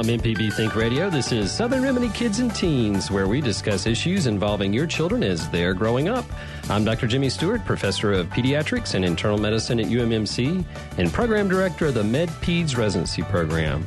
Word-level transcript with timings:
From 0.00 0.08
MPB 0.08 0.54
Think 0.54 0.76
Radio, 0.76 1.10
this 1.10 1.30
is 1.30 1.52
Southern 1.52 1.82
Remedy 1.82 2.08
Kids 2.08 2.38
and 2.38 2.54
Teens, 2.54 3.10
where 3.10 3.28
we 3.28 3.42
discuss 3.42 3.86
issues 3.86 4.26
involving 4.26 4.72
your 4.72 4.86
children 4.86 5.22
as 5.22 5.50
they're 5.50 5.74
growing 5.74 6.08
up. 6.08 6.24
I'm 6.70 6.86
Dr. 6.86 7.06
Jimmy 7.06 7.28
Stewart, 7.28 7.62
professor 7.66 8.10
of 8.10 8.26
pediatrics 8.28 8.94
and 8.94 9.04
internal 9.04 9.36
medicine 9.36 9.78
at 9.78 9.88
UMMC, 9.88 10.64
and 10.96 11.12
program 11.12 11.50
director 11.50 11.84
of 11.84 11.92
the 11.92 12.02
MedPeds 12.02 12.78
Residency 12.78 13.22
Program. 13.24 13.86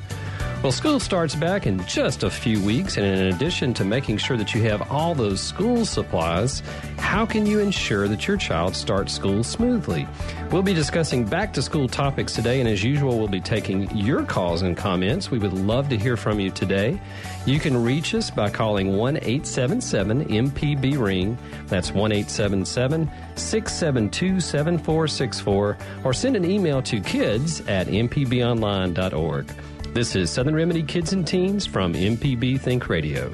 Well, 0.63 0.71
school 0.71 1.01
starts 1.01 1.35
back 1.35 1.67
in 1.67 1.85
just 1.87 2.23
a 2.23 2.29
few 2.29 2.63
weeks, 2.63 2.95
and 2.95 3.05
in 3.05 3.35
addition 3.35 3.73
to 3.73 3.83
making 3.83 4.15
sure 4.19 4.37
that 4.37 4.53
you 4.53 4.61
have 4.61 4.89
all 4.89 5.13
those 5.13 5.41
school 5.41 5.85
supplies, 5.85 6.63
how 6.97 7.25
can 7.25 7.45
you 7.45 7.59
ensure 7.59 8.07
that 8.07 8.25
your 8.29 8.37
child 8.37 8.73
starts 8.73 9.11
school 9.11 9.43
smoothly? 9.43 10.07
We'll 10.51 10.61
be 10.61 10.73
discussing 10.73 11.25
back 11.25 11.51
to 11.55 11.61
school 11.61 11.89
topics 11.89 12.31
today, 12.31 12.61
and 12.61 12.69
as 12.69 12.81
usual, 12.81 13.19
we'll 13.19 13.27
be 13.27 13.41
taking 13.41 13.93
your 13.93 14.23
calls 14.23 14.61
and 14.61 14.77
comments. 14.77 15.29
We 15.29 15.37
would 15.37 15.51
love 15.51 15.89
to 15.89 15.97
hear 15.97 16.15
from 16.15 16.39
you 16.39 16.49
today. 16.49 16.97
You 17.45 17.59
can 17.59 17.83
reach 17.83 18.15
us 18.15 18.31
by 18.31 18.49
calling 18.49 18.95
1 18.95 19.17
877 19.17 20.27
MPB 20.27 20.97
Ring. 20.97 21.37
That's 21.67 21.91
1 21.91 22.13
877 22.13 23.11
672 23.35 24.39
7464, 24.39 25.77
or 26.05 26.13
send 26.13 26.37
an 26.37 26.45
email 26.45 26.81
to 26.83 27.01
kids 27.01 27.59
at 27.67 27.87
mpbonline.org. 27.87 29.53
This 29.93 30.15
is 30.15 30.31
Southern 30.31 30.55
Remedy 30.55 30.81
Kids 30.81 31.13
and 31.13 31.25
Teens 31.25 31.67
from 31.67 31.93
MPB 31.93 32.59
Think 32.59 32.89
Radio. 32.89 33.31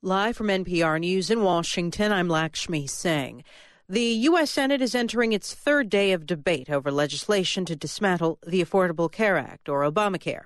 Live 0.00 0.38
from 0.38 0.46
NPR 0.46 0.98
News 1.00 1.30
in 1.30 1.42
Washington, 1.42 2.12
I'm 2.12 2.28
Lakshmi 2.28 2.86
Singh. 2.86 3.44
The 3.90 4.00
U.S. 4.00 4.50
Senate 4.50 4.80
is 4.80 4.94
entering 4.94 5.34
its 5.34 5.52
third 5.52 5.90
day 5.90 6.12
of 6.12 6.24
debate 6.24 6.70
over 6.70 6.90
legislation 6.90 7.66
to 7.66 7.76
dismantle 7.76 8.38
the 8.46 8.64
Affordable 8.64 9.12
Care 9.12 9.36
Act, 9.36 9.68
or 9.68 9.82
Obamacare. 9.82 10.44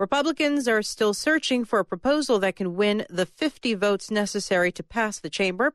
Republicans 0.00 0.66
are 0.66 0.80
still 0.80 1.12
searching 1.12 1.62
for 1.62 1.78
a 1.78 1.84
proposal 1.84 2.38
that 2.38 2.56
can 2.56 2.74
win 2.74 3.04
the 3.10 3.26
50 3.26 3.74
votes 3.74 4.10
necessary 4.10 4.72
to 4.72 4.82
pass 4.82 5.18
the 5.18 5.28
chamber. 5.28 5.74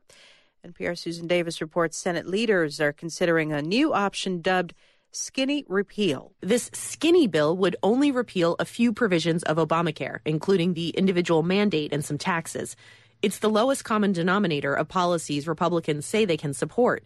NPR 0.66 0.98
Susan 0.98 1.28
Davis 1.28 1.60
reports 1.60 1.96
Senate 1.96 2.26
leaders 2.26 2.80
are 2.80 2.92
considering 2.92 3.52
a 3.52 3.62
new 3.62 3.94
option 3.94 4.40
dubbed 4.40 4.74
skinny 5.12 5.64
repeal. 5.68 6.32
This 6.40 6.72
skinny 6.74 7.28
bill 7.28 7.56
would 7.56 7.76
only 7.84 8.10
repeal 8.10 8.56
a 8.58 8.64
few 8.64 8.92
provisions 8.92 9.44
of 9.44 9.58
Obamacare, 9.58 10.18
including 10.24 10.74
the 10.74 10.88
individual 10.88 11.44
mandate 11.44 11.92
and 11.92 12.04
some 12.04 12.18
taxes. 12.18 12.74
It's 13.22 13.38
the 13.38 13.48
lowest 13.48 13.84
common 13.84 14.10
denominator 14.10 14.74
of 14.74 14.88
policies 14.88 15.46
Republicans 15.46 16.04
say 16.04 16.24
they 16.24 16.36
can 16.36 16.52
support. 16.52 17.04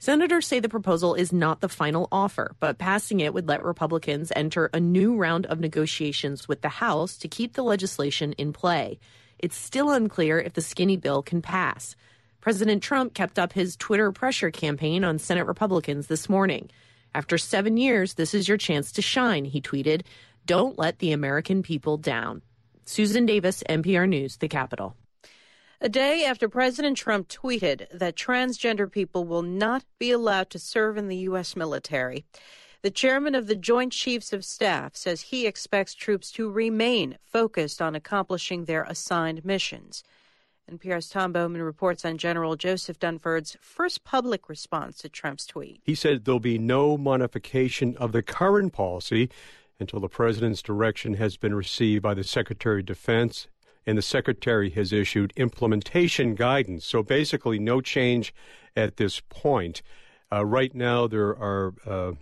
Senators 0.00 0.46
say 0.46 0.60
the 0.60 0.68
proposal 0.68 1.16
is 1.16 1.32
not 1.32 1.60
the 1.60 1.68
final 1.68 2.06
offer, 2.12 2.54
but 2.60 2.78
passing 2.78 3.18
it 3.18 3.34
would 3.34 3.48
let 3.48 3.64
Republicans 3.64 4.30
enter 4.36 4.70
a 4.72 4.78
new 4.78 5.16
round 5.16 5.44
of 5.46 5.58
negotiations 5.58 6.46
with 6.46 6.60
the 6.60 6.68
House 6.68 7.16
to 7.16 7.26
keep 7.26 7.54
the 7.54 7.64
legislation 7.64 8.32
in 8.34 8.52
play. 8.52 9.00
It's 9.40 9.56
still 9.56 9.90
unclear 9.90 10.38
if 10.38 10.52
the 10.52 10.60
skinny 10.60 10.96
bill 10.96 11.20
can 11.22 11.42
pass. 11.42 11.96
President 12.40 12.80
Trump 12.80 13.12
kept 13.12 13.40
up 13.40 13.52
his 13.52 13.74
Twitter 13.74 14.12
pressure 14.12 14.52
campaign 14.52 15.02
on 15.02 15.18
Senate 15.18 15.46
Republicans 15.46 16.06
this 16.06 16.28
morning. 16.28 16.70
After 17.12 17.36
seven 17.36 17.76
years, 17.76 18.14
this 18.14 18.34
is 18.34 18.46
your 18.46 18.56
chance 18.56 18.92
to 18.92 19.02
shine, 19.02 19.46
he 19.46 19.60
tweeted. 19.60 20.02
Don't 20.46 20.78
let 20.78 21.00
the 21.00 21.10
American 21.10 21.64
people 21.64 21.96
down. 21.96 22.42
Susan 22.84 23.26
Davis, 23.26 23.64
NPR 23.68 24.08
News, 24.08 24.36
The 24.36 24.46
Capitol. 24.46 24.94
A 25.80 25.88
day 25.88 26.24
after 26.24 26.48
President 26.48 26.96
Trump 26.96 27.28
tweeted 27.28 27.86
that 27.92 28.16
transgender 28.16 28.90
people 28.90 29.24
will 29.24 29.42
not 29.42 29.84
be 30.00 30.10
allowed 30.10 30.50
to 30.50 30.58
serve 30.58 30.96
in 30.96 31.06
the 31.06 31.18
U.S. 31.18 31.54
military, 31.54 32.24
the 32.82 32.90
chairman 32.90 33.36
of 33.36 33.46
the 33.46 33.54
Joint 33.54 33.92
Chiefs 33.92 34.32
of 34.32 34.44
Staff 34.44 34.96
says 34.96 35.20
he 35.20 35.46
expects 35.46 35.94
troops 35.94 36.32
to 36.32 36.50
remain 36.50 37.16
focused 37.22 37.80
on 37.80 37.94
accomplishing 37.94 38.64
their 38.64 38.82
assigned 38.84 39.44
missions. 39.44 40.02
And 40.66 40.80
NPR's 40.80 41.10
Tom 41.10 41.32
Bowman 41.32 41.62
reports 41.62 42.04
on 42.04 42.18
General 42.18 42.56
Joseph 42.56 42.98
Dunford's 42.98 43.56
first 43.60 44.02
public 44.02 44.48
response 44.48 44.98
to 44.98 45.08
Trump's 45.08 45.46
tweet. 45.46 45.80
He 45.84 45.94
said 45.94 46.24
there'll 46.24 46.40
be 46.40 46.58
no 46.58 46.98
modification 46.98 47.96
of 47.98 48.10
the 48.10 48.22
current 48.22 48.72
policy 48.72 49.30
until 49.78 50.00
the 50.00 50.08
president's 50.08 50.60
direction 50.60 51.14
has 51.14 51.36
been 51.36 51.54
received 51.54 52.02
by 52.02 52.14
the 52.14 52.24
Secretary 52.24 52.80
of 52.80 52.86
Defense 52.86 53.46
and 53.86 53.96
the 53.96 54.02
Secretary 54.02 54.70
has 54.70 54.92
issued 54.92 55.32
implementation 55.36 56.34
guidance. 56.34 56.84
So 56.84 57.02
basically, 57.02 57.58
no 57.58 57.80
change 57.80 58.34
at 58.76 58.96
this 58.96 59.20
point. 59.28 59.82
Uh, 60.30 60.44
right 60.44 60.74
now, 60.74 61.06
there 61.06 61.36
are 61.36 61.74
a 61.86 62.14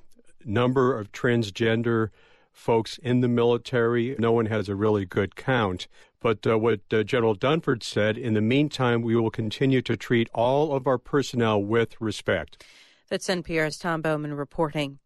number 0.44 0.96
of 0.98 1.12
transgender 1.12 2.10
folks 2.52 2.98
in 2.98 3.20
the 3.20 3.28
military. 3.28 4.16
No 4.18 4.32
one 4.32 4.46
has 4.46 4.68
a 4.68 4.74
really 4.74 5.04
good 5.04 5.36
count. 5.36 5.88
But 6.20 6.46
uh, 6.46 6.58
what 6.58 6.80
uh, 6.92 7.02
General 7.02 7.36
Dunford 7.36 7.82
said, 7.82 8.16
in 8.16 8.34
the 8.34 8.40
meantime, 8.40 9.02
we 9.02 9.14
will 9.14 9.30
continue 9.30 9.82
to 9.82 9.96
treat 9.96 10.28
all 10.32 10.72
of 10.72 10.86
our 10.86 10.98
personnel 10.98 11.62
with 11.62 12.00
respect. 12.00 12.64
That's 13.08 13.28
NPR's 13.28 13.78
Tom 13.78 14.02
Bowman 14.02 14.34
reporting. 14.34 14.98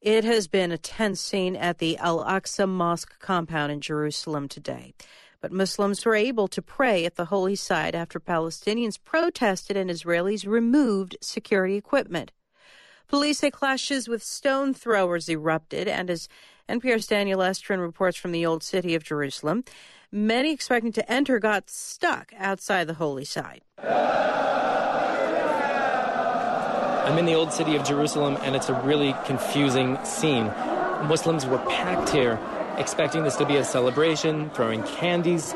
It 0.00 0.24
has 0.24 0.48
been 0.48 0.72
a 0.72 0.78
tense 0.78 1.20
scene 1.20 1.56
at 1.56 1.78
the 1.78 1.96
Al 1.98 2.24
Aqsa 2.24 2.68
Mosque 2.68 3.18
compound 3.18 3.72
in 3.72 3.80
Jerusalem 3.80 4.48
today 4.48 4.94
but 5.40 5.52
Muslims 5.52 6.04
were 6.04 6.14
able 6.14 6.48
to 6.48 6.60
pray 6.60 7.04
at 7.04 7.14
the 7.16 7.26
holy 7.26 7.54
site 7.56 7.94
after 7.94 8.18
Palestinians 8.18 8.98
protested 9.02 9.76
and 9.76 9.90
Israelis 9.90 10.46
removed 10.46 11.16
security 11.20 11.76
equipment. 11.76 12.32
Police 13.06 13.38
say 13.38 13.50
clashes 13.50 14.08
with 14.08 14.22
stone 14.22 14.74
throwers 14.74 15.28
erupted, 15.28 15.88
and 15.88 16.10
as 16.10 16.28
NPR's 16.68 17.06
Daniel 17.06 17.40
Estrin 17.40 17.80
reports 17.80 18.18
from 18.18 18.32
the 18.32 18.44
Old 18.44 18.62
City 18.62 18.94
of 18.94 19.02
Jerusalem, 19.02 19.64
many 20.12 20.52
expecting 20.52 20.92
to 20.92 21.10
enter 21.10 21.38
got 21.38 21.70
stuck 21.70 22.32
outside 22.36 22.86
the 22.86 22.94
holy 22.94 23.24
site. 23.24 23.62
I'm 27.08 27.16
in 27.16 27.24
the 27.24 27.34
Old 27.34 27.54
City 27.54 27.76
of 27.76 27.84
Jerusalem, 27.84 28.36
and 28.42 28.54
it's 28.54 28.68
a 28.68 28.74
really 28.82 29.14
confusing 29.24 29.96
scene. 30.04 30.48
Muslims 31.04 31.46
were 31.46 31.58
packed 31.58 32.10
here 32.10 32.38
expecting 32.78 33.24
this 33.24 33.36
to 33.36 33.44
be 33.44 33.56
a 33.56 33.64
celebration, 33.64 34.50
throwing 34.50 34.82
candies, 34.84 35.54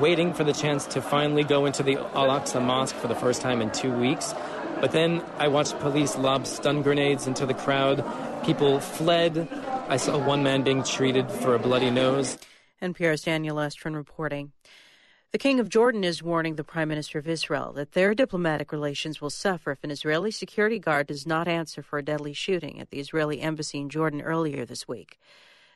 waiting 0.00 0.32
for 0.32 0.44
the 0.44 0.52
chance 0.52 0.86
to 0.86 1.00
finally 1.00 1.44
go 1.44 1.66
into 1.66 1.82
the 1.82 1.96
Al 1.96 2.28
Aqsa 2.28 2.62
Mosque 2.62 2.96
for 2.96 3.06
the 3.06 3.14
first 3.14 3.40
time 3.40 3.60
in 3.60 3.70
two 3.70 3.92
weeks. 3.92 4.34
But 4.80 4.92
then 4.92 5.22
I 5.38 5.48
watched 5.48 5.78
police 5.78 6.16
lob 6.16 6.46
stun 6.46 6.82
grenades 6.82 7.26
into 7.26 7.46
the 7.46 7.54
crowd. 7.54 8.04
People 8.44 8.80
fled. 8.80 9.48
I 9.88 9.96
saw 9.96 10.18
one 10.18 10.42
man 10.42 10.62
being 10.62 10.82
treated 10.82 11.30
for 11.30 11.54
a 11.54 11.58
bloody 11.58 11.90
nose. 11.90 12.38
NPR's 12.82 13.22
Daniel 13.22 13.56
Estrin 13.56 13.94
reporting. 13.94 14.52
The 15.32 15.38
King 15.38 15.58
of 15.58 15.68
Jordan 15.68 16.04
is 16.04 16.22
warning 16.22 16.54
the 16.54 16.62
Prime 16.64 16.88
Minister 16.88 17.18
of 17.18 17.26
Israel 17.26 17.72
that 17.72 17.92
their 17.92 18.14
diplomatic 18.14 18.70
relations 18.70 19.20
will 19.20 19.30
suffer 19.30 19.72
if 19.72 19.82
an 19.82 19.90
Israeli 19.90 20.30
security 20.30 20.78
guard 20.78 21.08
does 21.08 21.26
not 21.26 21.48
answer 21.48 21.82
for 21.82 21.98
a 21.98 22.04
deadly 22.04 22.32
shooting 22.32 22.80
at 22.80 22.90
the 22.90 23.00
Israeli 23.00 23.40
embassy 23.40 23.78
in 23.78 23.88
Jordan 23.88 24.22
earlier 24.22 24.64
this 24.64 24.86
week. 24.86 25.18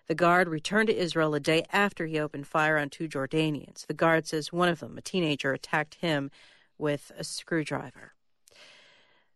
The 0.08 0.14
guard 0.14 0.48
returned 0.48 0.88
to 0.88 0.96
Israel 0.96 1.34
a 1.34 1.40
day 1.40 1.64
after 1.70 2.06
he 2.06 2.18
opened 2.18 2.46
fire 2.46 2.78
on 2.78 2.88
two 2.88 3.08
Jordanians. 3.08 3.86
The 3.86 3.94
guard 3.94 4.26
says 4.26 4.52
one 4.52 4.70
of 4.70 4.80
them, 4.80 4.96
a 4.96 5.02
teenager, 5.02 5.52
attacked 5.52 5.96
him 5.96 6.30
with 6.78 7.12
a 7.16 7.24
screwdriver. 7.24 8.14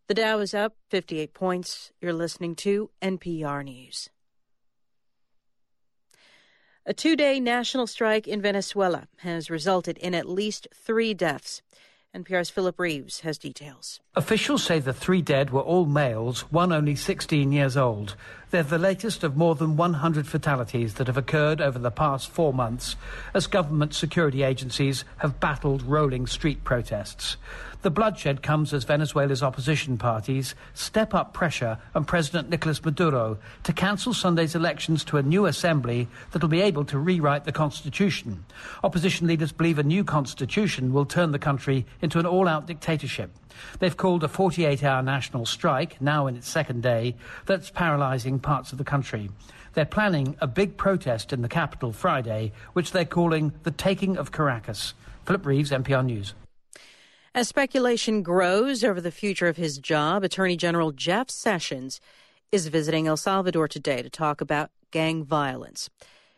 The 0.07 0.15
Dow 0.15 0.39
is 0.39 0.55
up 0.55 0.75
58 0.89 1.33
points. 1.33 1.91
You're 2.01 2.11
listening 2.11 2.55
to 2.55 2.89
NPR 3.01 3.63
News. 3.63 4.09
A 6.85 6.93
two 6.93 7.15
day 7.15 7.39
national 7.39 7.87
strike 7.87 8.27
in 8.27 8.41
Venezuela 8.41 9.07
has 9.19 9.51
resulted 9.51 9.97
in 9.99 10.15
at 10.15 10.27
least 10.27 10.67
three 10.73 11.13
deaths. 11.13 11.61
NPR's 12.15 12.51
Philip 12.51 12.79
Reeves 12.79 13.21
has 13.21 13.39
details. 13.39 13.99
Officials 14.15 14.63
say 14.63 14.77
the 14.77 14.93
three 14.93 15.23
dead 15.23 15.49
were 15.49 15.61
all 15.61 15.87
males, 15.87 16.41
one 16.51 16.71
only 16.71 16.95
16 16.95 17.51
years 17.51 17.75
old. 17.75 18.15
They're 18.51 18.61
the 18.61 18.77
latest 18.77 19.23
of 19.23 19.35
more 19.35 19.55
than 19.55 19.77
100 19.77 20.27
fatalities 20.27 20.93
that 20.95 21.07
have 21.07 21.17
occurred 21.17 21.59
over 21.59 21.79
the 21.79 21.89
past 21.89 22.29
four 22.29 22.53
months 22.53 22.95
as 23.33 23.47
government 23.47 23.95
security 23.95 24.43
agencies 24.43 25.05
have 25.17 25.39
battled 25.39 25.81
rolling 25.81 26.27
street 26.27 26.63
protests. 26.63 27.35
The 27.83 27.91
bloodshed 27.91 28.41
comes 28.41 28.73
as 28.73 28.85
Venezuela's 28.85 29.43
opposition 29.43 29.97
parties 29.97 30.55
step 30.73 31.13
up 31.13 31.33
pressure 31.33 31.77
on 31.93 32.05
President 32.05 32.49
Nicolas 32.49 32.81
Maduro 32.81 33.37
to 33.63 33.73
cancel 33.73 34.13
Sunday's 34.13 34.55
elections 34.55 35.03
to 35.03 35.17
a 35.17 35.21
new 35.21 35.47
assembly 35.47 36.07
that 36.31 36.41
will 36.41 36.47
be 36.47 36.61
able 36.61 36.85
to 36.85 36.97
rewrite 36.97 37.43
the 37.43 37.51
constitution. 37.51 38.45
Opposition 38.85 39.27
leaders 39.27 39.51
believe 39.51 39.79
a 39.79 39.83
new 39.83 40.05
constitution 40.05 40.93
will 40.93 41.05
turn 41.05 41.31
the 41.31 41.39
country 41.39 41.85
into 42.01 42.19
an 42.19 42.25
all 42.25 42.47
out 42.47 42.67
dictatorship. 42.67 43.31
They've 43.79 43.97
called 43.97 44.23
a 44.23 44.29
48 44.29 44.81
hour 44.81 45.01
national 45.01 45.45
strike, 45.45 46.01
now 46.01 46.27
in 46.27 46.37
its 46.37 46.47
second 46.47 46.83
day, 46.83 47.15
that's 47.47 47.69
paralysing 47.69 48.39
parts 48.39 48.71
of 48.71 48.77
the 48.77 48.85
country. 48.85 49.29
They're 49.73 49.83
planning 49.83 50.37
a 50.39 50.47
big 50.47 50.77
protest 50.77 51.33
in 51.33 51.41
the 51.41 51.49
capital 51.49 51.91
Friday, 51.91 52.53
which 52.71 52.93
they're 52.93 53.03
calling 53.03 53.51
the 53.63 53.71
taking 53.71 54.15
of 54.15 54.31
Caracas. 54.31 54.93
Philip 55.25 55.45
Reeves, 55.45 55.71
NPR 55.71 56.05
News. 56.05 56.33
As 57.35 57.47
speculation 57.47 58.21
grows 58.21 58.83
over 58.83 59.01
the 59.01 59.09
future 59.09 59.47
of 59.47 59.57
his 59.57 59.79
job, 59.79 60.23
Attorney 60.23 60.55
General 60.55 60.91
Jeff 60.91 61.31
Sessions 61.31 61.99
is 62.51 62.67
visiting 62.67 63.07
El 63.07 63.17
Salvador 63.17 63.67
today 63.67 64.03
to 64.03 64.09
talk 64.09 64.39
about 64.39 64.69
gang 64.91 65.23
violence. 65.23 65.89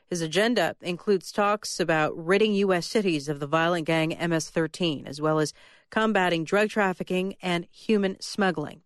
His 0.07 0.21
agenda 0.21 0.77
includes 0.79 1.33
talks 1.33 1.81
about 1.81 2.15
ridding 2.15 2.53
U.S. 2.53 2.87
cities 2.87 3.27
of 3.27 3.41
the 3.41 3.47
violent 3.47 3.85
gang 3.85 4.15
MS 4.17 4.49
13, 4.49 5.05
as 5.05 5.19
well 5.19 5.39
as 5.39 5.51
combating 5.89 6.45
drug 6.45 6.69
trafficking 6.69 7.35
and 7.41 7.67
human 7.73 8.15
smuggling. 8.21 8.79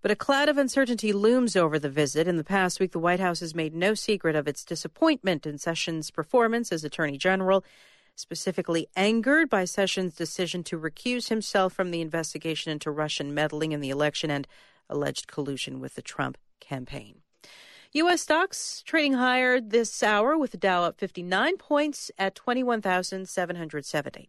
But 0.00 0.10
a 0.10 0.16
cloud 0.16 0.48
of 0.48 0.56
uncertainty 0.56 1.12
looms 1.12 1.54
over 1.54 1.78
the 1.78 1.90
visit. 1.90 2.26
In 2.26 2.38
the 2.38 2.44
past 2.44 2.80
week, 2.80 2.92
the 2.92 2.98
White 2.98 3.20
House 3.20 3.40
has 3.40 3.54
made 3.54 3.74
no 3.74 3.92
secret 3.92 4.36
of 4.36 4.48
its 4.48 4.64
disappointment 4.64 5.44
in 5.46 5.58
Sessions' 5.58 6.10
performance 6.10 6.72
as 6.72 6.82
Attorney 6.82 7.18
General 7.18 7.62
specifically 8.16 8.88
angered 8.96 9.48
by 9.48 9.64
Sessions' 9.64 10.16
decision 10.16 10.64
to 10.64 10.78
recuse 10.78 11.28
himself 11.28 11.72
from 11.72 11.90
the 11.90 12.00
investigation 12.00 12.72
into 12.72 12.90
Russian 12.90 13.32
meddling 13.32 13.72
in 13.72 13.80
the 13.80 13.90
election 13.90 14.30
and 14.30 14.48
alleged 14.88 15.28
collusion 15.28 15.78
with 15.78 15.94
the 15.94 16.02
Trump 16.02 16.38
campaign. 16.58 17.20
U.S. 17.92 18.22
stocks 18.22 18.82
trading 18.84 19.14
higher 19.14 19.60
this 19.60 20.02
hour 20.02 20.36
with 20.36 20.50
the 20.50 20.56
Dow 20.56 20.82
up 20.82 20.98
59 20.98 21.56
points 21.56 22.10
at 22.18 22.34
21,770. 22.34 24.28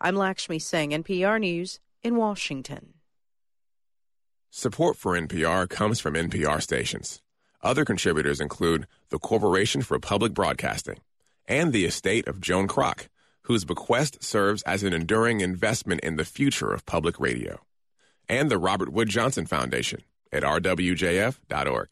I'm 0.00 0.16
Lakshmi 0.16 0.58
Singh, 0.58 0.90
NPR 0.90 1.40
News 1.40 1.80
in 2.02 2.16
Washington. 2.16 2.94
Support 4.50 4.96
for 4.96 5.18
NPR 5.18 5.68
comes 5.68 6.00
from 6.00 6.14
NPR 6.14 6.60
stations. 6.60 7.22
Other 7.62 7.84
contributors 7.84 8.40
include 8.40 8.86
the 9.10 9.18
Corporation 9.18 9.82
for 9.82 9.98
Public 9.98 10.34
Broadcasting 10.34 10.98
and 11.46 11.72
the 11.72 11.84
estate 11.84 12.26
of 12.26 12.40
Joan 12.40 12.66
Kroc 12.68 13.08
whose 13.50 13.64
bequest 13.64 14.22
serves 14.22 14.62
as 14.62 14.84
an 14.84 14.92
enduring 14.92 15.40
investment 15.40 16.00
in 16.02 16.14
the 16.14 16.24
future 16.24 16.72
of 16.72 16.86
public 16.86 17.18
radio, 17.18 17.58
and 18.28 18.48
the 18.48 18.56
Robert 18.56 18.92
Wood 18.92 19.08
Johnson 19.08 19.44
Foundation 19.44 20.02
at 20.30 20.44
rwjf.org. 20.44 21.88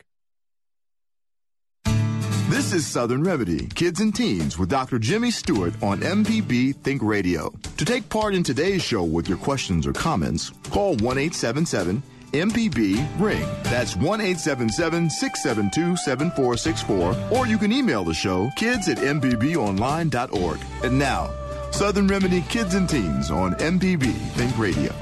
This 2.49 2.73
is 2.73 2.87
Southern 2.87 3.25
Remedy, 3.25 3.67
Kids 3.75 3.99
and 3.99 4.15
Teens 4.15 4.57
with 4.57 4.69
Dr. 4.69 5.01
Jimmy 5.01 5.33
Stewart 5.33 5.75
on 5.83 5.99
MPB 5.99 6.77
Think 6.77 7.03
Radio. 7.03 7.53
To 7.77 7.85
take 7.85 8.09
part 8.09 8.37
in 8.37 8.45
today's 8.45 8.85
show 8.85 9.03
with 9.03 9.29
your 9.29 9.39
questions 9.39 9.85
or 9.85 9.93
comments, 9.93 10.53
call 10.71 10.95
1 10.99 11.19
877 11.19 12.01
MPB 12.33 13.05
Ring. 13.19 13.47
That's 13.65 13.97
1 13.97 14.21
877 14.21 15.11
672 15.11 15.97
7464. 15.97 17.37
Or 17.37 17.49
you 17.49 17.59
can 17.59 17.73
email 17.73 18.05
the 18.05 18.15
show 18.15 18.49
kids 18.55 18.89
at 18.89 18.99
MPBOnline.org. 18.99 20.61
And 20.85 20.99
now, 20.99 21.35
Southern 21.71 22.09
Remedy 22.09 22.43
Kids 22.43 22.75
and 22.75 22.89
Teens 22.89 23.31
on 23.31 23.55
MPB 23.55 24.13
Think 24.33 24.59
Radio. 24.59 24.93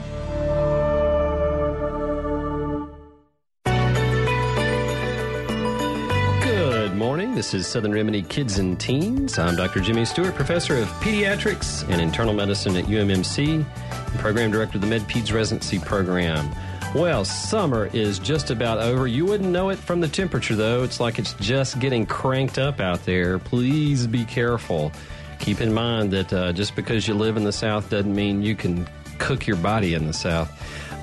Good 6.42 6.94
morning. 6.94 7.34
This 7.34 7.54
is 7.54 7.66
Southern 7.66 7.92
Remedy 7.92 8.22
Kids 8.22 8.58
and 8.58 8.78
Teens. 8.78 9.38
I'm 9.38 9.56
Dr. 9.56 9.80
Jimmy 9.80 10.04
Stewart, 10.04 10.34
professor 10.34 10.76
of 10.76 10.88
pediatrics 11.00 11.88
and 11.88 12.00
internal 12.00 12.34
medicine 12.34 12.76
at 12.76 12.84
UMMC, 12.84 13.54
and 13.54 14.19
program 14.19 14.50
director 14.50 14.76
of 14.76 14.82
the 14.82 14.88
MedPeds 14.88 15.32
residency 15.32 15.78
program. 15.78 16.50
Well, 16.94 17.24
summer 17.24 17.90
is 17.92 18.19
just 18.19 18.50
about 18.50 18.78
over. 18.78 19.06
You 19.06 19.24
wouldn't 19.24 19.50
know 19.50 19.70
it 19.70 19.78
from 19.78 20.00
the 20.00 20.08
temperature, 20.08 20.54
though. 20.54 20.82
It's 20.82 21.00
like 21.00 21.19
it's 21.19 21.34
just 21.34 21.78
getting 21.78 22.06
cranked 22.06 22.58
up 22.58 22.80
out 22.80 23.04
there. 23.04 23.38
Please 23.38 24.06
be 24.06 24.24
careful 24.24 24.92
keep 25.38 25.60
in 25.60 25.72
mind 25.72 26.12
that 26.12 26.32
uh, 26.32 26.52
just 26.52 26.76
because 26.76 27.06
you 27.06 27.14
live 27.14 27.36
in 27.36 27.44
the 27.44 27.52
South 27.52 27.90
doesn't 27.90 28.14
mean 28.14 28.42
you 28.42 28.54
can 28.54 28.88
cook 29.18 29.46
your 29.46 29.56
body 29.56 29.94
in 29.94 30.06
the 30.06 30.12
South. 30.12 30.50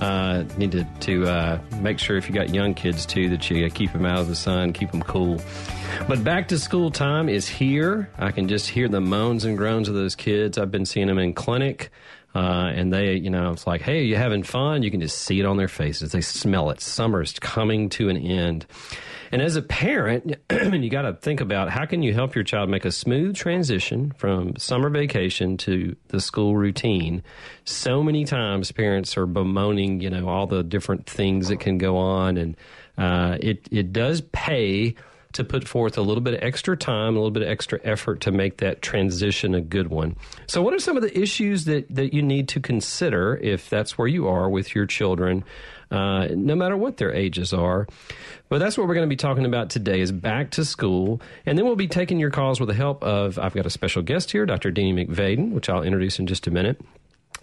Uh, 0.01 0.44
need 0.57 0.71
to, 0.71 0.83
to 1.00 1.25
uh, 1.27 1.59
make 1.80 1.97
sure 1.97 2.18
if 2.18 2.27
you 2.27 2.35
got 2.35 2.53
young 2.53 2.74
kids 2.74 3.06
too 3.06 3.30
that 3.30 3.50
you 3.50 3.69
keep 3.69 3.94
them 3.94 4.06
out 4.06 4.19
of 4.19 4.27
the 4.27 4.35
sun, 4.35 4.74
keep 4.74 4.91
them 4.91 5.01
cool. 5.01 5.39
But 6.07 6.24
back 6.24 6.50
to 6.50 6.59
school 6.59 6.91
time 6.91 7.30
is 7.30 7.47
here. 7.47 8.09
I 8.18 8.31
can 8.31 8.47
just 8.47 8.69
hear 8.69 8.89
the 8.89 9.00
moans 9.00 9.45
and 9.45 9.57
groans 9.57 9.88
of 9.88 9.95
those 9.95 10.15
kids. 10.15 10.57
I've 10.57 10.71
been 10.71 10.85
seeing 10.85 11.07
them 11.07 11.19
in 11.19 11.33
clinic. 11.33 11.91
Uh, 12.35 12.71
and 12.74 12.91
they, 12.91 13.13
you 13.13 13.30
know, 13.30 13.51
it's 13.51 13.68
like, 13.68 13.81
hey, 13.81 14.03
you 14.03 14.15
having 14.15 14.41
fun? 14.41 14.81
You 14.81 14.89
can 14.89 15.00
just 15.00 15.19
see 15.19 15.39
it 15.39 15.45
on 15.45 15.57
their 15.57 15.68
faces. 15.68 16.12
They 16.12 16.21
smell 16.21 16.71
it. 16.71 16.81
Summer's 16.81 17.38
coming 17.39 17.89
to 17.89 18.09
an 18.09 18.18
end. 18.18 18.65
And 19.33 19.41
as 19.41 19.56
a 19.56 19.63
parent, 19.63 20.35
you 20.51 20.89
got 20.91 21.01
to 21.01 21.13
think 21.13 21.41
about 21.41 21.71
how 21.71 21.88
can 21.88 22.03
you 22.03 22.13
help 22.13 22.35
your 22.35 22.44
child 22.44 22.69
make 22.69 22.85
a 22.85 22.91
smooth 22.91 23.35
transition 23.35 24.12
from 24.15 24.56
summer 24.57 24.91
vacation 24.91 25.57
to 25.57 25.95
the 26.09 26.21
school 26.21 26.56
routine. 26.56 27.24
So 27.65 28.03
many 28.03 28.25
times 28.25 28.71
parents 28.71 29.18
are 29.18 29.25
bemoaning, 29.25 30.01
you 30.01 30.12
know, 30.12 30.30
all 30.30 30.45
the 30.45 30.62
different 30.62 31.07
things 31.07 31.47
that 31.47 31.59
can 31.59 31.80
go 31.80 31.97
on, 31.97 32.38
and 32.38 32.56
uh, 32.95 33.39
it 33.39 33.68
it 33.71 33.91
does 33.91 34.21
pay 34.21 34.94
to 35.33 35.44
put 35.44 35.68
forth 35.68 35.97
a 35.97 36.01
little 36.01 36.21
bit 36.21 36.35
of 36.35 36.44
extra 36.44 36.77
time, 36.77 37.15
a 37.15 37.19
little 37.19 37.31
bit 37.31 37.44
of 37.44 37.50
extra 37.50 37.80
effort 37.83 38.21
to 38.21 38.31
make 38.31 38.57
that 38.57 38.81
transition 38.81 39.56
a 39.56 39.62
good 39.62 39.88
one. 39.88 40.15
So, 40.47 40.62
what 40.62 40.74
are 40.74 40.80
some 40.80 40.95
of 40.95 41.03
the 41.03 41.19
issues 41.19 41.65
that, 41.65 41.94
that 41.94 42.13
you 42.13 42.21
need 42.21 42.47
to 42.50 42.59
consider 42.59 43.38
if 43.38 43.69
that's 43.69 43.97
where 43.97 44.07
you 44.07 44.27
are 44.27 44.50
with 44.50 44.75
your 44.75 44.85
children, 44.85 45.44
uh, 45.91 46.27
no 46.31 46.56
matter 46.56 46.77
what 46.77 46.97
their 46.97 47.13
ages 47.13 47.53
are? 47.53 47.88
But 48.50 48.59
that's 48.59 48.77
what 48.77 48.88
we're 48.88 48.94
going 48.94 49.07
to 49.07 49.13
be 49.13 49.18
talking 49.18 49.45
about 49.45 49.69
today 49.69 50.00
is 50.00 50.12
back 50.12 50.51
to 50.51 50.65
school. 50.65 51.21
And 51.45 51.57
then 51.57 51.65
we'll 51.65 51.75
be 51.75 51.88
taking 51.88 52.19
your 52.19 52.30
calls 52.30 52.59
with 52.59 52.69
the 52.69 52.75
help 52.75 53.03
of, 53.03 53.39
I've 53.39 53.53
got 53.53 53.65
a 53.65 53.69
special 53.69 54.01
guest 54.01 54.31
here, 54.31 54.45
Dr. 54.45 54.71
Deanie 54.71 55.07
McVaden, 55.07 55.51
which 55.51 55.69
I'll 55.69 55.83
introduce 55.83 56.19
in 56.19 56.27
just 56.27 56.47
a 56.47 56.51
minute. 56.51 56.80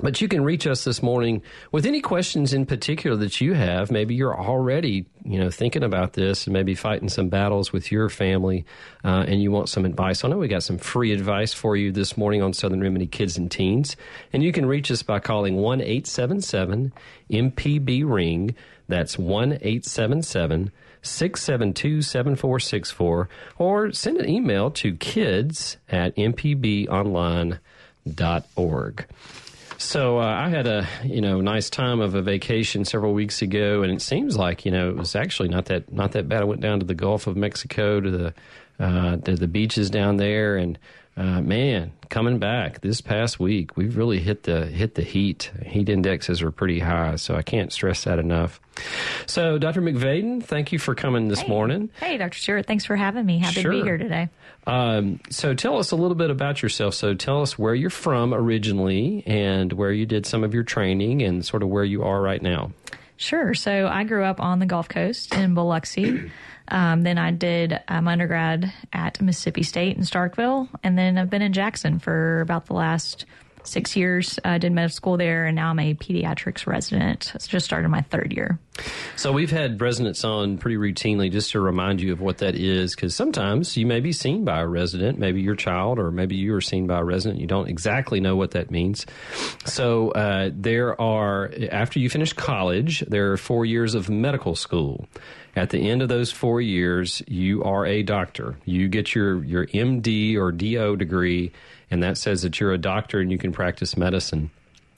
But 0.02 0.20
you 0.20 0.28
can 0.28 0.42
reach 0.42 0.66
us 0.66 0.84
this 0.84 1.02
morning 1.02 1.42
with 1.72 1.84
any 1.84 2.00
questions 2.00 2.54
in 2.54 2.64
particular 2.64 3.16
that 3.18 3.40
you 3.40 3.52
have. 3.52 3.90
Maybe 3.90 4.14
you're 4.14 4.38
already, 4.38 5.04
you 5.24 5.38
know, 5.38 5.50
thinking 5.50 5.82
about 5.82 6.14
this 6.14 6.46
and 6.46 6.54
maybe 6.54 6.74
fighting 6.74 7.10
some 7.10 7.28
battles 7.28 7.72
with 7.72 7.92
your 7.92 8.08
family, 8.08 8.64
uh, 9.04 9.26
and 9.28 9.42
you 9.42 9.50
want 9.50 9.68
some 9.68 9.84
advice. 9.84 10.24
I 10.24 10.28
know 10.28 10.38
we 10.38 10.48
got 10.48 10.62
some 10.62 10.78
free 10.78 11.12
advice 11.12 11.52
for 11.52 11.76
you 11.76 11.92
this 11.92 12.16
morning 12.16 12.40
on 12.40 12.54
Southern 12.54 12.80
Remedy 12.80 13.06
Kids 13.06 13.36
and 13.36 13.50
Teens, 13.50 13.94
and 14.32 14.42
you 14.42 14.52
can 14.52 14.64
reach 14.64 14.90
us 14.90 15.02
by 15.02 15.18
calling 15.18 15.56
one 15.56 15.82
eight 15.82 16.06
seven 16.06 16.40
seven 16.40 16.94
MPB 17.30 18.02
Ring. 18.06 18.54
That's 18.88 19.18
one 19.18 19.58
eight 19.60 19.84
seven 19.84 20.22
seven 20.22 20.72
672 21.02 22.02
7464 22.02 23.28
or 23.58 23.92
send 23.92 24.18
an 24.18 24.28
email 24.28 24.70
to 24.70 24.94
kids 24.96 25.78
at 25.88 26.14
mpbonline.org. 26.16 27.58
So 29.80 30.18
uh, 30.18 30.26
I 30.26 30.50
had 30.50 30.66
a 30.66 30.86
you 31.04 31.22
know 31.22 31.40
nice 31.40 31.70
time 31.70 32.00
of 32.00 32.14
a 32.14 32.20
vacation 32.20 32.84
several 32.84 33.14
weeks 33.14 33.40
ago, 33.40 33.82
and 33.82 33.90
it 33.90 34.02
seems 34.02 34.36
like 34.36 34.66
you 34.66 34.70
know 34.70 34.90
it 34.90 34.96
was 34.96 35.16
actually 35.16 35.48
not 35.48 35.64
that 35.66 35.90
not 35.90 36.12
that 36.12 36.28
bad. 36.28 36.42
I 36.42 36.44
went 36.44 36.60
down 36.60 36.80
to 36.80 36.86
the 36.86 36.94
Gulf 36.94 37.26
of 37.26 37.34
Mexico 37.34 37.98
to 37.98 38.10
the 38.10 38.34
uh, 38.78 39.16
to 39.16 39.36
the 39.36 39.48
beaches 39.48 39.88
down 39.88 40.18
there, 40.18 40.56
and 40.56 40.78
uh, 41.20 41.42
man, 41.42 41.92
coming 42.08 42.38
back 42.38 42.80
this 42.80 43.02
past 43.02 43.38
week, 43.38 43.76
we've 43.76 43.98
really 43.98 44.20
hit 44.20 44.44
the 44.44 44.64
hit 44.64 44.94
the 44.94 45.02
heat. 45.02 45.50
Heat 45.66 45.90
indexes 45.90 46.40
are 46.40 46.50
pretty 46.50 46.78
high, 46.78 47.16
so 47.16 47.34
I 47.34 47.42
can't 47.42 47.70
stress 47.70 48.04
that 48.04 48.18
enough. 48.18 48.58
So, 49.26 49.58
Dr. 49.58 49.82
McVaden, 49.82 50.42
thank 50.42 50.72
you 50.72 50.78
for 50.78 50.94
coming 50.94 51.28
this 51.28 51.40
hey. 51.40 51.48
morning. 51.48 51.90
Hey, 52.00 52.16
Dr. 52.16 52.38
Stewart, 52.38 52.66
thanks 52.66 52.86
for 52.86 52.96
having 52.96 53.26
me. 53.26 53.38
Happy 53.38 53.60
sure. 53.60 53.70
to 53.70 53.78
be 53.78 53.84
here 53.84 53.98
today. 53.98 54.30
Um, 54.66 55.20
so, 55.28 55.52
tell 55.52 55.76
us 55.76 55.90
a 55.90 55.96
little 55.96 56.14
bit 56.14 56.30
about 56.30 56.62
yourself. 56.62 56.94
So, 56.94 57.12
tell 57.12 57.42
us 57.42 57.58
where 57.58 57.74
you're 57.74 57.90
from 57.90 58.32
originally, 58.32 59.22
and 59.26 59.74
where 59.74 59.92
you 59.92 60.06
did 60.06 60.24
some 60.24 60.42
of 60.42 60.54
your 60.54 60.64
training, 60.64 61.20
and 61.20 61.44
sort 61.44 61.62
of 61.62 61.68
where 61.68 61.84
you 61.84 62.02
are 62.02 62.22
right 62.22 62.40
now. 62.40 62.72
Sure. 63.18 63.52
So, 63.52 63.88
I 63.88 64.04
grew 64.04 64.24
up 64.24 64.40
on 64.40 64.58
the 64.58 64.66
Gulf 64.66 64.88
Coast 64.88 65.34
in 65.34 65.52
Biloxi. 65.52 66.30
Um, 66.70 67.02
then 67.02 67.18
I 67.18 67.30
did 67.30 67.80
um, 67.88 68.08
undergrad 68.08 68.72
at 68.92 69.20
Mississippi 69.20 69.62
State 69.62 69.96
in 69.96 70.04
Starkville, 70.04 70.68
and 70.82 70.96
then 70.96 71.18
I've 71.18 71.30
been 71.30 71.42
in 71.42 71.52
Jackson 71.52 71.98
for 71.98 72.40
about 72.40 72.66
the 72.66 72.74
last 72.74 73.26
six 73.62 73.94
years. 73.94 74.38
I 74.42 74.56
did 74.56 74.72
medical 74.72 74.94
school 74.94 75.16
there, 75.18 75.44
and 75.44 75.54
now 75.54 75.68
I'm 75.68 75.78
a 75.78 75.94
pediatrics 75.94 76.66
resident. 76.66 77.32
It's 77.34 77.46
just 77.46 77.66
started 77.66 77.88
my 77.90 78.00
third 78.00 78.32
year. 78.32 78.58
So 79.16 79.32
we've 79.32 79.50
had 79.50 79.78
residents 79.82 80.24
on 80.24 80.56
pretty 80.56 80.76
routinely 80.76 81.30
just 81.30 81.50
to 81.50 81.60
remind 81.60 82.00
you 82.00 82.12
of 82.12 82.22
what 82.22 82.38
that 82.38 82.54
is, 82.54 82.94
because 82.94 83.14
sometimes 83.14 83.76
you 83.76 83.84
may 83.84 84.00
be 84.00 84.12
seen 84.12 84.46
by 84.46 84.60
a 84.60 84.66
resident, 84.66 85.18
maybe 85.18 85.42
your 85.42 85.56
child, 85.56 85.98
or 85.98 86.10
maybe 86.10 86.36
you 86.36 86.54
are 86.54 86.62
seen 86.62 86.86
by 86.86 87.00
a 87.00 87.04
resident. 87.04 87.38
You 87.38 87.46
don't 87.46 87.68
exactly 87.68 88.18
know 88.18 88.34
what 88.34 88.52
that 88.52 88.70
means. 88.70 89.04
So 89.66 90.12
uh, 90.12 90.50
there 90.54 90.98
are, 90.98 91.52
after 91.70 91.98
you 91.98 92.08
finish 92.08 92.32
college, 92.32 93.00
there 93.00 93.32
are 93.32 93.36
four 93.36 93.66
years 93.66 93.94
of 93.94 94.08
medical 94.08 94.56
school. 94.56 95.06
At 95.56 95.70
the 95.70 95.90
end 95.90 96.02
of 96.02 96.08
those 96.08 96.30
four 96.30 96.60
years, 96.60 97.22
you 97.26 97.62
are 97.64 97.84
a 97.84 98.02
doctor. 98.02 98.56
You 98.64 98.88
get 98.88 99.14
your, 99.14 99.42
your 99.44 99.66
MD 99.66 100.36
or 100.36 100.52
DO 100.52 100.96
degree, 100.96 101.52
and 101.90 102.02
that 102.02 102.18
says 102.18 102.42
that 102.42 102.60
you're 102.60 102.72
a 102.72 102.78
doctor 102.78 103.20
and 103.20 103.32
you 103.32 103.38
can 103.38 103.52
practice 103.52 103.96
medicine. 103.96 104.50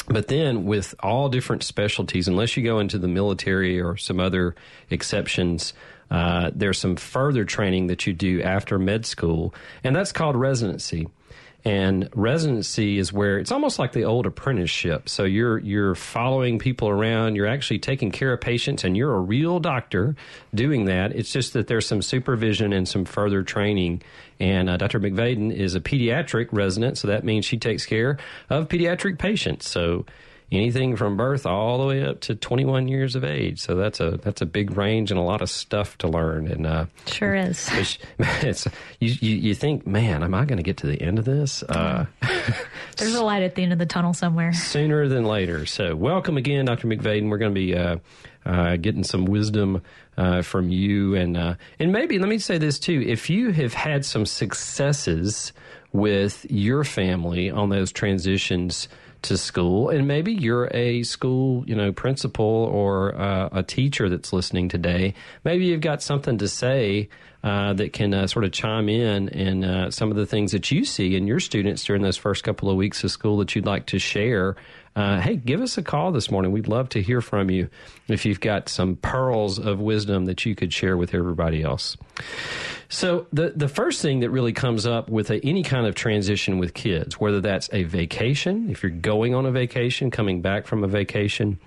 But 0.09 0.28
then, 0.28 0.66
with 0.66 0.94
all 1.00 1.28
different 1.28 1.62
specialties, 1.62 2.28
unless 2.28 2.56
you 2.56 2.64
go 2.64 2.80
into 2.80 2.99
the 2.99 3.09
military 3.09 3.80
or 3.80 3.97
some 3.97 4.18
other 4.18 4.54
exceptions, 4.90 5.73
uh, 6.11 6.50
there's 6.54 6.78
some 6.78 6.97
further 6.97 7.44
training 7.44 7.87
that 7.87 8.06
you 8.06 8.12
do 8.12 8.42
after 8.42 8.78
med 8.78 9.06
school, 9.06 9.54
and 9.85 9.94
that's 9.94 10.12
called 10.12 10.37
residency. 10.37 11.09
And 11.64 12.09
residency 12.14 12.99
is 12.99 13.12
where 13.12 13.38
it's 13.38 13.52
almost 13.52 13.78
like 13.78 13.92
the 13.92 14.04
old 14.04 14.26
apprenticeship. 14.26 15.09
So 15.09 15.23
you're 15.23 15.59
you're 15.59 15.95
following 15.95 16.59
people 16.59 16.88
around, 16.88 17.37
you're 17.37 17.47
actually 17.47 17.78
taking 17.78 18.11
care 18.11 18.33
of 18.33 18.40
patients, 18.40 18.83
and 18.83 18.97
you're 18.97 19.14
a 19.14 19.21
real 19.21 19.61
doctor 19.61 20.16
doing 20.52 20.87
that. 20.87 21.12
It's 21.12 21.33
just 21.33 21.52
that 21.52 21.69
there's 21.69 21.87
some 21.87 22.02
supervision 22.02 22.73
and 22.73 22.88
some 22.88 23.04
further 23.04 23.45
training. 23.45 24.02
And 24.40 24.69
uh, 24.69 24.76
Dr. 24.76 24.99
McVaden 24.99 25.54
is 25.54 25.76
a 25.76 25.81
pediatric 25.81 26.49
resident, 26.50 26.99
so 26.99 27.07
that 27.07 27.23
means 27.23 27.45
she 27.45 27.59
takes 27.59 27.87
care 27.87 28.19
of 28.50 28.66
pediatric 28.66 29.21
patients. 29.21 29.69
So 29.69 30.04
anything 30.52 30.97
from 30.97 31.16
birth 31.16 31.47
all 31.47 31.78
the 31.78 31.87
way 31.87 32.04
up 32.04 32.21
to 32.21 32.35
21 32.35 32.88
years 32.88 33.16
of 33.16 33.25
age. 33.25 33.61
So 33.61 33.75
that's 33.75 34.00
a 34.00 34.12
that's 34.12 34.40
a 34.40 34.47
big 34.47 34.76
range 34.76 35.11
and 35.11 35.18
a 35.18 35.23
lot 35.23 35.42
of 35.42 35.50
stuff 35.50 35.99
to 35.99 36.09
learn. 36.09 36.47
And 36.47 36.66
uh, 36.66 36.87
sure 37.06 37.35
is. 37.35 37.68
It's, 37.82 37.99
it's 38.18 38.68
you, 39.00 39.14
you, 39.21 39.37
you 39.37 39.54
think, 39.54 39.87
man, 39.87 40.23
am 40.23 40.35
I 40.35 40.44
going 40.44 40.59
to 40.59 40.62
get 40.62 40.76
to 40.78 40.87
the 40.87 41.00
end 41.00 41.18
of 41.18 41.25
this? 41.25 41.62
Uh, 41.62 42.06
There's 42.97 43.14
a 43.14 43.23
light 43.23 43.42
at 43.42 43.54
the 43.54 43.62
end 43.62 43.73
of 43.73 43.78
the 43.78 43.87
tunnel 43.87 44.12
somewhere. 44.12 44.52
Sooner 44.52 45.09
than 45.09 45.25
later. 45.25 45.66
So 45.66 45.97
welcome 45.97 46.37
again, 46.37 46.66
Dr. 46.66 46.87
McVaden. 46.87 47.30
We're 47.30 47.38
going 47.38 47.54
to 47.54 47.61
be. 47.61 47.76
Uh, 47.76 47.97
uh, 48.44 48.75
getting 48.76 49.04
some 49.04 49.25
wisdom 49.25 49.80
uh, 50.16 50.42
from 50.42 50.68
you, 50.68 51.14
and 51.14 51.37
uh, 51.37 51.54
and 51.78 51.92
maybe 51.92 52.18
let 52.18 52.28
me 52.28 52.38
say 52.38 52.59
this 52.59 52.80
too: 52.80 53.00
if 53.06 53.30
you 53.30 53.52
have 53.52 53.73
had 53.73 54.04
some 54.04 54.26
successes 54.26 55.52
with 55.92 56.44
your 56.50 56.82
family 56.85 57.50
on 57.50 57.68
those 57.68 57.92
transitions 57.92 58.88
to 59.23 59.37
school, 59.37 59.88
and 59.88 60.07
maybe 60.07 60.33
you're 60.33 60.69
a 60.73 61.02
school, 61.02 61.64
you 61.67 61.75
know, 61.75 61.93
principal 61.93 62.45
or 62.45 63.14
uh, 63.14 63.49
a 63.52 63.62
teacher 63.62 64.09
that's 64.09 64.33
listening 64.33 64.69
today. 64.69 65.14
Maybe 65.45 65.67
you've 65.67 65.81
got 65.81 66.02
something 66.02 66.38
to 66.38 66.49
say 66.49 67.09
uh, 67.45 67.73
that 67.75 67.93
can 67.93 68.14
uh, 68.14 68.26
sort 68.26 68.45
of 68.45 68.52
chime 68.52 68.88
in 68.88 69.29
and 69.31 69.64
uh, 69.64 69.91
some 69.91 70.11
of 70.11 70.17
the 70.17 70.26
things 70.26 70.52
that 70.52 70.71
you 70.71 70.85
see 70.85 71.17
in 71.17 71.26
your 71.26 71.41
students 71.41 71.85
during 71.85 72.02
those 72.02 72.17
first 72.17 72.45
couple 72.45 72.71
of 72.71 72.76
weeks 72.76 73.02
of 73.02 73.11
school 73.11 73.38
that 73.38 73.55
you'd 73.55 73.67
like 73.67 73.87
to 73.87 73.99
share. 73.99 74.57
Uh, 74.94 75.20
hey, 75.20 75.37
give 75.37 75.62
us 75.62 75.78
a 75.78 75.82
call 75.82 76.12
this 76.12 76.30
morning. 76.30 76.52
We'd 76.52 76.68
love 76.68 76.90
to 76.90 77.00
hear 77.00 77.22
from 77.22 77.50
you 77.50 77.70
if 78.08 78.26
you've 78.26 78.40
got 78.40 78.68
some 78.68 78.96
pearls 78.96 79.58
of 79.58 79.80
wisdom 79.80 80.26
that 80.26 80.44
you 80.44 80.54
could 80.54 80.72
share 80.72 80.96
with 80.96 81.14
everybody 81.14 81.62
else. 81.62 81.96
So 82.90 83.26
the 83.32 83.54
the 83.56 83.68
first 83.68 84.02
thing 84.02 84.20
that 84.20 84.28
really 84.28 84.52
comes 84.52 84.84
up 84.84 85.08
with 85.08 85.30
a, 85.30 85.42
any 85.46 85.62
kind 85.62 85.87
of 85.87 85.94
transition 85.94 86.58
with 86.58 86.75
kids, 86.75 87.18
whether 87.18 87.40
that's 87.40 87.70
a 87.72 87.84
vacation, 87.84 88.68
if 88.68 88.82
you're 88.82 88.90
going 88.90 89.34
on 89.34 89.46
a 89.46 89.50
vacation, 89.50 90.11
coming 90.11 90.42
back 90.42 90.66
from 90.66 90.84
a 90.84 90.88
vacation, 90.88 91.58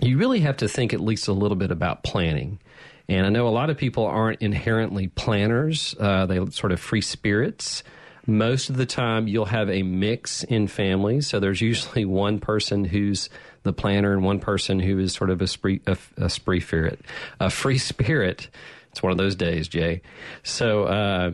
you 0.00 0.16
really 0.16 0.40
have 0.40 0.58
to 0.58 0.68
think 0.68 0.94
at 0.94 1.00
least 1.00 1.26
a 1.26 1.32
little 1.32 1.56
bit 1.56 1.72
about 1.72 2.04
planning. 2.04 2.60
And 3.08 3.26
I 3.26 3.30
know 3.30 3.48
a 3.48 3.50
lot 3.50 3.70
of 3.70 3.78
people 3.78 4.06
aren't 4.06 4.40
inherently 4.42 5.08
planners; 5.08 5.96
uh, 5.98 6.26
they 6.26 6.46
sort 6.50 6.70
of 6.70 6.78
free 6.78 7.00
spirits. 7.00 7.82
Most 8.26 8.70
of 8.70 8.76
the 8.76 8.86
time, 8.86 9.28
you'll 9.28 9.46
have 9.46 9.68
a 9.70 9.82
mix 9.82 10.44
in 10.44 10.68
families. 10.68 11.26
So 11.26 11.40
there's 11.40 11.60
usually 11.60 12.04
one 12.06 12.38
person 12.38 12.84
who's 12.84 13.28
the 13.62 13.72
planner 13.72 14.12
and 14.12 14.24
one 14.24 14.40
person 14.40 14.80
who 14.80 14.98
is 14.98 15.12
sort 15.12 15.30
of 15.30 15.42
a 15.42 15.46
spree, 15.46 15.80
a, 15.86 15.96
a 16.16 16.30
spree 16.30 16.60
spirit, 16.60 17.00
a 17.38 17.50
free 17.50 17.78
spirit 17.78 18.48
it's 18.90 19.02
one 19.02 19.12
of 19.12 19.18
those 19.18 19.36
days, 19.36 19.68
Jay. 19.68 20.02
So, 20.42 20.84
uh, 20.84 21.30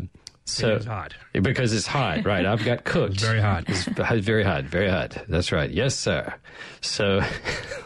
so 0.48 0.76
it's 0.76 0.86
hot 0.86 1.12
because 1.32 1.72
it's 1.72 1.88
hot, 1.88 2.24
right? 2.24 2.46
I've 2.46 2.64
got 2.64 2.84
cooked. 2.84 3.14
it's 3.14 3.22
very 3.22 3.40
hot. 3.40 3.64
It's 3.66 3.84
very 4.24 4.44
hot, 4.44 4.64
very 4.64 4.88
hot. 4.88 5.24
That's 5.28 5.50
right. 5.50 5.68
Yes, 5.68 5.96
sir. 5.96 6.32
So, 6.80 7.20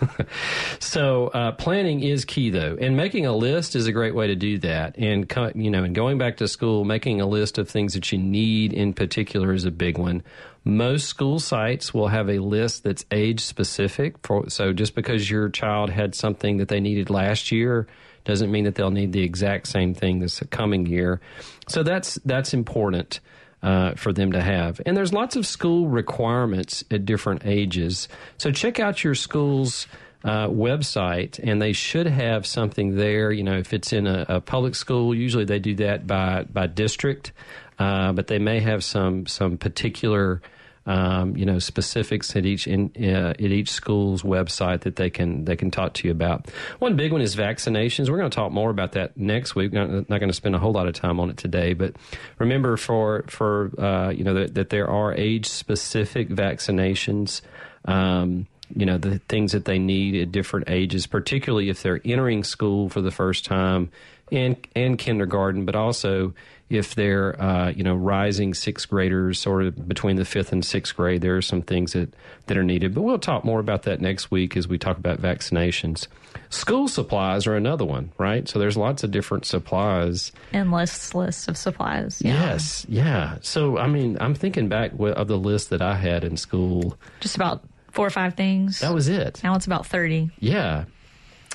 so 0.78 1.28
uh, 1.28 1.52
planning 1.52 2.02
is 2.02 2.26
key, 2.26 2.50
though, 2.50 2.76
and 2.78 2.98
making 2.98 3.24
a 3.24 3.32
list 3.34 3.74
is 3.74 3.86
a 3.86 3.92
great 3.92 4.14
way 4.14 4.26
to 4.26 4.36
do 4.36 4.58
that. 4.58 4.98
And 4.98 5.30
you 5.54 5.70
know, 5.70 5.84
and 5.84 5.94
going 5.94 6.18
back 6.18 6.36
to 6.36 6.48
school, 6.48 6.84
making 6.84 7.22
a 7.22 7.26
list 7.26 7.56
of 7.56 7.68
things 7.68 7.94
that 7.94 8.12
you 8.12 8.18
need 8.18 8.74
in 8.74 8.92
particular 8.92 9.54
is 9.54 9.64
a 9.64 9.70
big 9.70 9.96
one. 9.96 10.22
Most 10.62 11.08
school 11.08 11.40
sites 11.40 11.94
will 11.94 12.08
have 12.08 12.28
a 12.28 12.40
list 12.40 12.84
that's 12.84 13.06
age 13.10 13.40
specific. 13.40 14.16
For, 14.22 14.50
so, 14.50 14.74
just 14.74 14.94
because 14.94 15.30
your 15.30 15.48
child 15.48 15.88
had 15.88 16.14
something 16.14 16.58
that 16.58 16.68
they 16.68 16.80
needed 16.80 17.08
last 17.08 17.50
year 17.50 17.86
doesn't 18.24 18.50
mean 18.50 18.64
that 18.64 18.74
they'll 18.74 18.90
need 18.90 19.12
the 19.12 19.22
exact 19.22 19.66
same 19.68 19.94
thing 19.94 20.20
this 20.20 20.42
coming 20.50 20.86
year. 20.86 21.20
So 21.68 21.82
that's 21.82 22.16
that's 22.24 22.54
important 22.54 23.20
uh, 23.62 23.92
for 23.94 24.12
them 24.12 24.32
to 24.32 24.40
have. 24.40 24.80
And 24.86 24.96
there's 24.96 25.12
lots 25.12 25.36
of 25.36 25.46
school 25.46 25.88
requirements 25.88 26.84
at 26.90 27.04
different 27.04 27.44
ages. 27.44 28.08
So 28.38 28.50
check 28.50 28.80
out 28.80 29.04
your 29.04 29.14
school's 29.14 29.86
uh, 30.24 30.48
website, 30.48 31.40
and 31.42 31.60
they 31.60 31.72
should 31.72 32.06
have 32.06 32.46
something 32.46 32.96
there. 32.96 33.32
You 33.32 33.42
know, 33.42 33.56
if 33.56 33.72
it's 33.72 33.92
in 33.92 34.06
a, 34.06 34.26
a 34.28 34.40
public 34.40 34.74
school, 34.74 35.14
usually 35.14 35.44
they 35.44 35.58
do 35.58 35.74
that 35.76 36.06
by 36.06 36.44
by 36.44 36.66
district, 36.66 37.32
uh, 37.78 38.12
but 38.12 38.26
they 38.26 38.38
may 38.38 38.60
have 38.60 38.84
some 38.84 39.26
some 39.26 39.56
particular 39.56 40.42
um, 40.86 41.36
you 41.36 41.44
know 41.44 41.58
specifics 41.58 42.34
at 42.34 42.46
each 42.46 42.66
in, 42.66 42.90
uh, 42.98 43.30
at 43.30 43.40
each 43.40 43.70
school's 43.70 44.22
website 44.22 44.80
that 44.80 44.96
they 44.96 45.10
can 45.10 45.44
they 45.44 45.56
can 45.56 45.70
talk 45.70 45.94
to 45.94 46.08
you 46.08 46.12
about. 46.12 46.50
One 46.78 46.96
big 46.96 47.12
one 47.12 47.20
is 47.20 47.36
vaccinations. 47.36 48.08
We're 48.08 48.18
going 48.18 48.30
to 48.30 48.34
talk 48.34 48.52
more 48.52 48.70
about 48.70 48.92
that 48.92 49.16
next 49.16 49.54
week. 49.54 49.72
We're 49.72 49.86
not, 49.86 50.08
going 50.08 50.28
to 50.28 50.32
spend 50.32 50.54
a 50.54 50.58
whole 50.58 50.72
lot 50.72 50.88
of 50.88 50.94
time 50.94 51.20
on 51.20 51.30
it 51.30 51.36
today, 51.36 51.74
but 51.74 51.96
remember 52.38 52.76
for 52.76 53.24
for 53.28 53.70
uh, 53.78 54.10
you 54.10 54.24
know 54.24 54.34
that, 54.34 54.54
that, 54.54 54.70
there 54.70 54.88
are 54.88 55.12
age 55.14 55.46
specific 55.46 56.28
vaccinations. 56.28 57.42
Um, 57.84 58.46
you 58.74 58.86
know 58.86 58.98
the 58.98 59.18
things 59.28 59.52
that 59.52 59.64
they 59.64 59.78
need 59.78 60.20
at 60.20 60.32
different 60.32 60.70
ages, 60.70 61.06
particularly 61.06 61.68
if 61.68 61.82
they're 61.82 62.00
entering 62.04 62.44
school 62.44 62.88
for 62.88 63.00
the 63.00 63.10
first 63.10 63.44
time 63.44 63.90
and 64.32 64.56
and 64.74 64.98
kindergarten, 64.98 65.64
but 65.66 65.74
also 65.74 66.34
if 66.70 66.94
they're 66.94 67.40
uh, 67.40 67.70
you 67.70 67.82
know 67.82 67.94
rising 67.94 68.54
sixth 68.54 68.88
graders, 68.88 69.38
sort 69.38 69.64
of 69.64 69.88
between 69.88 70.16
the 70.16 70.24
fifth 70.24 70.52
and 70.52 70.64
sixth 70.64 70.96
grade, 70.96 71.20
there 71.20 71.36
are 71.36 71.42
some 71.42 71.60
things 71.60 71.92
that 71.92 72.14
that 72.46 72.56
are 72.56 72.62
needed. 72.62 72.94
But 72.94 73.02
we'll 73.02 73.18
talk 73.18 73.44
more 73.44 73.60
about 73.60 73.82
that 73.82 74.00
next 74.00 74.30
week 74.30 74.56
as 74.56 74.68
we 74.68 74.78
talk 74.78 74.96
about 74.96 75.20
vaccinations. 75.20 76.06
School 76.48 76.88
supplies 76.88 77.46
are 77.46 77.56
another 77.56 77.84
one, 77.84 78.12
right? 78.16 78.48
So 78.48 78.58
there's 78.58 78.76
lots 78.76 79.02
of 79.02 79.10
different 79.10 79.44
supplies. 79.44 80.32
Endless 80.52 81.14
lists 81.14 81.48
of 81.48 81.56
supplies. 81.56 82.22
Yeah. 82.24 82.32
Yes, 82.32 82.86
yeah. 82.88 83.38
So 83.42 83.76
I 83.76 83.88
mean, 83.88 84.16
I'm 84.20 84.34
thinking 84.34 84.68
back 84.68 84.92
of 84.98 85.28
the 85.28 85.38
list 85.38 85.70
that 85.70 85.82
I 85.82 85.96
had 85.96 86.24
in 86.24 86.36
school. 86.36 86.96
Just 87.20 87.36
about 87.36 87.64
four 87.90 88.06
or 88.06 88.10
five 88.10 88.34
things. 88.34 88.80
That 88.80 88.94
was 88.94 89.08
it. 89.08 89.40
Now 89.42 89.56
it's 89.56 89.66
about 89.66 89.86
thirty. 89.86 90.30
Yeah. 90.38 90.84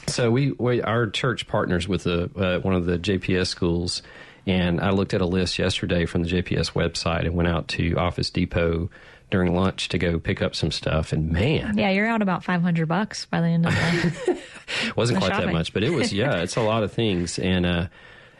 So 0.07 0.29
we, 0.29 0.51
we 0.51 0.81
our 0.81 1.07
church 1.07 1.47
partners 1.47 1.87
with 1.87 2.03
the, 2.03 2.29
uh, 2.35 2.59
one 2.59 2.75
of 2.75 2.85
the 2.85 2.97
JPS 2.97 3.47
schools, 3.47 4.03
and 4.45 4.79
I 4.79 4.91
looked 4.91 5.13
at 5.13 5.21
a 5.21 5.25
list 5.25 5.57
yesterday 5.59 6.05
from 6.05 6.23
the 6.23 6.29
JPS 6.29 6.73
website 6.73 7.21
and 7.21 7.33
went 7.33 7.47
out 7.47 7.67
to 7.69 7.95
Office 7.95 8.29
Depot 8.29 8.89
during 9.31 9.55
lunch 9.55 9.89
to 9.89 9.97
go 9.97 10.19
pick 10.19 10.41
up 10.41 10.55
some 10.55 10.71
stuff. 10.71 11.11
And 11.11 11.31
man, 11.31 11.77
yeah, 11.77 11.89
you're 11.89 12.07
out 12.07 12.21
about 12.21 12.43
five 12.43 12.61
hundred 12.61 12.87
bucks 12.87 13.25
by 13.25 13.41
the 13.41 13.47
end 13.47 13.65
of 13.65 13.73
the. 13.73 14.39
wasn't 14.95 15.19
the 15.19 15.25
quite 15.25 15.35
shopping. 15.35 15.47
that 15.47 15.53
much, 15.53 15.73
but 15.73 15.83
it 15.83 15.91
was. 15.91 16.13
Yeah, 16.13 16.41
it's 16.41 16.55
a 16.55 16.61
lot 16.61 16.83
of 16.83 16.93
things, 16.93 17.39
and 17.39 17.65
uh, 17.65 17.87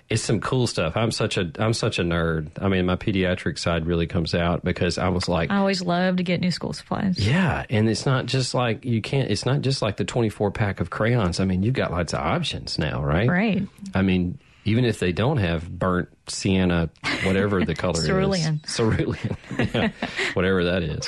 it's 0.09 0.21
some 0.21 0.39
cool 0.39 0.67
stuff. 0.67 0.95
I'm 0.95 1.11
such 1.11 1.37
a 1.37 1.51
I'm 1.57 1.73
such 1.73 1.97
a 1.97 2.03
nerd. 2.03 2.49
I 2.61 2.67
mean, 2.67 2.85
my 2.85 2.95
pediatric 2.95 3.57
side 3.57 3.87
really 3.87 4.05
comes 4.05 4.35
out 4.35 4.63
because 4.63 4.97
I 4.97 5.09
was 5.09 5.27
like, 5.27 5.49
I 5.49 5.57
always 5.57 5.81
love 5.81 6.17
to 6.17 6.23
get 6.23 6.39
new 6.39 6.51
school 6.51 6.73
supplies. 6.73 7.17
Yeah, 7.17 7.65
and 7.69 7.89
it's 7.89 8.05
not 8.05 8.27
just 8.27 8.53
like 8.53 8.85
you 8.85 9.01
can't. 9.01 9.31
It's 9.31 9.45
not 9.45 9.61
just 9.61 9.81
like 9.81 9.97
the 9.97 10.05
24 10.05 10.51
pack 10.51 10.79
of 10.79 10.91
crayons. 10.91 11.39
I 11.39 11.45
mean, 11.45 11.63
you've 11.63 11.73
got 11.73 11.91
lots 11.91 12.13
of 12.13 12.19
options 12.19 12.77
now, 12.77 13.03
right? 13.03 13.27
Right. 13.27 13.67
I 13.95 14.03
mean, 14.03 14.37
even 14.65 14.83
if 14.83 14.99
they 14.99 15.11
don't 15.11 15.37
have 15.37 15.69
burnt 15.69 16.09
sienna, 16.27 16.89
whatever 17.23 17.63
the 17.63 17.75
color 17.75 18.03
Cerulean. 18.05 18.61
is. 18.65 18.75
Cerulean. 18.75 19.37
yeah, 19.59 19.91
whatever 20.33 20.63
that 20.65 20.81
is. 20.83 21.07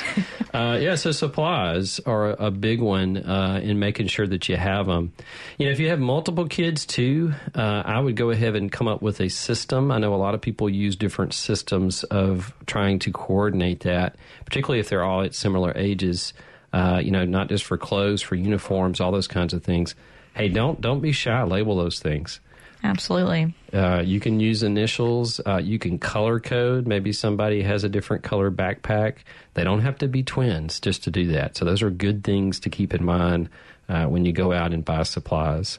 Uh, 0.54 0.78
yeah, 0.80 0.94
so 0.94 1.10
supplies 1.10 1.98
are 2.06 2.30
a 2.30 2.50
big 2.52 2.80
one 2.80 3.16
uh, 3.16 3.60
in 3.62 3.78
making 3.78 4.06
sure 4.06 4.26
that 4.28 4.48
you 4.48 4.56
have 4.56 4.86
them. 4.86 5.12
You 5.58 5.66
know, 5.66 5.72
if 5.72 5.80
you 5.80 5.88
have 5.90 5.98
multiple 5.98 6.46
kids 6.46 6.86
too, 6.86 7.34
uh, 7.54 7.82
I 7.84 7.98
would 7.98 8.16
go 8.16 8.30
ahead 8.30 8.54
and 8.54 8.70
come 8.70 8.86
up 8.86 9.02
with 9.02 9.20
a 9.20 9.28
system. 9.28 9.90
I 9.90 9.98
know 9.98 10.14
a 10.14 10.16
lot 10.16 10.34
of 10.34 10.40
people 10.40 10.70
use 10.70 10.94
different 10.96 11.34
systems 11.34 12.04
of 12.04 12.54
trying 12.66 13.00
to 13.00 13.12
coordinate 13.12 13.80
that, 13.80 14.16
particularly 14.44 14.78
if 14.80 14.88
they're 14.88 15.04
all 15.04 15.22
at 15.22 15.34
similar 15.34 15.72
ages. 15.76 16.32
Uh, 16.72 17.00
you 17.02 17.10
know, 17.10 17.24
not 17.24 17.48
just 17.48 17.64
for 17.64 17.76
clothes, 17.78 18.20
for 18.22 18.34
uniforms, 18.34 19.00
all 19.00 19.10
those 19.10 19.26
kinds 19.26 19.52
of 19.54 19.64
things 19.64 19.94
hey, 20.38 20.48
don't 20.48 20.80
don't 20.80 21.00
be 21.00 21.12
shy. 21.12 21.42
Label 21.42 21.76
those 21.76 21.98
things. 21.98 22.40
Absolutely. 22.84 23.54
Uh, 23.72 24.02
you 24.04 24.20
can 24.20 24.40
use 24.40 24.62
initials. 24.62 25.40
Uh, 25.44 25.56
you 25.56 25.78
can 25.78 25.98
color 25.98 26.38
code. 26.38 26.86
Maybe 26.86 27.12
somebody 27.12 27.62
has 27.62 27.84
a 27.84 27.88
different 27.88 28.22
color 28.22 28.50
backpack. 28.50 29.16
They 29.54 29.64
don't 29.64 29.80
have 29.80 29.98
to 29.98 30.08
be 30.08 30.22
twins 30.22 30.78
just 30.78 31.04
to 31.04 31.10
do 31.10 31.26
that. 31.32 31.56
So 31.56 31.64
those 31.64 31.82
are 31.82 31.90
good 31.90 32.22
things 32.22 32.60
to 32.60 32.70
keep 32.70 32.94
in 32.94 33.04
mind 33.04 33.48
uh, 33.88 34.04
when 34.04 34.24
you 34.24 34.32
go 34.32 34.52
out 34.52 34.72
and 34.72 34.84
buy 34.84 35.02
supplies. 35.02 35.78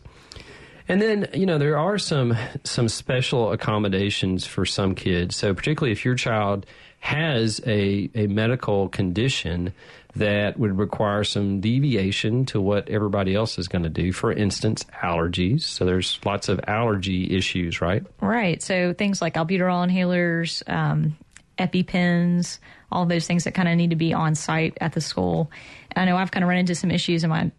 And 0.89 1.01
then, 1.01 1.27
you 1.34 1.46
know, 1.46 1.60
there 1.60 1.77
are 1.77 2.00
some 2.00 2.36
some 2.63 2.89
special 2.89 3.51
accommodations 3.51 4.46
for 4.46 4.65
some 4.65 4.96
kids. 4.96 5.36
So 5.36 5.53
particularly 5.53 5.91
if 5.91 6.03
your 6.03 6.15
child 6.15 6.65
has 7.00 7.62
a, 7.65 8.10
a 8.13 8.27
medical 8.27 8.89
condition 8.89 9.74
that 10.15 10.60
would 10.60 10.77
require 10.77 11.24
some 11.24 11.62
deviation 11.62 12.46
to 12.46 12.60
what 12.60 12.89
everybody 12.89 13.36
else 13.36 13.58
is 13.58 13.68
going 13.68 13.84
to 13.84 13.89
do. 13.89 14.12
For 14.12 14.32
instance, 14.32 14.86
allergies. 15.01 15.62
So 15.62 15.86
there's 15.86 16.20
lots 16.25 16.50
of 16.50 16.60
allergy 16.68 17.36
issues, 17.36 17.79
right? 17.79 18.03
Right. 18.20 18.62
So 18.62 18.94
things 18.94 19.22
like 19.22 19.36
albuterol 19.36 19.88
inhalers, 19.88 20.68
um, 20.70 21.15
EpiPens, 21.58 22.60
all 22.91 23.06
those 23.06 23.27
things 23.27 23.44
that 23.44 23.53
kind 23.53 23.70
of 23.70 23.75
need 23.75 23.91
to 23.91 23.96
be 23.96 24.13
on 24.13 24.36
site 24.36 24.77
at 24.82 24.94
the 24.94 25.01
school. 25.01 25.51
I 25.96 26.06
know 26.06 26.18
I've 26.18 26.32
kind 26.32 26.44
of 26.44 26.50
run 26.50 26.58
into 26.58 26.75
some 26.75 26.91
issues 26.91 27.24
in 27.24 27.29
my 27.29 27.51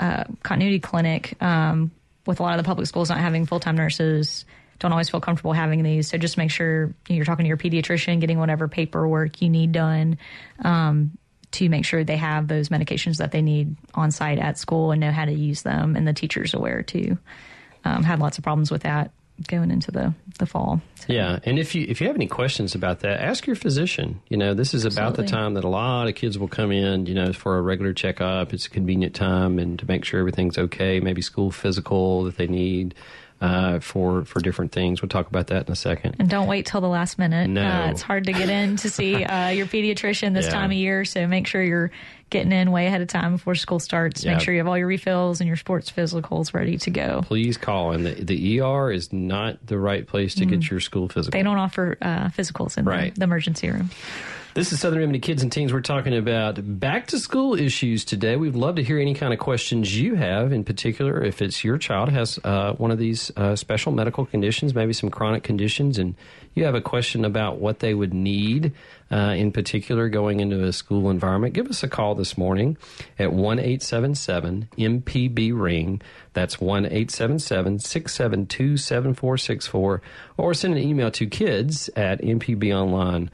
uh, 0.00 0.24
continuity 0.42 0.80
clinic 0.80 1.40
um, 1.40 1.92
with 2.26 2.40
a 2.40 2.42
lot 2.42 2.58
of 2.58 2.64
the 2.64 2.66
public 2.66 2.86
schools 2.86 3.10
not 3.10 3.18
having 3.18 3.46
full 3.46 3.60
time 3.60 3.76
nurses. 3.76 4.44
Don't 4.82 4.90
always 4.90 5.08
feel 5.08 5.20
comfortable 5.20 5.52
having 5.52 5.84
these. 5.84 6.08
So 6.08 6.18
just 6.18 6.36
make 6.36 6.50
sure 6.50 6.92
you're 7.08 7.24
talking 7.24 7.44
to 7.44 7.48
your 7.48 7.56
pediatrician, 7.56 8.20
getting 8.20 8.40
whatever 8.40 8.66
paperwork 8.66 9.40
you 9.40 9.48
need 9.48 9.70
done. 9.70 10.18
Um, 10.64 11.16
to 11.52 11.68
make 11.68 11.84
sure 11.84 12.02
they 12.02 12.16
have 12.16 12.48
those 12.48 12.68
medications 12.70 13.18
that 13.18 13.30
they 13.30 13.42
need 13.42 13.76
on 13.94 14.10
site 14.10 14.40
at 14.40 14.58
school 14.58 14.90
and 14.90 15.00
know 15.00 15.12
how 15.12 15.24
to 15.24 15.32
use 15.32 15.62
them, 15.62 15.94
and 15.94 16.08
the 16.08 16.12
teachers 16.12 16.52
aware 16.52 16.82
too. 16.82 17.16
Um, 17.84 18.02
had 18.02 18.18
lots 18.18 18.38
of 18.38 18.44
problems 18.44 18.70
with 18.70 18.82
that 18.82 19.12
going 19.46 19.70
into 19.70 19.90
the 19.90 20.14
the 20.38 20.46
fall. 20.46 20.80
So. 20.96 21.12
Yeah, 21.12 21.38
and 21.44 21.58
if 21.58 21.74
you 21.74 21.86
if 21.88 22.00
you 22.00 22.08
have 22.08 22.16
any 22.16 22.26
questions 22.26 22.74
about 22.74 23.00
that, 23.00 23.20
ask 23.20 23.46
your 23.46 23.54
physician. 23.54 24.20
You 24.28 24.36
know, 24.36 24.54
this 24.54 24.74
is 24.74 24.84
about 24.84 25.14
the 25.14 25.24
time 25.24 25.54
that 25.54 25.64
a 25.64 25.68
lot 25.68 26.08
of 26.08 26.14
kids 26.16 26.38
will 26.38 26.48
come 26.48 26.72
in. 26.72 27.06
You 27.06 27.14
know, 27.14 27.32
for 27.32 27.56
a 27.56 27.62
regular 27.62 27.92
checkup. 27.92 28.52
It's 28.52 28.66
a 28.66 28.70
convenient 28.70 29.14
time, 29.14 29.58
and 29.58 29.78
to 29.78 29.86
make 29.86 30.04
sure 30.04 30.18
everything's 30.18 30.58
okay. 30.58 30.98
Maybe 30.98 31.22
school 31.22 31.52
physical 31.52 32.24
that 32.24 32.36
they 32.36 32.46
need 32.48 32.94
uh, 33.42 33.80
for 33.80 34.24
for 34.24 34.40
different 34.40 34.70
things. 34.70 35.02
We'll 35.02 35.08
talk 35.08 35.26
about 35.26 35.48
that 35.48 35.66
in 35.66 35.72
a 35.72 35.76
second. 35.76 36.16
And 36.20 36.30
don't 36.30 36.46
wait 36.46 36.64
till 36.64 36.80
the 36.80 36.88
last 36.88 37.18
minute. 37.18 37.50
No, 37.50 37.66
uh, 37.66 37.90
it's 37.90 38.00
hard 38.00 38.24
to 38.24 38.32
get 38.32 38.48
in 38.48 38.76
to 38.76 38.88
see 38.88 39.24
uh, 39.24 39.48
your 39.48 39.66
pediatrician 39.66 40.32
this 40.32 40.46
yeah. 40.46 40.52
time 40.52 40.70
of 40.70 40.76
year. 40.76 41.04
So 41.04 41.26
make 41.26 41.48
sure 41.48 41.60
you're 41.60 41.90
getting 42.30 42.52
in 42.52 42.70
way 42.70 42.86
ahead 42.86 43.02
of 43.02 43.08
time 43.08 43.32
before 43.32 43.56
school 43.56 43.80
starts. 43.80 44.24
Make 44.24 44.40
sure 44.40 44.54
you 44.54 44.60
have 44.60 44.68
all 44.68 44.78
your 44.78 44.86
refills 44.86 45.40
and 45.40 45.48
your 45.48 45.56
sports 45.56 45.90
physicals 45.90 46.54
ready 46.54 46.78
to 46.78 46.90
go. 46.90 47.22
Please 47.26 47.58
call. 47.58 47.90
And 47.90 48.06
the, 48.06 48.14
the 48.14 48.60
ER 48.60 48.90
is 48.90 49.12
not 49.12 49.66
the 49.66 49.76
right 49.76 50.06
place 50.06 50.36
to 50.36 50.46
mm. 50.46 50.50
get 50.50 50.70
your 50.70 50.80
school 50.80 51.08
physical. 51.08 51.36
They 51.36 51.42
don't 51.42 51.58
offer 51.58 51.98
uh, 52.00 52.28
physicals 52.28 52.78
in 52.78 52.86
right. 52.86 53.12
the, 53.12 53.20
the 53.20 53.24
emergency 53.24 53.70
room. 53.70 53.90
This 54.54 54.70
is 54.70 54.80
Southern 54.80 54.98
Remedy 54.98 55.18
Kids 55.18 55.42
and 55.42 55.50
Teens. 55.50 55.72
We're 55.72 55.80
talking 55.80 56.14
about 56.14 56.58
back 56.78 57.06
to 57.06 57.18
school 57.18 57.54
issues 57.54 58.04
today. 58.04 58.36
We'd 58.36 58.54
love 58.54 58.74
to 58.76 58.82
hear 58.82 58.98
any 58.98 59.14
kind 59.14 59.32
of 59.32 59.38
questions 59.38 59.98
you 59.98 60.14
have, 60.14 60.52
in 60.52 60.62
particular, 60.62 61.24
if 61.24 61.40
it's 61.40 61.64
your 61.64 61.78
child 61.78 62.10
has 62.10 62.38
uh, 62.44 62.74
one 62.74 62.90
of 62.90 62.98
these 62.98 63.32
uh, 63.38 63.56
special 63.56 63.92
medical 63.92 64.26
conditions, 64.26 64.74
maybe 64.74 64.92
some 64.92 65.08
chronic 65.08 65.42
conditions, 65.42 65.96
and 65.96 66.16
you 66.52 66.64
have 66.66 66.74
a 66.74 66.82
question 66.82 67.24
about 67.24 67.60
what 67.60 67.78
they 67.78 67.94
would 67.94 68.12
need, 68.12 68.72
uh, 69.12 69.34
in 69.36 69.52
particular, 69.52 70.08
going 70.08 70.40
into 70.40 70.64
a 70.64 70.72
school 70.72 71.10
environment. 71.10 71.54
Give 71.54 71.68
us 71.68 71.82
a 71.82 71.88
call 71.88 72.14
this 72.14 72.38
morning 72.38 72.78
at 73.18 73.32
1 73.32 73.58
877 73.58 74.68
MPB 74.78 75.52
Ring. 75.54 76.00
That's 76.32 76.60
1 76.60 76.86
877 76.86 77.78
672 77.78 78.76
7464, 78.76 80.02
or 80.38 80.54
send 80.54 80.74
an 80.74 80.80
email 80.80 81.10
to 81.10 81.26
kids 81.26 81.90
at 81.94 82.20
mpbonline.com 82.22 83.30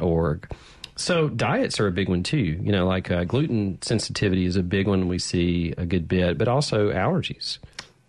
org. 0.00 0.50
So 0.96 1.28
diets 1.28 1.78
are 1.78 1.86
a 1.86 1.92
big 1.92 2.08
one 2.08 2.22
too. 2.22 2.38
You 2.38 2.72
know, 2.72 2.86
like 2.86 3.10
uh, 3.10 3.24
gluten 3.24 3.80
sensitivity 3.82 4.46
is 4.46 4.56
a 4.56 4.62
big 4.62 4.88
one 4.88 5.08
we 5.08 5.18
see 5.18 5.74
a 5.76 5.84
good 5.84 6.08
bit, 6.08 6.38
but 6.38 6.48
also 6.48 6.90
allergies. 6.90 7.58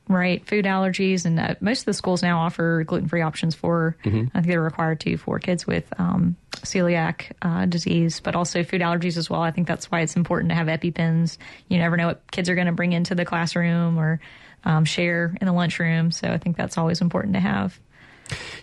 Right, 0.08 0.46
food 0.48 0.64
allergies, 0.64 1.26
and 1.26 1.38
uh, 1.38 1.56
most 1.60 1.80
of 1.80 1.86
the 1.86 1.94
schools 1.94 2.24
now 2.24 2.40
offer 2.40 2.86
gluten-free 2.86 3.22
options 3.22 3.56
for. 3.56 3.98
Mm-hmm. 4.06 4.28
I 4.30 4.40
think 4.40 4.48
they're 4.48 4.62
required 4.62 5.02
to 5.02 5.18
for 5.18 5.38
kids 5.38 5.68
with 5.68 5.86
um, 6.00 6.38
celiac 6.62 7.32
uh, 7.42 7.66
disease, 7.66 8.20
but 8.20 8.36
also 8.36 8.64
food 8.64 8.82
allergies 8.82 9.18
as 9.18 9.30
well. 9.30 9.42
I 9.42 9.52
think 9.52 9.68
that's 9.68 9.90
why 9.92 10.02
it's 10.02 10.16
important 10.16 10.50
to 10.50 10.56
have 10.56 10.68
EpiPens. 10.68 11.38
You 11.70 11.78
never 11.78 11.98
know 11.98 12.08
what 12.08 12.32
kids 12.32 12.50
are 12.50 12.56
going 12.56 12.68
to 12.68 12.74
bring 12.74 12.94
into 12.94 13.16
the 13.16 13.26
classroom 13.26 13.98
or 13.98 14.20
um, 14.64 14.86
share 14.86 15.36
in 15.40 15.48
the 15.48 15.54
lunchroom, 15.54 16.12
so 16.12 16.30
I 16.30 16.38
think 16.38 16.58
that's 16.58 16.78
always 16.78 17.02
important 17.02 17.36
to 17.36 17.40
have. 17.40 17.80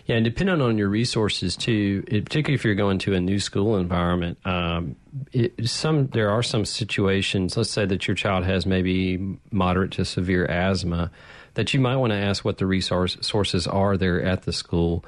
Yeah, 0.05 0.17
and 0.17 0.25
depending 0.25 0.61
on 0.61 0.77
your 0.77 0.89
resources 0.89 1.55
too, 1.55 2.03
particularly 2.03 2.53
if 2.53 2.63
you're 2.63 2.75
going 2.75 2.99
to 2.99 3.15
a 3.15 3.19
new 3.19 3.39
school 3.39 3.77
environment, 3.77 4.37
um, 4.45 4.95
it, 5.31 5.67
some 5.67 6.07
there 6.07 6.29
are 6.29 6.43
some 6.43 6.65
situations. 6.65 7.57
Let's 7.57 7.71
say 7.71 7.85
that 7.85 8.07
your 8.07 8.15
child 8.15 8.45
has 8.45 8.65
maybe 8.65 9.39
moderate 9.51 9.91
to 9.93 10.05
severe 10.05 10.45
asthma, 10.45 11.09
that 11.55 11.73
you 11.73 11.79
might 11.79 11.95
want 11.95 12.11
to 12.11 12.17
ask 12.17 12.45
what 12.45 12.59
the 12.59 12.67
resource 12.67 13.17
sources 13.21 13.65
are 13.65 13.97
there 13.97 14.21
at 14.21 14.43
the 14.43 14.53
school. 14.53 15.03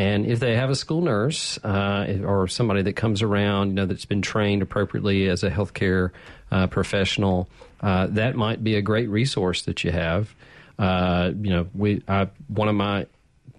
And 0.00 0.24
if 0.24 0.40
they 0.40 0.56
have 0.56 0.70
a 0.70 0.74
school 0.74 1.02
nurse 1.02 1.58
uh, 1.62 2.20
or 2.24 2.48
somebody 2.48 2.80
that 2.80 2.94
comes 2.94 3.20
around, 3.20 3.68
you 3.68 3.74
know, 3.74 3.84
that's 3.84 4.06
been 4.06 4.22
trained 4.22 4.62
appropriately 4.62 5.28
as 5.28 5.44
a 5.44 5.50
healthcare 5.50 6.12
uh, 6.50 6.68
professional, 6.68 7.50
uh, 7.82 8.06
that 8.06 8.34
might 8.34 8.64
be 8.64 8.76
a 8.76 8.80
great 8.80 9.10
resource 9.10 9.60
that 9.64 9.84
you 9.84 9.92
have. 9.92 10.34
Uh, 10.78 11.32
you 11.38 11.50
know, 11.50 11.68
we 11.74 12.02
I, 12.08 12.28
one 12.48 12.68
of 12.68 12.74
my 12.74 13.08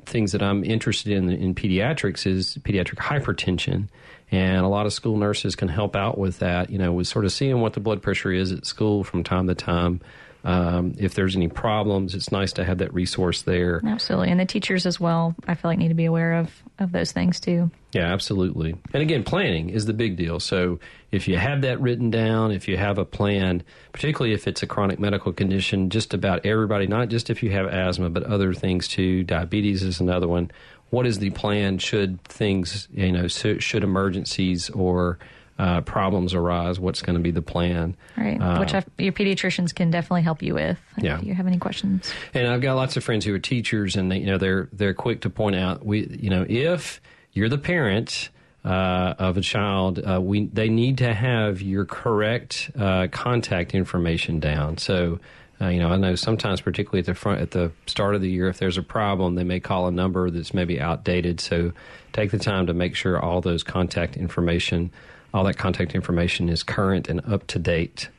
things 0.08 0.32
that 0.32 0.42
I'm 0.42 0.64
interested 0.64 1.14
in 1.14 1.30
in 1.30 1.54
pediatrics 1.54 2.26
is 2.26 2.58
pediatric 2.64 2.98
hypertension. 2.98 3.88
And 4.32 4.66
a 4.66 4.68
lot 4.68 4.88
of 4.88 4.94
school 4.94 5.18
nurses 5.18 5.56
can 5.56 5.68
help 5.68 5.96
out 5.96 6.18
with 6.18 6.40
that, 6.40 6.72
you 6.72 6.80
know, 6.80 6.92
with 6.92 7.08
sort 7.08 7.26
of 7.26 7.32
seeing 7.32 7.62
what 7.62 7.74
the 7.74 7.82
blood 7.82 8.02
pressure 8.02 8.32
is 8.32 8.52
at 8.52 8.66
school 8.66 9.04
from 9.04 9.24
time 9.24 9.46
to 9.46 9.54
time. 9.54 10.02
Um, 10.44 10.96
if 10.98 11.14
there's 11.14 11.36
any 11.36 11.48
problems, 11.48 12.16
it's 12.16 12.32
nice 12.32 12.54
to 12.54 12.64
have 12.64 12.80
that 12.80 12.94
resource 12.94 13.44
there. 13.44 13.82
Absolutely. 13.86 14.32
And 14.32 14.40
the 14.40 14.46
teachers 14.46 14.86
as 14.86 15.00
well, 15.00 15.36
I 15.48 15.54
feel 15.56 15.70
like 15.70 15.78
need 15.78 15.90
to 15.90 15.94
be 15.94 16.06
aware 16.06 16.34
of, 16.34 16.52
of 16.80 16.92
those 16.92 17.12
things 17.12 17.40
too. 17.40 17.70
Yeah, 17.92 18.12
absolutely. 18.12 18.76
And 18.94 19.04
again, 19.04 19.24
planning 19.24 19.70
is 19.70 19.86
the 19.86 19.94
big 19.94 20.16
deal. 20.16 20.40
So 20.40 20.80
if 21.12 21.28
you 21.28 21.38
have 21.38 21.62
that 21.62 21.80
written 21.82 22.10
down, 22.10 22.52
if 22.52 22.68
you 22.68 22.78
have 22.78 22.98
a 22.98 23.06
plan, 23.06 23.64
particularly 23.92 24.34
if 24.34 24.48
it's 24.48 24.64
a 24.64 24.68
chronic 24.68 25.00
medical 25.00 25.34
condition, 25.34 25.90
just 25.90 26.14
about 26.14 26.46
everybody, 26.46 26.88
not 26.88 27.10
just 27.10 27.30
if 27.30 27.44
you 27.44 27.52
have 27.52 27.68
asthma, 27.68 28.10
but 28.10 28.24
other 28.24 28.54
things 28.54 28.88
too, 28.88 29.24
diabetes 29.24 29.84
is 29.84 30.00
another 30.00 30.28
one. 30.28 30.52
What 30.90 31.06
is 31.06 31.20
the 31.20 31.30
plan 31.30 31.78
should 31.78 32.22
things, 32.24 32.88
you 32.94 33.12
know, 33.12 33.28
should 33.28 33.84
emergencies 33.84 34.70
or 34.72 35.20
uh, 35.62 35.80
problems 35.82 36.34
arise, 36.34 36.80
what's 36.80 37.04
going 37.04 37.14
to 37.14 37.22
be 37.22 37.30
the 37.30 37.42
plan. 37.42 37.96
Right, 38.18 38.42
uh, 38.42 38.58
which 38.58 38.74
I've, 38.74 38.90
your 38.98 39.14
pediatricians 39.14 39.76
can 39.76 39.92
definitely 39.92 40.24
help 40.24 40.42
you 40.42 40.56
with 40.56 40.80
yeah. 40.98 41.20
if 41.20 41.24
you 41.24 41.36
have 41.36 41.46
any 41.46 41.60
questions. 41.60 42.12
And 42.34 42.48
I've 42.48 42.62
got 42.62 42.74
lots 42.74 42.98
of 42.98 43.04
friends 43.04 43.26
who 43.26 43.36
are 43.36 43.40
teachers, 43.40 43.96
and 43.96 44.12
they, 44.12 44.18
you 44.18 44.26
know 44.26 44.40
they're 44.40 44.70
they're 44.74 44.96
quick 44.96 45.22
to 45.22 45.30
point 45.30 45.56
out 45.56 45.86
we 45.86 46.08
you 46.20 46.32
know 46.32 46.44
if 46.50 47.00
you're 47.32 47.50
the 47.50 47.60
parent. 47.60 48.30
Uh, 48.64 49.16
of 49.18 49.38
a 49.38 49.42
child, 49.42 49.98
uh, 49.98 50.22
we 50.22 50.46
they 50.46 50.70
need 50.70 51.00
to 51.00 51.12
have 51.12 51.64
your 51.64 51.84
correct 51.84 52.70
uh, 52.78 53.08
contact 53.12 53.74
information 53.74 54.40
down. 54.40 54.78
So, 54.78 55.20
uh, 55.60 55.70
you 55.70 55.80
know, 55.80 55.90
I 55.90 55.98
know 55.98 56.14
sometimes, 56.14 56.62
particularly 56.62 57.00
at 57.00 57.08
the 57.08 57.16
front 57.16 57.42
at 57.42 57.50
the 57.50 57.72
start 57.88 58.14
of 58.14 58.22
the 58.22 58.30
year, 58.30 58.50
if 58.50 58.60
there's 58.60 58.78
a 58.78 58.84
problem, 58.84 59.34
they 59.34 59.44
may 59.44 59.60
call 59.60 59.88
a 59.88 59.92
number 59.92 60.30
that's 60.30 60.54
maybe 60.54 60.80
outdated. 60.80 61.40
So, 61.40 61.72
take 62.14 62.30
the 62.30 62.38
time 62.38 62.68
to 62.68 62.74
make 62.76 62.94
sure 62.94 63.20
all 63.20 63.42
those 63.42 63.64
contact 63.64 64.16
information 64.16 64.92
all 65.34 65.44
that 65.46 65.58
contact 65.58 65.96
information 65.96 66.50
is 66.50 66.64
current 66.64 67.08
and 67.10 67.22
up 67.26 67.48
to 67.48 67.60
date. 67.60 68.10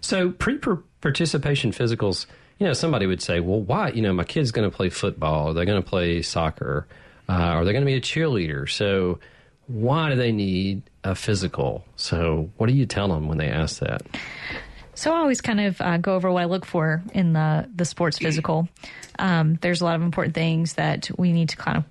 So 0.00 0.30
pre 0.30 0.58
participation 1.00 1.72
physicals, 1.72 2.26
you 2.58 2.66
know, 2.66 2.72
somebody 2.72 3.06
would 3.06 3.22
say, 3.22 3.40
well, 3.40 3.60
why? 3.60 3.90
You 3.90 4.02
know, 4.02 4.12
my 4.12 4.24
kid's 4.24 4.50
going 4.50 4.68
to 4.68 4.74
play 4.74 4.88
football, 4.88 5.48
or 5.48 5.54
they're 5.54 5.64
going 5.64 5.82
to 5.82 5.88
play 5.88 6.22
soccer, 6.22 6.86
uh, 7.28 7.54
or 7.54 7.64
they're 7.64 7.72
going 7.72 7.84
to 7.84 7.90
be 7.90 7.94
a 7.94 8.00
cheerleader. 8.00 8.68
So 8.68 9.18
why 9.66 10.10
do 10.10 10.16
they 10.16 10.32
need 10.32 10.82
a 11.04 11.14
physical? 11.14 11.84
So 11.96 12.50
what 12.56 12.66
do 12.66 12.74
you 12.74 12.86
tell 12.86 13.08
them 13.08 13.28
when 13.28 13.38
they 13.38 13.48
ask 13.48 13.80
that? 13.80 14.02
So 14.94 15.12
I 15.12 15.18
always 15.18 15.40
kind 15.40 15.60
of 15.60 15.80
uh, 15.80 15.96
go 15.98 16.14
over 16.14 16.30
what 16.30 16.42
I 16.42 16.46
look 16.46 16.66
for 16.66 17.02
in 17.14 17.32
the 17.32 17.68
the 17.74 17.84
sports 17.84 18.18
physical. 18.18 18.68
Um, 19.18 19.58
there's 19.62 19.80
a 19.80 19.84
lot 19.84 19.96
of 19.96 20.02
important 20.02 20.34
things 20.34 20.74
that 20.74 21.10
we 21.16 21.32
need 21.32 21.50
to 21.50 21.56
kind 21.56 21.78
of 21.78 21.84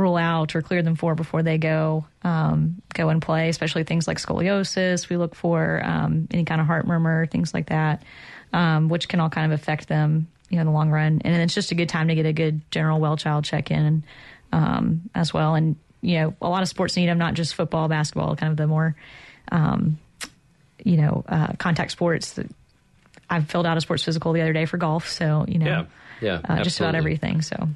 rule 0.00 0.16
out 0.16 0.54
or 0.54 0.62
clear 0.62 0.82
them 0.82 0.96
for 0.96 1.14
before 1.14 1.42
they 1.42 1.58
go 1.58 2.06
um, 2.22 2.82
go 2.94 3.08
and 3.08 3.22
play, 3.22 3.48
especially 3.48 3.84
things 3.84 4.06
like 4.08 4.18
scoliosis. 4.18 5.08
We 5.08 5.16
look 5.16 5.34
for 5.34 5.80
um, 5.84 6.28
any 6.30 6.44
kind 6.44 6.60
of 6.60 6.66
heart 6.66 6.86
murmur, 6.86 7.26
things 7.26 7.54
like 7.54 7.66
that, 7.66 8.02
um, 8.52 8.88
which 8.88 9.08
can 9.08 9.20
all 9.20 9.30
kind 9.30 9.52
of 9.52 9.58
affect 9.58 9.88
them, 9.88 10.28
you 10.48 10.56
know, 10.56 10.62
in 10.62 10.66
the 10.66 10.72
long 10.72 10.90
run. 10.90 11.20
And 11.24 11.42
it's 11.42 11.54
just 11.54 11.70
a 11.70 11.74
good 11.74 11.88
time 11.88 12.08
to 12.08 12.14
get 12.14 12.26
a 12.26 12.32
good 12.32 12.60
general 12.70 13.00
well 13.00 13.16
child 13.16 13.44
check 13.44 13.70
in 13.70 14.04
um, 14.52 15.08
as 15.14 15.32
well. 15.32 15.54
And 15.54 15.76
you 16.02 16.18
know, 16.18 16.34
a 16.40 16.48
lot 16.48 16.62
of 16.62 16.68
sports 16.68 16.96
need 16.96 17.06
them, 17.06 17.18
not 17.18 17.34
just 17.34 17.54
football, 17.54 17.88
basketball, 17.88 18.36
kind 18.36 18.50
of 18.50 18.56
the 18.56 18.66
more, 18.66 18.96
um, 19.52 19.98
you 20.82 20.96
know, 20.96 21.24
uh, 21.28 21.52
contact 21.58 21.92
sports. 21.92 22.38
I 23.28 23.40
filled 23.42 23.66
out 23.66 23.76
a 23.76 23.80
sports 23.80 24.02
physical 24.02 24.32
the 24.32 24.40
other 24.40 24.52
day 24.52 24.64
for 24.64 24.76
golf, 24.76 25.08
so 25.08 25.44
you 25.46 25.58
know. 25.58 25.66
Yeah. 25.66 25.84
Yeah, 26.20 26.40
uh, 26.48 26.62
just 26.62 26.80
about 26.80 26.94
everything. 26.94 27.42
So, 27.42 27.68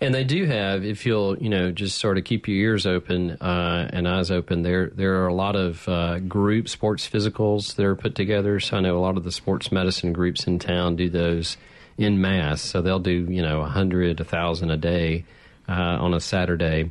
And 0.00 0.14
they 0.14 0.24
do 0.24 0.44
have, 0.44 0.84
if 0.84 1.06
you'll, 1.06 1.38
you 1.38 1.48
know, 1.48 1.72
just 1.72 1.98
sort 1.98 2.18
of 2.18 2.24
keep 2.24 2.46
your 2.46 2.56
ears 2.56 2.86
open 2.86 3.32
uh, 3.32 3.88
and 3.92 4.06
eyes 4.06 4.30
open. 4.30 4.62
There, 4.62 4.90
there 4.90 5.22
are 5.22 5.28
a 5.28 5.34
lot 5.34 5.56
of 5.56 5.88
uh, 5.88 6.18
group 6.20 6.68
sports 6.68 7.08
physicals 7.08 7.76
that 7.76 7.84
are 7.84 7.96
put 7.96 8.14
together. 8.14 8.60
So 8.60 8.76
I 8.76 8.80
know 8.80 8.98
a 8.98 9.00
lot 9.00 9.16
of 9.16 9.24
the 9.24 9.32
sports 9.32 9.72
medicine 9.72 10.12
groups 10.12 10.46
in 10.46 10.58
town 10.58 10.96
do 10.96 11.08
those 11.08 11.56
in 11.96 12.20
mass. 12.20 12.60
So 12.60 12.82
they'll 12.82 12.98
do, 12.98 13.26
you 13.30 13.42
know, 13.42 13.62
a 13.62 13.68
hundred, 13.68 14.20
a 14.20 14.24
thousand 14.24 14.70
a 14.70 14.76
day 14.76 15.24
uh, 15.68 15.72
on 15.72 16.12
a 16.12 16.20
Saturday. 16.20 16.90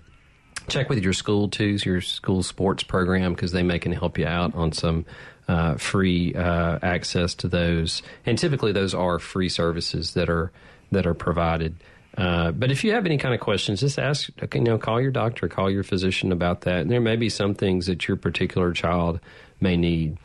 Check 0.68 0.89
with 0.89 1.04
your 1.04 1.13
school 1.13 1.48
too, 1.48 1.78
your 1.86 2.02
school 2.02 2.41
sports 2.41 2.82
program, 2.82 3.34
because 3.34 3.52
they 3.52 3.62
may 3.62 3.78
can 3.78 3.91
help 3.91 4.18
you 4.18 4.26
out 4.26 4.56
on 4.56 4.72
some 4.72 5.06
uh, 5.48 5.76
free 5.76 6.34
uh, 6.34 6.80
access 6.82 7.36
to 7.36 7.48
those. 7.48 8.02
And 8.26 8.36
typically, 8.36 8.72
those 8.72 8.96
are 8.96 9.20
free 9.20 9.50
services 9.50 10.15
that 10.15 10.28
are 10.28 10.52
that 10.91 11.06
are 11.06 11.13
provided. 11.13 11.76
Uh, 12.17 12.52
but 12.52 12.71
if 12.71 12.84
you 12.84 12.93
have 12.93 13.06
any 13.06 13.17
kind 13.17 13.34
of 13.34 13.41
questions, 13.41 13.82
just 13.82 14.00
ask. 14.00 14.30
You 14.54 14.62
know, 14.62 14.78
call 14.78 15.02
your 15.02 15.12
doctor, 15.12 15.48
call 15.50 15.69
your 15.69 15.84
physician 15.84 16.32
about 16.32 16.62
that. 16.62 16.80
And 16.82 16.89
there 16.91 17.02
may 17.02 17.17
be 17.17 17.30
some 17.30 17.54
things 17.56 17.88
that 17.88 18.08
your 18.08 18.15
particular 18.15 18.71
child 18.71 19.19
may 19.60 19.76
need. 19.76 20.17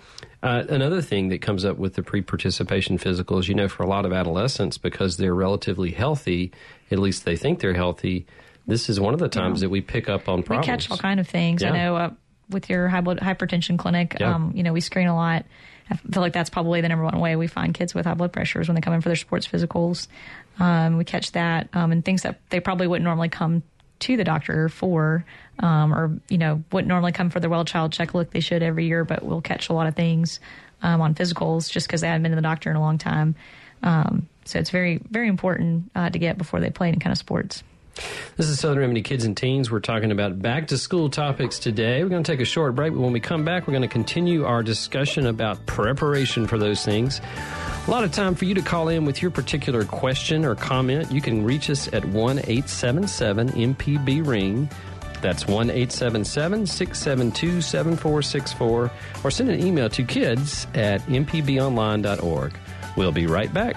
Uh, 0.42 0.62
another 0.68 1.03
thing 1.03 1.29
that 1.31 1.42
comes 1.42 1.64
up 1.64 1.77
with 1.79 1.94
the 1.94 2.03
pre-participation 2.03 2.96
physicals, 2.96 3.49
you 3.49 3.55
know, 3.55 3.68
for 3.68 3.83
a 3.83 3.87
lot 3.88 4.07
of 4.07 4.12
adolescents, 4.12 4.79
because 4.79 5.16
they're 5.16 5.35
relatively 5.35 5.90
healthy, 5.90 6.53
at 6.90 6.99
least 6.99 7.25
they 7.25 7.37
think 7.37 7.61
they're 7.61 7.75
healthy. 7.75 8.25
This 8.66 8.88
is 8.88 9.01
one 9.01 9.12
of 9.12 9.20
the 9.20 9.29
times 9.29 9.61
that 9.61 9.68
we 9.68 9.81
pick 9.81 10.09
up 10.09 10.29
on 10.29 10.42
problems. 10.44 10.66
we 10.66 10.73
catch 10.73 10.90
all 10.90 10.96
kind 10.96 11.18
of 11.20 11.29
things. 11.29 11.62
I 11.62 11.70
know 11.70 11.96
uh, 11.96 12.11
with 12.51 12.70
your 12.70 12.88
high 12.88 13.01
blood 13.01 13.18
hypertension 13.18 13.79
clinic, 13.79 14.16
Yeah. 14.20 14.35
um, 14.35 14.53
you 14.55 14.62
know, 14.62 14.73
we 14.73 14.81
screen 14.81 15.09
a 15.09 15.14
lot. 15.14 15.44
I 15.90 15.96
feel 15.96 16.22
like 16.22 16.33
that's 16.33 16.50
probably 16.50 16.81
the 16.81 16.88
number 16.88 17.05
one 17.05 17.18
way 17.18 17.37
we 17.37 17.46
find 17.46 17.74
kids 17.74 17.94
with 17.94 18.07
high 18.07 18.14
blood 18.14 18.33
pressures 18.33 18.68
when 18.68 18.74
they 18.74 18.81
come 18.81 18.92
in 18.92 19.00
for 19.00 19.09
their 19.09 19.16
sports 19.16 19.46
physicals. 19.46 20.07
Um, 20.59 20.98
we 20.98 21.05
catch 21.05 21.33
that 21.33 21.68
um, 21.72 21.92
and 21.92 22.05
things 22.05 22.22
that 22.22 22.40
they 22.50 22.61
probably 22.61 22.87
wouldn't 22.87 23.05
normally 23.05 23.29
come 23.29 23.62
to 24.00 24.16
the 24.16 24.24
doctor 24.24 24.68
for, 24.68 25.24
um, 25.59 25.92
or 25.92 26.18
you 26.29 26.38
know, 26.38 26.62
wouldn't 26.72 26.88
normally 26.88 27.12
come 27.12 27.31
for 27.31 27.40
their 27.40 27.50
well 27.50 27.64
child 27.64 27.92
check. 27.92 28.14
Look, 28.14 28.31
they 28.31 28.40
should 28.40 28.62
every 28.62 28.87
year, 28.87 29.05
but 29.05 29.22
we'll 29.22 29.42
catch 29.42 29.68
a 29.68 29.72
lot 29.72 29.87
of 29.87 29.94
things 29.94 30.40
um, 30.83 31.00
on 31.00 31.14
physicals 31.14 31.70
just 31.70 31.87
because 31.87 32.00
they 32.00 32.07
haven't 32.07 32.22
been 32.22 32.33
to 32.33 32.37
the 32.37 32.42
doctor 32.42 32.70
in 32.70 32.76
a 32.76 32.81
long 32.81 32.98
time. 32.98 33.35
Um, 33.83 34.29
so 34.44 34.59
it's 34.59 34.70
very, 34.70 35.00
very 35.11 35.29
important 35.29 35.90
uh, 35.94 36.11
to 36.11 36.18
get 36.18 36.38
before 36.38 36.61
they 36.61 36.70
play 36.70 36.88
any 36.88 36.98
kind 36.98 37.12
of 37.12 37.18
sports. 37.18 37.62
This 38.37 38.48
is 38.48 38.59
Southern 38.59 38.79
Remedy 38.79 39.03
Kids 39.03 39.24
and 39.24 39.37
Teens. 39.37 39.70
We're 39.70 39.81
talking 39.81 40.12
about 40.12 40.40
back 40.40 40.68
to 40.68 40.79
school 40.79 41.11
topics 41.11 41.59
today. 41.59 42.03
We're 42.03 42.09
going 42.09 42.22
to 42.22 42.33
take 42.33 42.40
a 42.40 42.44
short 42.44 42.74
break, 42.74 42.92
but 42.92 43.00
when 43.00 43.12
we 43.12 43.20
come 43.20 43.44
back, 43.44 43.66
we're 43.66 43.72
going 43.72 43.83
to 43.83 43.88
continue 43.88 44.44
our 44.44 44.62
discussion 44.62 45.26
about 45.26 45.66
preparation 45.66 46.46
for 46.46 46.57
those 46.57 46.85
things. 46.85 47.20
A 47.87 47.90
lot 47.90 48.05
of 48.05 48.12
time 48.12 48.35
for 48.35 48.44
you 48.44 48.55
to 48.55 48.62
call 48.62 48.88
in 48.88 49.05
with 49.05 49.20
your 49.20 49.31
particular 49.31 49.85
question 49.85 50.44
or 50.44 50.55
comment. 50.55 51.11
You 51.11 51.20
can 51.20 51.44
reach 51.44 51.68
us 51.70 51.88
at 51.92 52.05
1 52.05 52.38
877 52.38 53.48
MPB 53.50 54.26
Ring. 54.26 54.70
That's 55.20 55.46
1 55.46 55.70
877 55.70 56.66
672 56.66 57.61
7464. 57.61 58.90
Or 59.24 59.31
send 59.31 59.50
an 59.50 59.61
email 59.66 59.88
to 59.90 60.05
kids 60.05 60.66
at 60.74 61.03
mpbonline.org. 61.03 62.55
We'll 62.96 63.12
be 63.12 63.26
right 63.26 63.53
back. 63.53 63.76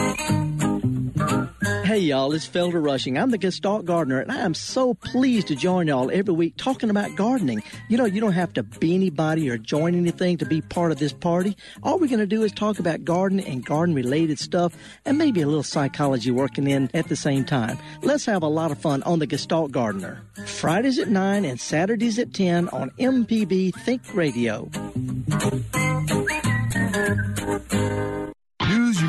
Hey 1.91 1.99
y'all, 1.99 2.31
it's 2.31 2.47
Felder 2.47 2.81
Rushing. 2.81 3.17
I'm 3.17 3.31
the 3.31 3.37
Gestalt 3.37 3.83
Gardener, 3.83 4.21
and 4.21 4.31
I 4.31 4.45
am 4.45 4.53
so 4.53 4.93
pleased 4.93 5.47
to 5.47 5.57
join 5.57 5.87
y'all 5.87 6.09
every 6.09 6.33
week 6.33 6.55
talking 6.55 6.89
about 6.89 7.17
gardening. 7.17 7.61
You 7.89 7.97
know, 7.97 8.05
you 8.05 8.21
don't 8.21 8.31
have 8.31 8.53
to 8.53 8.63
be 8.63 8.95
anybody 8.95 9.49
or 9.49 9.57
join 9.57 9.93
anything 9.93 10.37
to 10.37 10.45
be 10.45 10.61
part 10.61 10.93
of 10.93 10.99
this 10.99 11.11
party. 11.11 11.57
All 11.83 11.99
we're 11.99 12.07
going 12.07 12.19
to 12.19 12.25
do 12.25 12.43
is 12.43 12.53
talk 12.53 12.79
about 12.79 13.03
gardening 13.03 13.45
and 13.45 13.65
garden 13.65 13.93
related 13.93 14.39
stuff, 14.39 14.73
and 15.03 15.17
maybe 15.17 15.41
a 15.41 15.45
little 15.45 15.63
psychology 15.63 16.31
working 16.31 16.65
in 16.65 16.89
at 16.93 17.09
the 17.09 17.17
same 17.17 17.43
time. 17.43 17.77
Let's 18.01 18.25
have 18.25 18.41
a 18.41 18.47
lot 18.47 18.71
of 18.71 18.77
fun 18.77 19.03
on 19.03 19.19
the 19.19 19.27
Gestalt 19.27 19.73
Gardener. 19.73 20.21
Fridays 20.45 20.97
at 20.97 21.09
9 21.09 21.43
and 21.43 21.59
Saturdays 21.59 22.17
at 22.19 22.33
10 22.33 22.69
on 22.69 22.91
MPB 22.91 23.75
Think 23.75 24.01
Radio. 24.13 24.69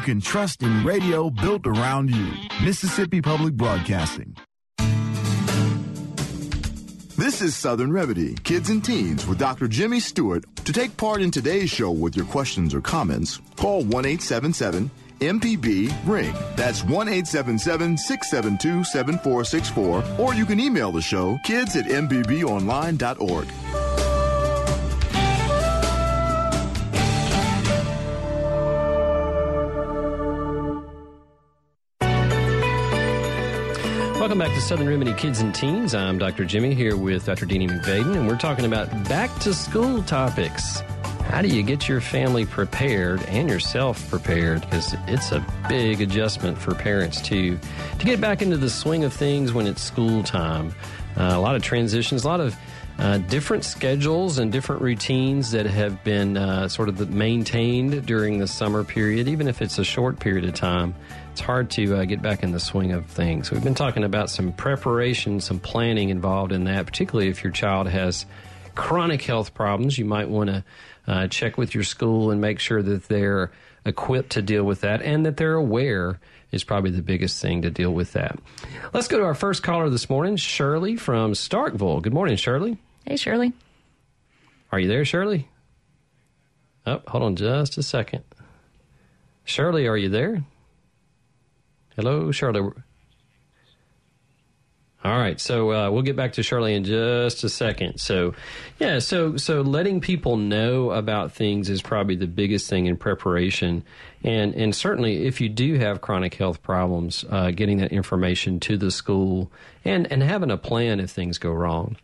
Can 0.03 0.21
trust 0.21 0.65
in 0.65 0.85
radio 0.85 1.31
built 1.31 1.65
around 1.65 2.11
you. 2.11 2.33
Mississippi 2.65 3.23
Public 3.23 3.55
Broadcasting. 3.55 4.37
This 7.17 7.41
is 7.41 7.55
Southern 7.55 7.93
Remedy, 7.93 8.35
Kids 8.43 8.69
and 8.69 8.85
Teens 8.85 9.25
with 9.29 9.38
Dr. 9.38 9.69
Jimmy 9.69 10.01
Stewart. 10.01 10.45
To 10.65 10.73
take 10.73 10.97
part 10.97 11.23
in 11.23 11.31
today's 11.31 11.71
show 11.71 11.93
with 11.93 12.17
your 12.17 12.27
questions 12.27 12.75
or 12.75 12.81
comments, 12.81 13.41
call 13.55 13.85
1 13.85 14.05
877 14.05 14.91
MPB 15.21 15.95
Ring. 16.05 16.35
That's 16.57 16.83
1 16.83 17.09
877 17.09 17.97
672 17.97 18.83
7464. 18.83 20.05
Or 20.19 20.35
you 20.35 20.45
can 20.45 20.59
email 20.59 20.91
the 20.91 21.01
show 21.01 21.38
kids 21.45 21.77
at 21.77 21.85
MPBOnline.org. 21.85 23.47
back 34.42 34.55
to 34.55 34.61
Southern 34.61 34.88
Remedy 34.88 35.14
Kids 35.14 35.38
and 35.38 35.55
Teens. 35.55 35.94
I'm 35.94 36.18
Dr. 36.18 36.44
Jimmy 36.44 36.74
here 36.74 36.96
with 36.96 37.26
Dr. 37.26 37.46
Deanie 37.46 37.70
McVaden, 37.70 38.16
and 38.16 38.26
we're 38.26 38.37
talking 38.37 38.64
about 38.64 38.88
back 39.09 39.33
to 39.38 39.55
school 39.55 40.02
topics. 40.02 40.81
How 41.28 41.42
do 41.42 41.48
you 41.48 41.62
get 41.62 41.88
your 41.88 42.00
family 42.00 42.44
prepared 42.44 43.22
and 43.26 43.48
yourself 43.48 44.11
prepared? 44.11 44.62
Because 44.62 44.96
it's 45.07 45.31
a 45.31 45.46
big 45.68 46.00
adjustment 46.00 46.59
for 46.59 46.74
parents 46.74 47.20
to 47.22 47.57
to 47.57 48.05
get 48.05 48.20
back 48.20 48.42
into 48.42 48.57
the 48.57 48.68
swing 48.68 49.05
of 49.05 49.12
things 49.12 49.52
when 49.52 49.68
it's 49.68 49.81
school 49.81 50.24
time. 50.24 50.74
Uh, 51.16 51.35
a 51.35 51.38
lot 51.38 51.55
of 51.55 51.62
transitions, 51.62 52.24
a 52.24 52.26
lot 52.26 52.40
of 52.40 52.57
uh, 52.98 53.18
different 53.18 53.64
schedules 53.64 54.38
and 54.38 54.50
different 54.50 54.83
routines 54.83 55.52
that 55.52 55.66
have 55.66 56.02
been 56.02 56.37
uh, 56.37 56.66
sort 56.66 56.88
of 56.88 57.11
maintained 57.11 58.05
during 58.07 58.38
the 58.38 58.48
summer 58.48 58.83
period, 58.83 59.28
even 59.28 59.46
if 59.46 59.62
it's 59.62 59.78
a 59.78 59.85
short 59.85 60.18
period 60.18 60.44
of 60.44 60.55
time. 60.55 60.96
It's 61.33 61.40
hard 61.40 61.71
to 61.71 61.97
uh, 61.97 62.05
get 62.05 62.21
back 62.21 62.42
in 62.42 62.53
the 62.53 62.61
swing 62.61 62.92
of 62.92 63.07
things. 63.07 63.51
We've 63.51 63.64
been 63.64 63.75
talking 63.75 64.05
about 64.05 64.29
some 64.29 64.53
preparation, 64.53 65.40
some 65.40 65.59
planning 65.59 66.11
involved 66.11 66.53
in 66.53 66.64
that, 66.64 66.85
particularly 66.85 67.31
if 67.31 67.42
your 67.42 67.53
child 67.55 67.88
has 67.88 68.27
chronic 68.75 69.23
health 69.23 69.55
problems. 69.55 69.97
You 69.97 70.05
might 70.05 70.29
want 70.29 70.51
to 70.51 70.64
uh, 71.07 71.29
check 71.29 71.57
with 71.57 71.75
your 71.75 71.85
school 71.85 72.31
and 72.31 72.42
make 72.42 72.59
sure 72.59 72.83
that 72.83 73.09
they're 73.09 73.51
equipped 73.87 74.33
to 74.33 74.42
deal 74.42 74.62
with 74.62 74.83
that 74.83 75.01
and 75.01 75.25
that 75.25 75.38
they're 75.38 75.55
aware 75.55 76.21
is 76.51 76.64
probably 76.64 76.90
the 76.90 77.01
biggest 77.01 77.40
thing 77.40 77.62
to 77.62 77.71
deal 77.71 77.95
with 77.95 78.12
that. 78.12 78.38
Let's 78.92 79.09
go 79.09 79.16
to 79.16 79.25
our 79.25 79.35
first 79.35 79.62
caller 79.62 79.88
this 79.88 80.11
morning, 80.11 80.37
Shirley 80.37 80.97
from 80.97 81.33
Starkville. 81.33 82.03
Good 82.03 82.12
morning, 82.12 82.37
Shirley. 82.37 82.77
Hey, 83.07 83.16
Shirley. 83.16 83.55
Are 84.71 84.79
you 84.79 84.87
there, 84.87 85.07
Shirley? 85.07 85.49
Oh, 86.87 87.01
hold 87.09 87.23
on 87.25 87.37
just 87.37 87.79
a 87.79 87.83
second. 87.83 88.23
Shirley, 89.45 89.87
are 89.87 89.97
you 89.97 90.11
there? 90.11 90.45
Hello, 91.96 92.33
Shirley. 92.33 92.72
All 95.05 95.18
right, 95.18 95.40
so 95.40 95.72
uh, 95.72 95.90
we'll 95.90 96.02
get 96.02 96.14
back 96.14 96.35
to 96.35 96.44
Charlie 96.44 96.74
in 96.74 96.85
just 96.85 97.42
a 97.42 97.48
second. 97.48 97.98
So, 97.98 98.35
yeah, 98.78 99.00
so 99.00 99.37
so 99.37 99.61
letting 99.61 100.00
people 100.00 100.37
know 100.37 100.92
about 100.92 101.33
things 101.33 101.68
is 101.68 101.83
probably 101.83 102.14
the 102.14 102.28
biggest 102.28 102.70
thing 102.70 102.87
in 102.87 102.96
preparation, 102.96 103.83
and 104.22 104.55
and 104.55 104.72
certainly 104.72 105.26
if 105.26 105.40
you 105.40 105.48
do 105.48 105.76
have 105.76 106.00
chronic 106.00 106.35
health 106.35 106.62
problems, 106.62 107.24
uh, 107.28 107.50
getting 107.50 107.78
that 107.78 107.92
information 107.92 108.61
to 108.61 108.76
the 108.76 108.92
school 108.92 109.50
and 109.85 110.11
and 110.12 110.22
having 110.22 110.52
a 110.52 110.57
plan 110.57 111.00
if 111.00 111.11
things 111.11 111.37
go 111.38 111.50
wrong. 111.50 111.96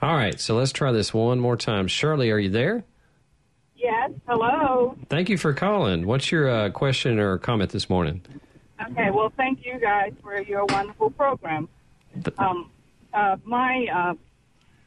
All 0.00 0.16
right, 0.16 0.40
so 0.40 0.56
let's 0.56 0.72
try 0.72 0.90
this 0.90 1.14
one 1.14 1.38
more 1.38 1.56
time. 1.56 1.86
Shirley, 1.86 2.32
are 2.32 2.40
you 2.40 2.50
there? 2.50 2.82
Yes. 3.76 4.10
Hello. 4.26 4.96
Thank 5.08 5.28
you 5.28 5.38
for 5.38 5.52
calling. 5.52 6.06
What's 6.06 6.32
your 6.32 6.50
uh, 6.50 6.70
question 6.70 7.20
or 7.20 7.38
comment 7.38 7.70
this 7.70 7.88
morning? 7.88 8.22
Okay. 8.90 9.10
Well, 9.10 9.32
thank 9.36 9.64
you 9.64 9.78
guys 9.78 10.12
for 10.22 10.40
your 10.40 10.64
wonderful 10.66 11.10
program. 11.10 11.68
Um, 12.38 12.70
uh, 13.14 13.36
my 13.44 13.86
uh, 13.94 14.14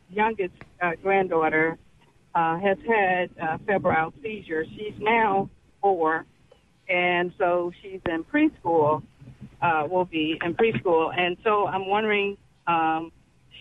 youngest 0.10 0.54
uh, 0.82 0.92
granddaughter 1.02 1.78
uh, 2.34 2.60
has 2.60 2.78
had 2.88 3.30
uh, 3.42 3.58
febrile 3.66 4.14
seizures. 4.22 4.68
She's 4.76 4.94
now 5.00 5.50
four, 5.82 6.26
and 6.90 7.32
so 7.38 7.72
she's 7.82 8.02
in 8.08 8.24
preschool. 8.24 9.04
Uh, 9.62 9.88
will 9.90 10.06
be 10.06 10.38
in 10.44 10.54
preschool, 10.54 11.18
and 11.18 11.38
so 11.44 11.66
I'm 11.66 11.88
wondering, 11.88 12.38
um, 12.68 13.12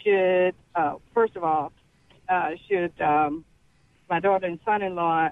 should 0.02 0.54
uh, 0.74 0.96
first 1.14 1.36
of 1.36 1.44
all, 1.44 1.72
uh, 2.28 2.50
should 2.68 2.92
um, 3.00 3.44
my 4.10 4.20
daughter 4.20 4.46
and 4.46 4.58
son-in-law 4.64 5.28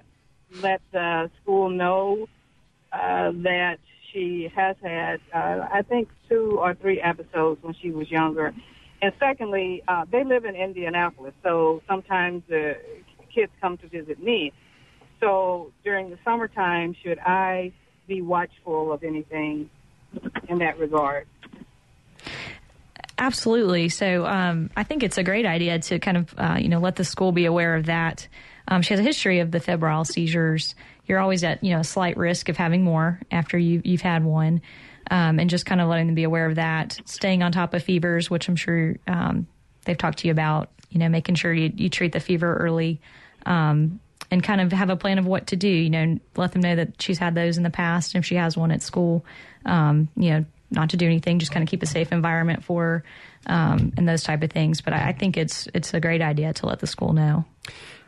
let 0.62 0.80
the 0.92 1.30
school 1.42 1.68
know 1.68 2.28
uh, 2.92 3.32
that 3.42 3.78
she 4.12 4.50
has 4.54 4.76
had, 4.82 5.20
uh, 5.34 5.66
I 5.72 5.82
think, 5.82 6.08
two 6.28 6.58
or 6.58 6.74
three 6.74 7.00
episodes 7.00 7.62
when 7.62 7.74
she 7.80 7.90
was 7.90 8.10
younger. 8.10 8.54
And 9.00 9.12
secondly, 9.18 9.82
uh, 9.88 10.04
they 10.10 10.24
live 10.24 10.44
in 10.44 10.54
Indianapolis, 10.54 11.34
so 11.42 11.82
sometimes 11.88 12.42
the 12.48 12.76
kids 13.34 13.50
come 13.60 13.76
to 13.78 13.88
visit 13.88 14.22
me. 14.22 14.52
So 15.20 15.72
during 15.84 16.10
the 16.10 16.18
summertime, 16.24 16.94
should 17.02 17.18
I 17.18 17.72
be 18.06 18.22
watchful 18.22 18.92
of 18.92 19.02
anything 19.02 19.70
in 20.48 20.58
that 20.58 20.78
regard? 20.78 21.26
Absolutely. 23.18 23.88
So 23.88 24.26
um, 24.26 24.70
I 24.76 24.82
think 24.82 25.02
it's 25.02 25.18
a 25.18 25.22
great 25.22 25.46
idea 25.46 25.78
to 25.78 25.98
kind 25.98 26.16
of, 26.16 26.34
uh, 26.36 26.56
you 26.60 26.68
know, 26.68 26.80
let 26.80 26.96
the 26.96 27.04
school 27.04 27.30
be 27.30 27.44
aware 27.44 27.76
of 27.76 27.86
that. 27.86 28.26
Um, 28.66 28.82
she 28.82 28.94
has 28.94 29.00
a 29.00 29.04
history 29.04 29.38
of 29.40 29.50
the 29.50 29.60
febrile 29.60 30.04
seizures. 30.04 30.74
You're 31.06 31.18
always 31.18 31.44
at, 31.44 31.62
you 31.62 31.74
know, 31.74 31.80
a 31.80 31.84
slight 31.84 32.16
risk 32.16 32.48
of 32.48 32.56
having 32.56 32.84
more 32.84 33.20
after 33.30 33.58
you, 33.58 33.82
you've 33.84 34.02
had 34.02 34.24
one. 34.24 34.62
Um, 35.10 35.40
and 35.40 35.50
just 35.50 35.66
kind 35.66 35.80
of 35.80 35.88
letting 35.88 36.06
them 36.06 36.14
be 36.14 36.22
aware 36.22 36.46
of 36.46 36.54
that. 36.54 37.00
Staying 37.04 37.42
on 37.42 37.50
top 37.50 37.74
of 37.74 37.82
fevers, 37.82 38.30
which 38.30 38.48
I'm 38.48 38.56
sure 38.56 38.96
um, 39.06 39.46
they've 39.84 39.98
talked 39.98 40.18
to 40.18 40.28
you 40.28 40.32
about, 40.32 40.70
you 40.90 41.00
know, 41.00 41.08
making 41.08 41.34
sure 41.34 41.52
you, 41.52 41.72
you 41.74 41.88
treat 41.88 42.12
the 42.12 42.20
fever 42.20 42.56
early 42.56 43.00
um, 43.44 43.98
and 44.30 44.42
kind 44.42 44.60
of 44.60 44.72
have 44.72 44.90
a 44.90 44.96
plan 44.96 45.18
of 45.18 45.26
what 45.26 45.48
to 45.48 45.56
do. 45.56 45.68
You 45.68 45.90
know, 45.90 46.18
let 46.36 46.52
them 46.52 46.62
know 46.62 46.76
that 46.76 47.02
she's 47.02 47.18
had 47.18 47.34
those 47.34 47.56
in 47.56 47.64
the 47.64 47.70
past. 47.70 48.14
And 48.14 48.22
if 48.22 48.26
she 48.26 48.36
has 48.36 48.56
one 48.56 48.70
at 48.70 48.80
school, 48.80 49.26
um, 49.66 50.08
you 50.16 50.30
know, 50.30 50.44
not 50.70 50.90
to 50.90 50.96
do 50.96 51.04
anything, 51.04 51.40
just 51.40 51.52
kind 51.52 51.62
of 51.62 51.68
keep 51.68 51.82
a 51.82 51.86
safe 51.86 52.12
environment 52.12 52.64
for 52.64 52.82
her 52.82 53.04
um, 53.46 53.92
and 53.96 54.08
those 54.08 54.22
type 54.22 54.42
of 54.42 54.50
things. 54.50 54.80
But 54.80 54.94
I, 54.94 55.08
I 55.08 55.12
think 55.12 55.36
it's 55.36 55.68
it's 55.74 55.92
a 55.92 56.00
great 56.00 56.22
idea 56.22 56.52
to 56.54 56.66
let 56.66 56.78
the 56.78 56.86
school 56.86 57.12
know. 57.12 57.44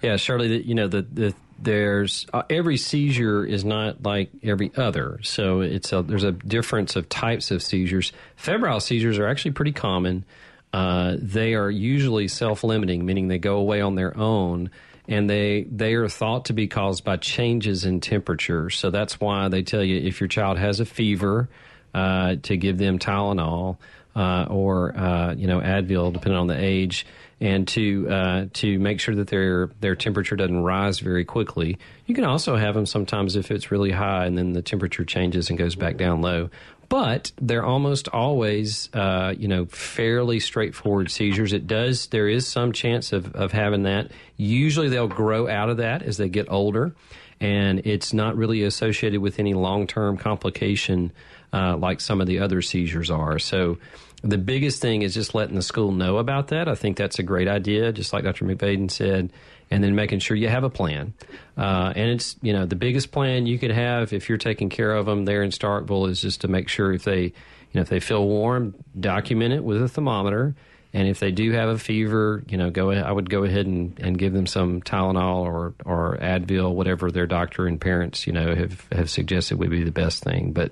Yeah, 0.01 0.17
Shirley, 0.17 0.63
you 0.63 0.75
know, 0.75 0.87
the, 0.87 1.03
the 1.03 1.35
there's 1.59 2.27
uh, 2.33 2.43
every 2.51 2.77
seizure 2.77 3.45
is 3.45 3.65
not 3.65 4.03
like 4.03 4.31
every 4.43 4.73
other. 4.77 5.21
So 5.23 5.61
it's 5.61 5.93
a, 5.93 6.03
there's 6.03 6.25
a 6.25 6.33
difference 6.33 6.97
of 6.97 7.09
types 7.09 7.51
of 7.51 7.63
seizures. 7.63 8.13
Febrile 8.37 8.81
seizures 8.81 9.19
are 9.19 9.27
actually 9.27 9.53
pretty 9.53 9.73
common. 9.73 10.25
Uh, 10.73 11.17
they 11.19 11.55
are 11.55 11.71
usually 11.71 12.27
self-limiting, 12.27 13.07
meaning 13.07 13.29
they 13.29 13.39
go 13.39 13.57
away 13.57 13.81
on 13.81 13.95
their 13.95 14.17
own, 14.17 14.71
and 15.07 15.31
they 15.31 15.63
they 15.71 15.95
are 15.95 16.09
thought 16.09 16.47
to 16.47 16.53
be 16.53 16.67
caused 16.67 17.05
by 17.05 17.17
changes 17.17 17.85
in 17.85 18.01
temperature. 18.01 18.71
So 18.71 18.91
that's 18.91 19.21
why 19.21 19.49
they 19.49 19.63
tell 19.63 19.85
you 19.85 20.01
if 20.01 20.21
your 20.21 20.29
child 20.29 20.59
has 20.59 20.81
a 20.81 20.85
fever, 20.85 21.49
uh, 21.95 22.37
to 22.43 22.57
give 22.57 22.77
them 22.77 22.99
Tylenol 22.99 23.79
uh, 24.17 24.47
or 24.51 24.97
uh, 24.97 25.35
you 25.35 25.47
know 25.47 25.61
Advil, 25.61 26.13
depending 26.13 26.39
on 26.39 26.47
the 26.49 26.59
age 26.59 27.07
and 27.41 27.67
to 27.69 28.09
uh, 28.09 28.47
to 28.55 28.79
make 28.79 29.01
sure 29.01 29.15
that 29.15 29.29
their 29.29 29.71
their 29.81 29.95
temperature 29.97 30.37
doesn't 30.37 30.63
rise 30.63 31.01
very 31.01 31.25
quickly. 31.25 31.79
You 32.07 32.15
can 32.15 32.25
also 32.25 32.57
have 32.57 32.75
them 32.75 32.87
sometimes 32.87 33.37
if 33.37 33.51
it's 33.51 33.71
really 33.71 33.91
high 33.91 34.27
and 34.27 34.37
then 34.37 34.53
the 34.53 34.63
temperature 34.63 35.05
changes 35.05 35.51
and 35.51 35.59
goes 35.59 35.75
back 35.75 35.97
down 35.97 36.21
low. 36.21 36.51
But 36.89 37.33
they're 37.41 37.65
almost 37.65 38.09
always, 38.09 38.89
uh, 38.93 39.35
you 39.37 39.49
know, 39.49 39.65
fairly 39.67 40.39
straightforward 40.39 41.11
seizures. 41.11 41.53
It 41.53 41.67
does. 41.67 42.09
There 42.09 42.29
is 42.29 42.47
some 42.47 42.73
chance 42.73 43.13
of, 43.13 43.35
of 43.35 43.53
having 43.53 43.85
that. 43.85 44.11
Usually, 44.37 44.89
they'll 44.89 45.09
grow 45.09 45.49
out 45.49 45.71
of 45.71 45.79
that 45.79 46.03
as 46.03 46.19
they 46.19 46.29
get 46.29 46.51
older, 46.51 46.95
and 47.41 47.81
it's 47.87 48.13
not 48.13 48.37
really 48.37 48.63
associated 48.63 49.21
with 49.21 49.39
any 49.39 49.55
long 49.55 49.87
term 49.87 50.17
complication 50.19 51.13
uh, 51.53 51.77
like 51.77 52.01
some 52.01 52.21
of 52.21 52.27
the 52.27 52.41
other 52.41 52.61
seizures 52.63 53.11
are. 53.11 53.39
So, 53.39 53.79
the 54.25 54.39
biggest 54.39 54.81
thing 54.81 55.03
is 55.03 55.13
just 55.13 55.35
letting 55.35 55.55
the 55.55 55.63
school 55.63 55.93
know 55.93 56.17
about 56.17 56.49
that. 56.49 56.67
I 56.67 56.75
think 56.75 56.97
that's 56.97 57.19
a 57.19 57.23
great 57.23 57.47
idea, 57.47 57.93
just 57.93 58.15
like 58.15 58.25
Dr. 58.25 58.47
McVaden 58.47 58.91
said, 58.91 59.31
and 59.71 59.85
then 59.85 59.95
making 59.95 60.21
sure 60.21 60.35
you 60.35 60.49
have 60.49 60.65
a 60.65 60.71
plan. 60.71 61.13
Uh, 61.59 61.93
and 61.95 62.11
it's, 62.11 62.35
you 62.41 62.55
know, 62.55 62.65
the 62.65 62.75
biggest 62.75 63.13
plan 63.13 63.45
you 63.45 63.59
could 63.59 63.71
have 63.71 64.15
if 64.15 64.31
you're 64.31 64.39
taking 64.39 64.71
care 64.71 64.93
of 64.93 65.05
them 65.05 65.27
there 65.27 65.43
in 65.43 65.51
Starkville 65.51 66.09
is 66.09 66.23
just 66.23 66.41
to 66.41 66.49
make 66.49 66.71
sure 66.71 66.93
if 66.93 67.05
they, 67.05 67.23
you 67.23 67.33
know, 67.75 67.83
if 67.83 67.91
they 67.91 68.01
feel 68.01 68.27
warm, 68.27 68.75
document 68.99 69.53
it 69.53 69.63
with 69.63 69.83
a 69.83 69.89
thermometer. 69.89 70.55
And 70.95 71.07
if 71.07 71.21
they 71.21 71.31
do 71.31 71.53
have 71.53 71.69
a 71.69 71.79
fever, 71.79 72.45
you 72.49 72.57
know, 72.57 72.71
go. 72.71 72.93
I 72.93 73.11
would 73.11 73.29
go 73.29 73.43
ahead 73.43 73.67
and, 73.67 73.99
and 73.99 74.17
give 74.17 74.33
them 74.33 74.47
some 74.47 74.81
Tylenol 74.81 75.45
or 75.45 75.75
or 75.85 76.17
Advil, 76.19 76.73
whatever 76.73 77.11
their 77.11 77.27
doctor 77.27 77.67
and 77.67 77.81
parents, 77.81 78.29
you 78.29 78.33
know, 78.33 78.55
have 78.55 78.87
have 78.93 79.11
suggested 79.11 79.59
would 79.59 79.71
be 79.71 79.83
the 79.83 79.91
best 79.91 80.23
thing. 80.23 80.53
But 80.53 80.71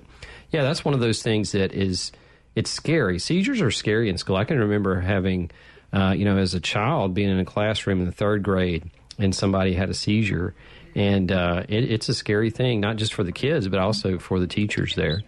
yeah, 0.49 0.63
that's 0.63 0.85
one 0.85 0.93
of 0.93 1.01
those 1.01 1.21
things 1.21 1.51
that 1.51 1.73
is 1.73 2.13
it's 2.55 2.69
scary. 2.69 3.19
Seizures 3.19 3.61
are 3.61 3.71
scary 3.71 4.09
in 4.09 4.17
school. 4.17 4.35
I 4.35 4.43
can 4.43 4.59
remember 4.59 4.99
having, 4.99 5.51
uh, 5.91 6.13
you 6.15 6.25
know, 6.25 6.37
as 6.37 6.53
a 6.53 6.59
child 6.59 7.13
being 7.13 7.29
in 7.29 7.39
a 7.39 7.45
classroom 7.45 7.99
in 7.99 8.05
the 8.05 8.11
third 8.11 8.43
grade 8.43 8.89
and 9.17 9.33
somebody 9.33 9.73
had 9.73 9.89
a 9.89 9.93
seizure, 9.93 10.55
and 10.95 11.31
uh, 11.31 11.63
it, 11.69 11.91
it's 11.91 12.09
a 12.09 12.13
scary 12.13 12.49
thing, 12.49 12.79
not 12.79 12.97
just 12.97 13.13
for 13.13 13.23
the 13.23 13.31
kids 13.31 13.67
but 13.67 13.79
also 13.79 14.19
for 14.19 14.39
the 14.39 14.47
teachers 14.47 14.95
there. 14.95 15.21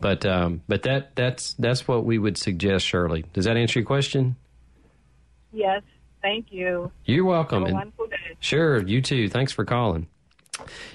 But 0.00 0.24
um, 0.24 0.62
but 0.68 0.82
that 0.82 1.16
that's 1.16 1.54
that's 1.54 1.88
what 1.88 2.04
we 2.04 2.18
would 2.18 2.38
suggest, 2.38 2.86
Shirley. 2.86 3.24
Does 3.32 3.46
that 3.46 3.56
answer 3.56 3.80
your 3.80 3.86
question? 3.86 4.36
Yes. 5.52 5.82
Thank 6.22 6.52
you. 6.52 6.90
You're 7.04 7.24
welcome. 7.24 7.62
Have 7.62 7.70
a 7.70 7.74
wonderful 7.74 8.06
day. 8.06 8.16
Sure, 8.40 8.82
you 8.82 9.00
too. 9.00 9.28
Thanks 9.28 9.52
for 9.52 9.64
calling. 9.64 10.08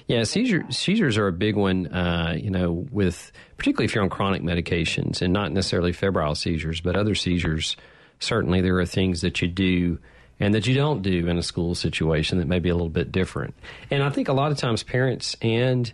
Yeah, 0.06 0.24
seizure, 0.24 0.64
seizures 0.70 1.16
are 1.18 1.26
a 1.28 1.32
big 1.32 1.56
one, 1.56 1.86
uh, 1.88 2.36
you 2.38 2.50
know, 2.50 2.72
with 2.90 3.32
particularly 3.56 3.86
if 3.86 3.94
you're 3.94 4.04
on 4.04 4.10
chronic 4.10 4.42
medications 4.42 5.22
and 5.22 5.32
not 5.32 5.52
necessarily 5.52 5.92
febrile 5.92 6.34
seizures, 6.34 6.80
but 6.80 6.96
other 6.96 7.14
seizures. 7.14 7.76
Certainly, 8.20 8.60
there 8.62 8.78
are 8.78 8.86
things 8.86 9.20
that 9.22 9.42
you 9.42 9.48
do 9.48 9.98
and 10.40 10.54
that 10.54 10.66
you 10.66 10.74
don't 10.74 11.02
do 11.02 11.26
in 11.28 11.38
a 11.38 11.42
school 11.42 11.74
situation 11.74 12.38
that 12.38 12.46
may 12.48 12.58
be 12.58 12.68
a 12.68 12.74
little 12.74 12.88
bit 12.88 13.12
different. 13.12 13.54
And 13.90 14.02
I 14.02 14.10
think 14.10 14.28
a 14.28 14.32
lot 14.32 14.50
of 14.52 14.58
times 14.58 14.82
parents 14.82 15.36
and 15.42 15.92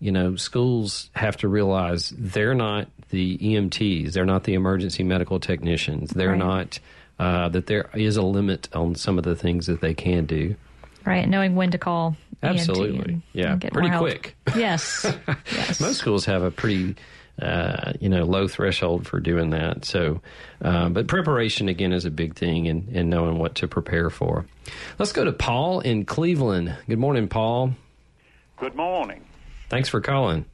you 0.00 0.12
know 0.12 0.36
schools 0.36 1.10
have 1.14 1.36
to 1.38 1.48
realize 1.48 2.12
they're 2.16 2.54
not 2.54 2.88
the 3.10 3.38
EMTs, 3.38 4.12
they're 4.12 4.24
not 4.26 4.44
the 4.44 4.54
emergency 4.54 5.02
medical 5.02 5.40
technicians, 5.40 6.10
they're 6.10 6.30
Right. 6.30 6.38
not 6.38 6.78
uh, 7.18 7.48
that 7.48 7.66
there 7.66 7.88
is 7.94 8.16
a 8.16 8.22
limit 8.22 8.68
on 8.74 8.94
some 8.94 9.18
of 9.18 9.24
the 9.24 9.34
things 9.34 9.66
that 9.66 9.80
they 9.80 9.94
can 9.94 10.24
do. 10.26 10.54
Right, 11.08 11.28
knowing 11.28 11.54
when 11.56 11.70
to 11.72 11.78
call. 11.78 12.16
EMT 12.42 12.48
Absolutely. 12.60 13.12
and- 13.14 13.22
Yeah, 13.32 13.52
and 13.52 13.60
get 13.60 13.72
pretty 13.72 13.88
more 13.88 13.98
help. 13.98 14.06
quick. 14.08 14.36
Yes. 14.56 15.04
Most 15.80 15.96
schools 15.98 16.24
have 16.26 16.42
a 16.42 16.50
pretty, 16.50 16.94
uh, 17.40 17.92
you 18.00 18.08
know, 18.08 18.24
low 18.24 18.46
threshold 18.46 19.06
for 19.06 19.18
doing 19.18 19.50
that. 19.50 19.84
So, 19.84 20.20
uh, 20.62 20.88
but 20.90 21.06
preparation 21.08 21.68
again 21.68 21.92
is 21.92 22.04
a 22.04 22.10
big 22.10 22.34
thing, 22.36 22.68
and, 22.68 22.88
and 22.94 23.10
knowing 23.10 23.38
what 23.38 23.56
to 23.56 23.68
prepare 23.68 24.10
for. 24.10 24.46
Let's 24.98 25.12
go 25.12 25.24
to 25.24 25.32
Paul 25.32 25.80
in 25.80 26.04
Cleveland. 26.04 26.76
Good 26.88 26.98
morning, 26.98 27.26
Paul. 27.28 27.72
Good 28.60 28.74
morning. 28.74 29.24
Thanks 29.68 29.88
for 29.88 30.00
calling. 30.00 30.44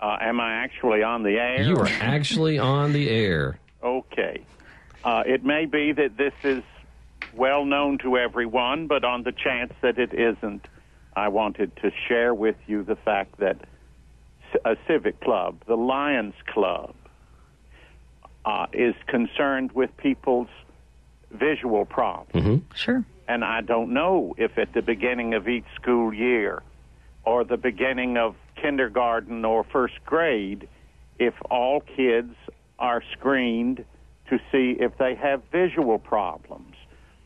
Uh, 0.00 0.16
am 0.20 0.40
I 0.40 0.54
actually 0.54 1.02
on 1.02 1.22
the 1.22 1.30
air? 1.38 1.62
You 1.62 1.76
are 1.76 1.88
actually 2.00 2.58
on 2.58 2.92
the 2.92 3.08
air. 3.10 3.58
Okay. 3.84 4.40
Uh, 5.04 5.22
it 5.26 5.44
may 5.44 5.66
be 5.66 5.92
that 5.92 6.16
this 6.16 6.32
is 6.42 6.62
well 7.36 7.64
known 7.64 7.98
to 7.98 8.16
everyone, 8.16 8.86
but 8.86 9.04
on 9.04 9.22
the 9.22 9.32
chance 9.32 9.72
that 9.82 9.98
it 9.98 10.12
isn't, 10.14 10.66
I 11.16 11.28
wanted 11.28 11.76
to 11.76 11.90
share 12.08 12.34
with 12.34 12.56
you 12.66 12.82
the 12.82 12.96
fact 12.96 13.38
that 13.38 13.58
a 14.64 14.76
civic 14.86 15.20
club, 15.20 15.56
the 15.66 15.76
Lions 15.76 16.34
Club, 16.46 16.94
uh, 18.44 18.66
is 18.72 18.94
concerned 19.06 19.72
with 19.72 19.96
people's 19.96 20.48
visual 21.30 21.84
problems. 21.84 22.62
Sure. 22.74 23.04
And 23.26 23.44
I 23.44 23.62
don't 23.62 23.92
know 23.92 24.34
if 24.36 24.58
at 24.58 24.72
the 24.74 24.82
beginning 24.82 25.34
of 25.34 25.48
each 25.48 25.64
school 25.76 26.12
year 26.12 26.62
or 27.24 27.44
the 27.44 27.56
beginning 27.56 28.18
of 28.18 28.36
kindergarten 28.56 29.44
or 29.44 29.64
first 29.64 29.94
grade, 30.04 30.68
if 31.18 31.34
all 31.50 31.80
kids 31.80 32.34
are 32.78 33.02
screened 33.12 33.84
to 34.28 34.38
see 34.52 34.76
if 34.78 34.96
they 34.98 35.14
have 35.14 35.42
visual 35.50 35.98
problems. 35.98 36.73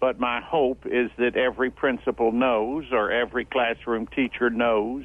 But 0.01 0.21
my 0.21 0.41
hope 0.41 0.87
is 0.87 1.11
that 1.19 1.37
every 1.37 1.71
principal 1.71 2.31
knows 2.31 2.85
or 2.93 3.11
every 3.11 3.45
classroom 3.45 4.07
teacher 4.07 4.49
knows 4.49 5.05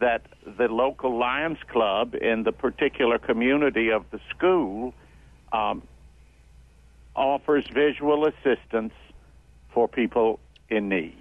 that 0.00 0.22
the 0.58 0.68
local 0.68 1.18
Lions 1.18 1.58
Club 1.70 2.14
in 2.14 2.42
the 2.42 2.52
particular 2.52 3.18
community 3.18 3.90
of 3.90 4.04
the 4.10 4.20
school 4.30 4.94
um, 5.52 5.82
offers 7.14 7.64
visual 7.72 8.26
assistance 8.26 8.94
for 9.72 9.86
people 9.86 10.40
in 10.68 10.88
need. 10.88 11.16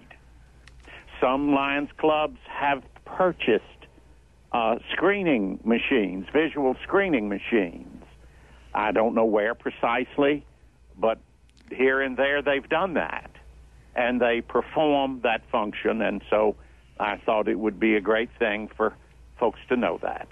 Some 1.19 1.53
Lions 1.53 1.89
clubs 1.97 2.39
have 2.49 2.81
purchased 3.05 3.65
uh, 4.51 4.77
screening 4.91 5.59
machines, 5.63 6.25
visual 6.33 6.75
screening 6.83 7.29
machines. 7.29 8.03
I 8.73 8.91
don't 8.91 9.13
know 9.13 9.25
where 9.25 9.53
precisely, 9.53 10.45
but 10.97 11.19
here 11.71 12.01
and 12.01 12.17
there 12.17 12.41
they've 12.41 12.67
done 12.67 12.95
that. 12.95 13.31
And 13.93 14.21
they 14.21 14.41
perform 14.41 15.21
that 15.23 15.41
function, 15.51 16.01
and 16.01 16.21
so 16.29 16.55
I 16.97 17.17
thought 17.17 17.49
it 17.49 17.59
would 17.59 17.77
be 17.77 17.95
a 17.95 18.01
great 18.01 18.29
thing 18.39 18.69
for 18.77 18.93
folks 19.37 19.59
to 19.67 19.75
know 19.75 19.99
that. 20.01 20.29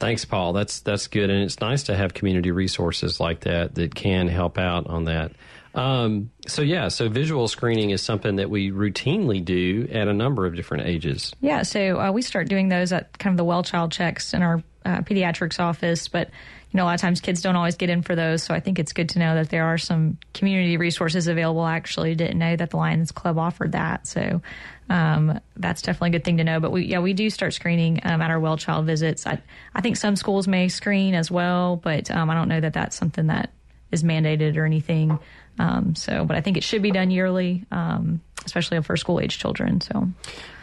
Thanks, 0.00 0.24
Paul. 0.24 0.52
That's 0.54 0.80
that's 0.80 1.06
good, 1.06 1.28
and 1.28 1.42
it's 1.42 1.60
nice 1.60 1.82
to 1.84 1.96
have 1.96 2.14
community 2.14 2.50
resources 2.50 3.20
like 3.20 3.40
that 3.40 3.74
that 3.74 3.94
can 3.94 4.28
help 4.28 4.56
out 4.56 4.86
on 4.86 5.04
that. 5.04 5.32
Um, 5.74 6.30
so 6.46 6.62
yeah, 6.62 6.88
so 6.88 7.08
visual 7.08 7.46
screening 7.46 7.90
is 7.90 8.00
something 8.00 8.36
that 8.36 8.48
we 8.48 8.70
routinely 8.70 9.44
do 9.44 9.88
at 9.92 10.08
a 10.08 10.14
number 10.14 10.46
of 10.46 10.54
different 10.54 10.86
ages. 10.86 11.34
Yeah, 11.40 11.62
so 11.62 12.00
uh, 12.00 12.10
we 12.12 12.22
start 12.22 12.48
doing 12.48 12.68
those 12.68 12.92
at 12.92 13.18
kind 13.18 13.34
of 13.34 13.36
the 13.36 13.44
well 13.44 13.62
child 13.62 13.92
checks 13.92 14.32
in 14.34 14.42
our 14.42 14.62
uh, 14.84 15.02
pediatrics 15.02 15.60
office, 15.60 16.08
but 16.08 16.30
you 16.70 16.76
know, 16.76 16.84
a 16.84 16.86
lot 16.86 16.94
of 16.94 17.00
times 17.00 17.20
kids 17.20 17.40
don't 17.40 17.56
always 17.56 17.76
get 17.76 17.88
in 17.88 18.02
for 18.02 18.14
those. 18.14 18.42
So 18.42 18.54
I 18.54 18.60
think 18.60 18.78
it's 18.78 18.92
good 18.92 19.08
to 19.10 19.18
know 19.18 19.34
that 19.36 19.48
there 19.48 19.64
are 19.64 19.78
some 19.78 20.18
community 20.34 20.76
resources 20.76 21.26
available. 21.26 21.62
I 21.62 21.76
actually 21.76 22.14
didn't 22.14 22.38
know 22.38 22.56
that 22.56 22.70
the 22.70 22.76
Lions 22.76 23.10
Club 23.10 23.38
offered 23.38 23.72
that. 23.72 24.06
So 24.06 24.42
um, 24.90 25.40
that's 25.56 25.80
definitely 25.80 26.10
a 26.10 26.12
good 26.12 26.24
thing 26.24 26.36
to 26.38 26.44
know. 26.44 26.60
But 26.60 26.72
we, 26.72 26.84
yeah, 26.84 26.98
we 26.98 27.14
do 27.14 27.30
start 27.30 27.54
screening 27.54 28.00
um, 28.04 28.20
at 28.20 28.30
our 28.30 28.38
well 28.38 28.58
child 28.58 28.84
visits. 28.84 29.26
I, 29.26 29.40
I 29.74 29.80
think 29.80 29.96
some 29.96 30.14
schools 30.14 30.46
may 30.46 30.68
screen 30.68 31.14
as 31.14 31.30
well, 31.30 31.76
but 31.76 32.10
um, 32.10 32.28
I 32.28 32.34
don't 32.34 32.48
know 32.48 32.60
that 32.60 32.74
that's 32.74 32.96
something 32.96 33.28
that 33.28 33.50
is 33.90 34.02
mandated 34.02 34.56
or 34.58 34.66
anything. 34.66 35.18
Um, 35.58 35.94
so, 35.94 36.26
but 36.26 36.36
I 36.36 36.42
think 36.42 36.58
it 36.58 36.64
should 36.64 36.82
be 36.82 36.90
done 36.90 37.10
yearly, 37.10 37.64
um, 37.70 38.20
especially 38.44 38.80
for 38.82 38.96
school 38.96 39.20
age 39.20 39.38
children. 39.38 39.80
So, 39.80 40.08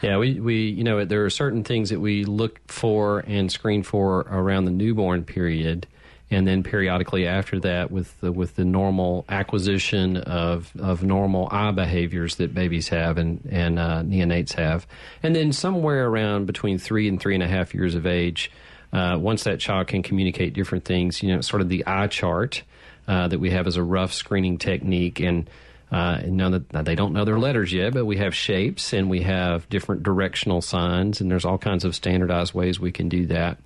yeah, 0.02 0.18
we, 0.18 0.39
we, 0.39 0.70
you 0.70 0.84
know, 0.84 1.04
there 1.04 1.26
are 1.26 1.32
certain 1.32 1.63
things 1.63 1.89
that 1.89 2.00
we 2.00 2.26
look 2.26 2.60
for 2.68 3.24
and 3.28 3.52
screen 3.52 3.82
for 3.82 4.20
around 4.30 4.65
the 4.65 4.72
newborn 4.72 5.24
period 5.24 5.88
and 6.36 6.45
then 6.45 6.63
periodically 6.63 7.26
after 7.26 7.62
that 7.62 7.91
with 7.91 8.19
the, 8.19 8.30
with 8.30 8.58
the 8.58 8.65
normal 8.65 9.24
acquisition 9.30 10.17
of 10.17 10.69
of 10.78 11.02
normal 11.02 11.48
eye 11.50 11.71
behaviors 11.71 12.36
that 12.36 12.54
babies 12.54 12.89
have 12.89 13.17
and 13.17 13.39
and 13.50 13.80
uh, 13.80 14.02
neonates 14.04 14.52
have, 14.54 14.86
and 15.24 15.34
then 15.34 15.54
somewhere 15.54 16.10
around 16.10 16.45
between 16.45 16.78
three 16.78 17.08
and 17.08 17.21
three 17.21 17.36
and 17.36 17.43
a 17.43 17.48
half 17.48 17.74
years 17.74 17.95
of 17.95 18.06
age, 18.06 18.52
uh, 18.91 19.17
once 19.17 19.45
that 19.45 19.62
child 19.62 19.88
can 19.88 20.04
communicate 20.04 20.54
different 20.54 20.84
things, 20.84 21.24
you 21.24 21.34
know, 21.34 21.39
sort 21.39 21.62
of 21.62 21.69
the 21.69 21.88
eye 21.88 22.08
chart 22.08 22.63
uh, 23.08 23.30
that 23.30 23.39
we 23.39 23.52
have 23.52 23.65
as 23.65 23.78
a 23.78 23.84
rough 23.84 24.13
screening 24.13 24.58
technique 24.58 25.19
and. 25.21 25.50
Uh, 25.91 26.17
that 26.26 26.84
they 26.84 26.95
don't 26.95 27.13
know 27.13 27.24
their 27.24 27.38
letters 27.38 27.71
yet, 27.71 27.93
but 27.93 28.04
we 28.04 28.17
have 28.17 28.34
shapes 28.36 28.91
and 28.91 29.08
we 29.08 29.21
have 29.21 29.69
different 29.69 30.02
directional 30.02 30.60
signs, 30.60 31.21
and 31.21 31.30
there's 31.30 31.45
all 31.45 31.60
kinds 31.60 31.86
of 31.86 31.95
standardized 31.95 32.56
ways 32.56 32.80
we 32.80 32.91
can 32.91 33.08
do 33.08 33.28
that. 33.28 33.60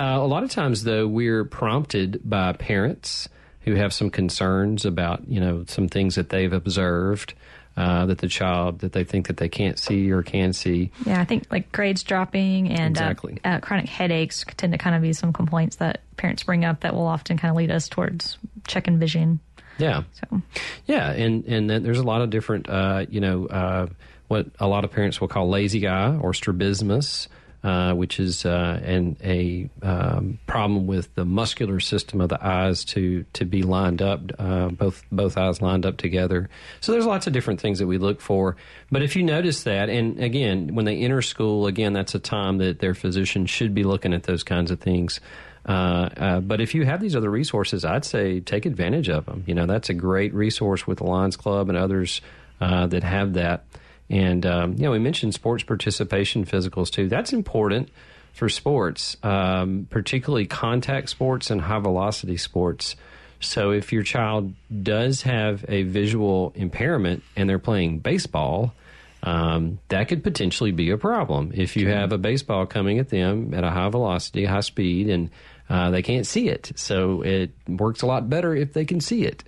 Uh, 0.00 0.18
a 0.18 0.26
lot 0.26 0.42
of 0.42 0.50
times, 0.50 0.84
though, 0.84 1.06
we're 1.06 1.44
prompted 1.44 2.22
by 2.24 2.54
parents 2.54 3.28
who 3.60 3.74
have 3.74 3.92
some 3.92 4.08
concerns 4.08 4.86
about, 4.86 5.28
you 5.28 5.38
know, 5.38 5.64
some 5.68 5.88
things 5.88 6.14
that 6.14 6.30
they've 6.30 6.52
observed. 6.52 7.34
Uh, 7.76 8.04
that 8.04 8.18
the 8.18 8.26
child 8.28 8.80
that 8.80 8.92
they 8.92 9.04
think 9.04 9.28
that 9.28 9.36
they 9.36 9.48
can't 9.48 9.78
see 9.78 10.10
or 10.10 10.22
can 10.22 10.52
see. 10.52 10.90
Yeah, 11.06 11.20
I 11.20 11.24
think 11.24 11.44
like 11.50 11.70
grades 11.70 12.02
dropping 12.02 12.68
and 12.68 12.98
uh, 12.98 13.04
exactly. 13.04 13.38
uh, 13.44 13.48
uh, 13.48 13.60
chronic 13.60 13.88
headaches 13.88 14.44
tend 14.56 14.72
to 14.72 14.78
kind 14.78 14.96
of 14.96 15.02
be 15.02 15.12
some 15.12 15.32
complaints 15.32 15.76
that 15.76 16.00
parents 16.16 16.42
bring 16.42 16.64
up 16.64 16.80
that 16.80 16.94
will 16.94 17.06
often 17.06 17.38
kind 17.38 17.50
of 17.50 17.56
lead 17.56 17.70
us 17.70 17.88
towards 17.88 18.36
checking 18.66 18.98
vision. 18.98 19.38
Yeah. 19.78 20.02
So. 20.12 20.42
Yeah, 20.86 21.10
and 21.12 21.44
and 21.44 21.70
there's 21.70 22.00
a 22.00 22.02
lot 22.02 22.22
of 22.22 22.30
different, 22.30 22.68
uh, 22.68 23.06
you 23.08 23.20
know, 23.20 23.46
uh, 23.46 23.86
what 24.28 24.48
a 24.58 24.66
lot 24.66 24.84
of 24.84 24.90
parents 24.90 25.20
will 25.20 25.28
call 25.28 25.48
lazy 25.48 25.86
eye 25.86 26.16
or 26.16 26.34
strabismus. 26.34 27.28
Uh, 27.62 27.92
which 27.92 28.18
is 28.18 28.46
uh, 28.46 28.80
an, 28.82 29.18
a 29.22 29.68
um, 29.82 30.38
problem 30.46 30.86
with 30.86 31.14
the 31.14 31.26
muscular 31.26 31.78
system 31.78 32.22
of 32.22 32.30
the 32.30 32.42
eyes 32.42 32.86
to 32.86 33.26
to 33.34 33.44
be 33.44 33.62
lined 33.62 34.00
up, 34.00 34.22
uh, 34.38 34.68
both 34.68 35.04
both 35.12 35.36
eyes 35.36 35.60
lined 35.60 35.84
up 35.84 35.98
together. 35.98 36.48
So 36.80 36.92
there's 36.92 37.04
lots 37.04 37.26
of 37.26 37.34
different 37.34 37.60
things 37.60 37.78
that 37.80 37.86
we 37.86 37.98
look 37.98 38.22
for. 38.22 38.56
But 38.90 39.02
if 39.02 39.14
you 39.14 39.22
notice 39.22 39.64
that, 39.64 39.90
and 39.90 40.18
again, 40.24 40.74
when 40.74 40.86
they 40.86 41.00
enter 41.00 41.20
school, 41.20 41.66
again, 41.66 41.92
that's 41.92 42.14
a 42.14 42.18
time 42.18 42.56
that 42.58 42.78
their 42.78 42.94
physician 42.94 43.44
should 43.44 43.74
be 43.74 43.84
looking 43.84 44.14
at 44.14 44.22
those 44.22 44.42
kinds 44.42 44.70
of 44.70 44.80
things. 44.80 45.20
Uh, 45.66 46.08
uh, 46.16 46.40
but 46.40 46.62
if 46.62 46.74
you 46.74 46.86
have 46.86 47.02
these 47.02 47.14
other 47.14 47.30
resources, 47.30 47.84
I'd 47.84 48.06
say 48.06 48.40
take 48.40 48.64
advantage 48.64 49.10
of 49.10 49.26
them. 49.26 49.44
You 49.46 49.54
know, 49.54 49.66
that's 49.66 49.90
a 49.90 49.94
great 49.94 50.32
resource 50.32 50.86
with 50.86 50.96
the 50.96 51.04
Lions 51.04 51.36
Club 51.36 51.68
and 51.68 51.76
others 51.76 52.22
that 52.58 53.02
have 53.02 53.34
that. 53.34 53.64
And, 54.10 54.44
um, 54.44 54.72
you 54.74 54.82
know, 54.82 54.90
we 54.90 54.98
mentioned 54.98 55.34
sports 55.34 55.62
participation 55.62 56.44
physicals 56.44 56.90
too. 56.90 57.08
That's 57.08 57.32
important 57.32 57.88
for 58.32 58.48
sports, 58.48 59.16
um, 59.22 59.86
particularly 59.90 60.46
contact 60.46 61.08
sports 61.08 61.50
and 61.50 61.60
high 61.60 61.78
velocity 61.78 62.36
sports. 62.36 62.96
So 63.40 63.70
if 63.70 63.92
your 63.92 64.02
child 64.02 64.52
does 64.82 65.22
have 65.22 65.64
a 65.68 65.84
visual 65.84 66.52
impairment 66.54 67.22
and 67.36 67.48
they're 67.48 67.58
playing 67.58 68.00
baseball, 68.00 68.74
um, 69.22 69.78
that 69.88 70.08
could 70.08 70.24
potentially 70.24 70.72
be 70.72 70.90
a 70.90 70.98
problem. 70.98 71.52
If 71.54 71.76
you 71.76 71.88
have 71.88 72.12
a 72.12 72.18
baseball 72.18 72.66
coming 72.66 72.98
at 72.98 73.10
them 73.10 73.54
at 73.54 73.64
a 73.64 73.70
high 73.70 73.88
velocity, 73.88 74.44
high 74.44 74.60
speed, 74.60 75.08
and 75.08 75.30
uh, 75.70 75.90
they 75.90 76.02
can't 76.02 76.26
see 76.26 76.48
it, 76.48 76.72
so 76.74 77.22
it 77.22 77.52
works 77.66 78.02
a 78.02 78.06
lot 78.06 78.28
better 78.28 78.54
if 78.54 78.74
they 78.74 78.84
can 78.84 79.00
see 79.00 79.24
it. 79.24 79.44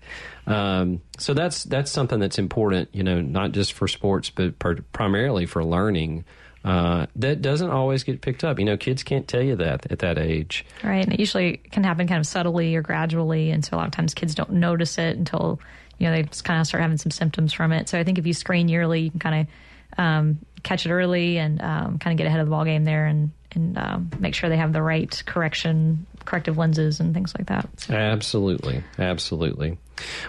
Um, 0.47 1.03
so 1.19 1.35
that's 1.35 1.65
that's 1.65 1.91
something 1.91 2.21
that's 2.21 2.39
important, 2.39 2.89
you 2.93 3.03
know, 3.03 3.21
not 3.21 3.53
just 3.53 3.75
for 3.75 3.89
sports, 3.89 4.31
but 4.31 4.59
per- 4.59 4.81
primarily 4.93 5.47
for 5.47 5.65
learning. 5.65 6.25
Uh, 6.65 7.07
that 7.17 7.43
doesn't 7.43 7.71
always 7.71 8.05
get 8.05 8.21
picked 8.21 8.45
up. 8.45 8.61
You 8.61 8.65
know, 8.65 8.77
kids 8.77 9.03
can't 9.03 9.27
tell 9.27 9.43
you 9.43 9.57
that 9.57 9.91
at 9.91 9.99
that 9.99 10.17
age. 10.17 10.65
Right. 10.85 11.05
And 11.05 11.13
it 11.13 11.19
usually 11.19 11.57
can 11.57 11.83
happen 11.83 12.07
kind 12.07 12.21
of 12.21 12.27
subtly 12.27 12.77
or 12.77 12.83
gradually. 12.83 13.51
And 13.51 13.65
so 13.65 13.77
a 13.77 13.79
lot 13.79 13.87
of 13.87 13.93
times 13.93 14.15
kids 14.15 14.35
don't 14.37 14.53
notice 14.53 14.97
it 14.97 15.17
until, 15.17 15.59
you 15.99 16.07
know, 16.07 16.15
they 16.15 16.23
just 16.23 16.45
kind 16.45 16.61
of 16.61 16.67
start 16.69 16.83
having 16.83 16.99
some 16.99 17.11
symptoms 17.11 17.53
from 17.53 17.73
it. 17.73 17.89
So 17.89 17.99
I 17.99 18.05
think 18.05 18.19
if 18.19 18.27
you 18.27 18.33
screen 18.33 18.69
yearly, 18.69 19.01
you 19.01 19.11
can 19.11 19.19
kind 19.19 19.41
of 19.41 19.99
um, 19.99 20.39
catch 20.63 20.87
it 20.87 20.93
early 20.93 21.39
and 21.39 21.61
um, 21.61 21.99
kind 21.99 22.15
of 22.15 22.19
get 22.19 22.29
ahead 22.29 22.39
of 22.39 22.47
the 22.47 22.51
ball 22.51 22.65
game 22.65 22.85
there 22.85 23.07
and, 23.07 23.33
and 23.51 23.77
um, 23.77 24.11
make 24.21 24.35
sure 24.37 24.49
they 24.49 24.57
have 24.57 24.73
the 24.73 24.83
right 24.83 25.23
correction, 25.27 26.07
corrective 26.25 26.59
lenses 26.59 27.01
and 27.01 27.15
things 27.15 27.35
like 27.37 27.49
that. 27.49 27.69
So. 27.81 27.95
Absolutely. 27.95 28.83
Absolutely. 28.99 29.79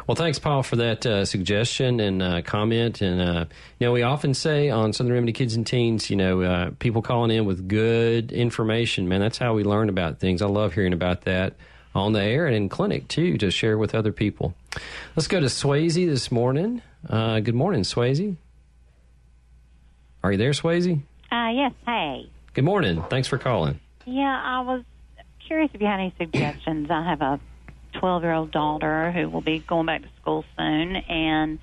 Well, 0.07 0.15
thanks, 0.15 0.39
Paul, 0.39 0.63
for 0.63 0.75
that 0.77 1.05
uh, 1.05 1.25
suggestion 1.25 1.99
and 1.99 2.21
uh, 2.21 2.41
comment. 2.41 3.01
And 3.01 3.21
uh, 3.21 3.45
you 3.79 3.87
know, 3.87 3.91
we 3.91 4.03
often 4.03 4.33
say 4.33 4.69
on 4.69 4.93
Southern 4.93 5.13
Remedy 5.13 5.33
Kids 5.33 5.55
and 5.55 5.65
Teens, 5.65 6.09
you 6.09 6.15
know, 6.15 6.41
uh, 6.41 6.71
people 6.79 7.01
calling 7.01 7.31
in 7.31 7.45
with 7.45 7.67
good 7.67 8.31
information. 8.31 9.07
Man, 9.07 9.21
that's 9.21 9.37
how 9.37 9.53
we 9.53 9.63
learn 9.63 9.89
about 9.89 10.19
things. 10.19 10.41
I 10.41 10.47
love 10.47 10.73
hearing 10.73 10.93
about 10.93 11.21
that 11.21 11.55
on 11.95 12.13
the 12.13 12.21
air 12.21 12.47
and 12.47 12.55
in 12.55 12.69
clinic 12.69 13.07
too 13.07 13.37
to 13.37 13.51
share 13.51 13.77
with 13.77 13.95
other 13.95 14.11
people. 14.11 14.53
Let's 15.15 15.27
go 15.27 15.39
to 15.39 15.45
Swayze 15.47 15.93
this 15.93 16.31
morning. 16.31 16.81
Uh, 17.07 17.39
good 17.39 17.55
morning, 17.55 17.83
Swayze. 17.83 18.35
Are 20.23 20.31
you 20.31 20.37
there, 20.37 20.51
Swayze? 20.51 21.01
Uh, 21.31 21.49
yes. 21.53 21.73
Hey. 21.85 22.29
Good 22.53 22.63
morning. 22.63 23.03
Thanks 23.09 23.27
for 23.27 23.37
calling. 23.37 23.79
Yeah, 24.05 24.41
I 24.43 24.61
was 24.61 24.83
curious 25.53 25.69
if 25.75 25.81
you 25.81 25.85
had 25.85 25.99
any 25.99 26.13
suggestions. 26.17 26.89
I 26.89 27.03
have 27.03 27.21
a 27.21 27.39
12 27.99 28.23
year 28.23 28.33
old 28.33 28.49
daughter 28.49 29.11
who 29.11 29.29
will 29.29 29.41
be 29.41 29.59
going 29.59 29.85
back 29.85 30.01
to 30.01 30.07
school 30.19 30.43
soon 30.57 30.95
and 30.95 31.59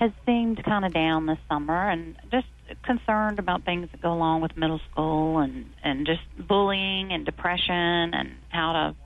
has 0.00 0.10
seemed 0.26 0.64
kind 0.64 0.84
of 0.84 0.92
down 0.92 1.26
this 1.26 1.38
summer 1.48 1.88
and 1.88 2.16
just 2.32 2.48
concerned 2.82 3.38
about 3.38 3.64
things 3.64 3.88
that 3.92 4.02
go 4.02 4.12
along 4.12 4.40
with 4.40 4.56
middle 4.56 4.80
school 4.90 5.38
and 5.38 5.70
and 5.84 6.06
just 6.06 6.22
bullying 6.38 7.12
and 7.12 7.24
depression 7.24 7.72
and 8.14 8.32
how 8.48 8.72
to 8.72 8.96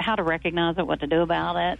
how 0.00 0.14
to 0.14 0.22
recognize 0.22 0.78
it, 0.78 0.86
what 0.86 1.00
to 1.00 1.06
do 1.06 1.20
about 1.20 1.56
it. 1.56 1.78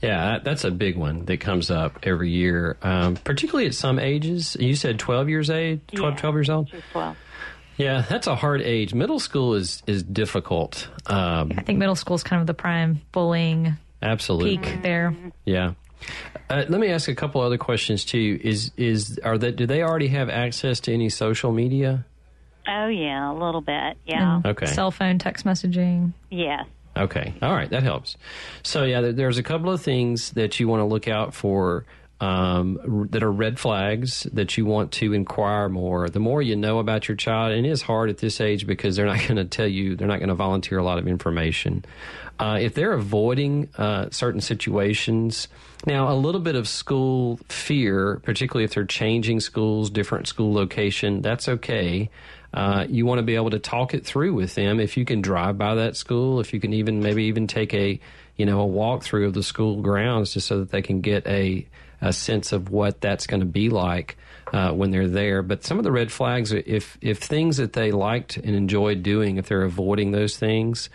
Yeah, 0.00 0.38
that's 0.42 0.64
a 0.64 0.70
big 0.70 0.96
one 0.96 1.26
that 1.26 1.40
comes 1.40 1.70
up 1.70 1.98
every 2.04 2.30
year, 2.30 2.78
um, 2.80 3.16
particularly 3.16 3.66
at 3.66 3.74
some 3.74 3.98
ages. 3.98 4.56
You 4.58 4.76
said 4.76 4.98
12 4.98 5.28
years 5.28 5.50
age, 5.50 5.80
12, 5.88 6.14
yeah, 6.14 6.20
12 6.20 6.34
years 6.36 6.48
old? 6.48 6.70
She's 6.70 6.80
12. 6.92 7.16
Yeah, 7.78 8.04
that's 8.08 8.26
a 8.26 8.34
hard 8.34 8.60
age. 8.60 8.92
Middle 8.92 9.20
school 9.20 9.54
is 9.54 9.82
is 9.86 10.02
difficult. 10.02 10.88
Um, 11.06 11.52
I 11.56 11.62
think 11.62 11.78
middle 11.78 11.96
school 11.96 12.16
is 12.16 12.22
kind 12.22 12.40
of 12.40 12.46
the 12.46 12.54
prime 12.54 13.00
bullying 13.12 13.76
absolutely 14.02 14.58
peak 14.58 14.82
there. 14.82 15.14
Yeah. 15.44 15.74
Uh, 16.50 16.64
let 16.68 16.80
me 16.80 16.88
ask 16.88 17.08
a 17.08 17.14
couple 17.14 17.40
other 17.40 17.58
questions 17.58 18.04
too. 18.04 18.38
Is 18.42 18.72
is 18.76 19.18
are 19.24 19.38
that 19.38 19.56
do 19.56 19.66
they 19.66 19.82
already 19.82 20.08
have 20.08 20.28
access 20.28 20.80
to 20.80 20.92
any 20.92 21.08
social 21.08 21.52
media? 21.52 22.04
Oh 22.66 22.88
yeah, 22.88 23.32
a 23.32 23.34
little 23.34 23.60
bit. 23.60 23.96
Yeah. 24.04 24.42
Okay. 24.44 24.66
Cell 24.66 24.90
phone, 24.90 25.18
text 25.18 25.46
messaging. 25.46 26.12
Yes. 26.30 26.66
Okay. 26.96 27.34
All 27.40 27.52
right. 27.52 27.70
That 27.70 27.82
helps. 27.84 28.16
So, 28.62 28.84
yeah, 28.84 29.00
there, 29.00 29.12
there's 29.12 29.38
a 29.38 29.42
couple 29.42 29.70
of 29.70 29.80
things 29.80 30.32
that 30.32 30.58
you 30.58 30.66
want 30.66 30.80
to 30.80 30.84
look 30.84 31.06
out 31.06 31.32
for 31.32 31.84
um, 32.20 33.08
that 33.10 33.22
are 33.22 33.30
red 33.30 33.60
flags 33.60 34.24
that 34.32 34.56
you 34.56 34.66
want 34.66 34.92
to 34.92 35.12
inquire 35.12 35.68
more. 35.68 36.08
The 36.08 36.18
more 36.18 36.42
you 36.42 36.56
know 36.56 36.80
about 36.80 37.08
your 37.08 37.16
child, 37.16 37.52
and 37.52 37.64
it 37.64 37.68
is 37.68 37.82
hard 37.82 38.10
at 38.10 38.18
this 38.18 38.40
age 38.40 38.66
because 38.66 38.96
they're 38.96 39.06
not 39.06 39.18
going 39.28 39.36
to 39.36 39.44
tell 39.44 39.68
you, 39.68 39.94
they're 39.94 40.08
not 40.08 40.18
going 40.18 40.28
to 40.28 40.34
volunteer 40.34 40.78
a 40.78 40.84
lot 40.84 40.98
of 40.98 41.06
information. 41.06 41.84
Uh, 42.38 42.58
if 42.60 42.74
they're 42.74 42.92
avoiding 42.92 43.68
uh, 43.78 44.08
certain 44.10 44.40
situations, 44.40 45.48
now 45.86 46.12
a 46.12 46.14
little 46.14 46.40
bit 46.40 46.54
of 46.54 46.68
school 46.68 47.38
fear, 47.48 48.20
particularly 48.24 48.64
if 48.64 48.74
they're 48.74 48.84
changing 48.84 49.40
schools, 49.40 49.90
different 49.90 50.28
school 50.28 50.52
location, 50.52 51.20
that's 51.22 51.48
okay. 51.48 52.10
Uh, 52.54 52.86
you 52.88 53.04
want 53.06 53.18
to 53.18 53.22
be 53.22 53.34
able 53.34 53.50
to 53.50 53.58
talk 53.58 53.92
it 53.92 54.06
through 54.06 54.34
with 54.34 54.54
them. 54.54 54.80
If 54.80 54.96
you 54.96 55.04
can 55.04 55.20
drive 55.20 55.58
by 55.58 55.74
that 55.76 55.96
school, 55.96 56.40
if 56.40 56.54
you 56.54 56.60
can 56.60 56.72
even 56.72 57.00
maybe 57.00 57.24
even 57.24 57.46
take 57.46 57.74
a 57.74 58.00
you 58.36 58.46
know 58.46 58.60
a 58.60 58.66
walk 58.66 59.02
through 59.02 59.26
of 59.26 59.34
the 59.34 59.42
school 59.42 59.82
grounds 59.82 60.32
just 60.32 60.46
so 60.46 60.60
that 60.60 60.70
they 60.70 60.80
can 60.80 61.00
get 61.00 61.26
a 61.26 61.66
a 62.00 62.12
sense 62.12 62.52
of 62.52 62.70
what 62.70 63.00
that's 63.00 63.26
going 63.26 63.40
to 63.40 63.46
be 63.46 63.68
like 63.68 64.16
uh, 64.52 64.72
when 64.72 64.90
they're 64.90 65.08
there. 65.08 65.42
But 65.42 65.64
some 65.64 65.78
of 65.78 65.84
the 65.84 65.92
red 65.92 66.10
flags, 66.10 66.52
if 66.52 66.96
if 67.00 67.18
things 67.18 67.58
that 67.58 67.72
they 67.72 67.92
liked 67.92 68.36
and 68.36 68.54
enjoyed 68.54 69.02
doing, 69.02 69.36
if 69.36 69.48
they're 69.48 69.62
avoiding 69.62 70.12
those 70.12 70.36
things, 70.36 70.90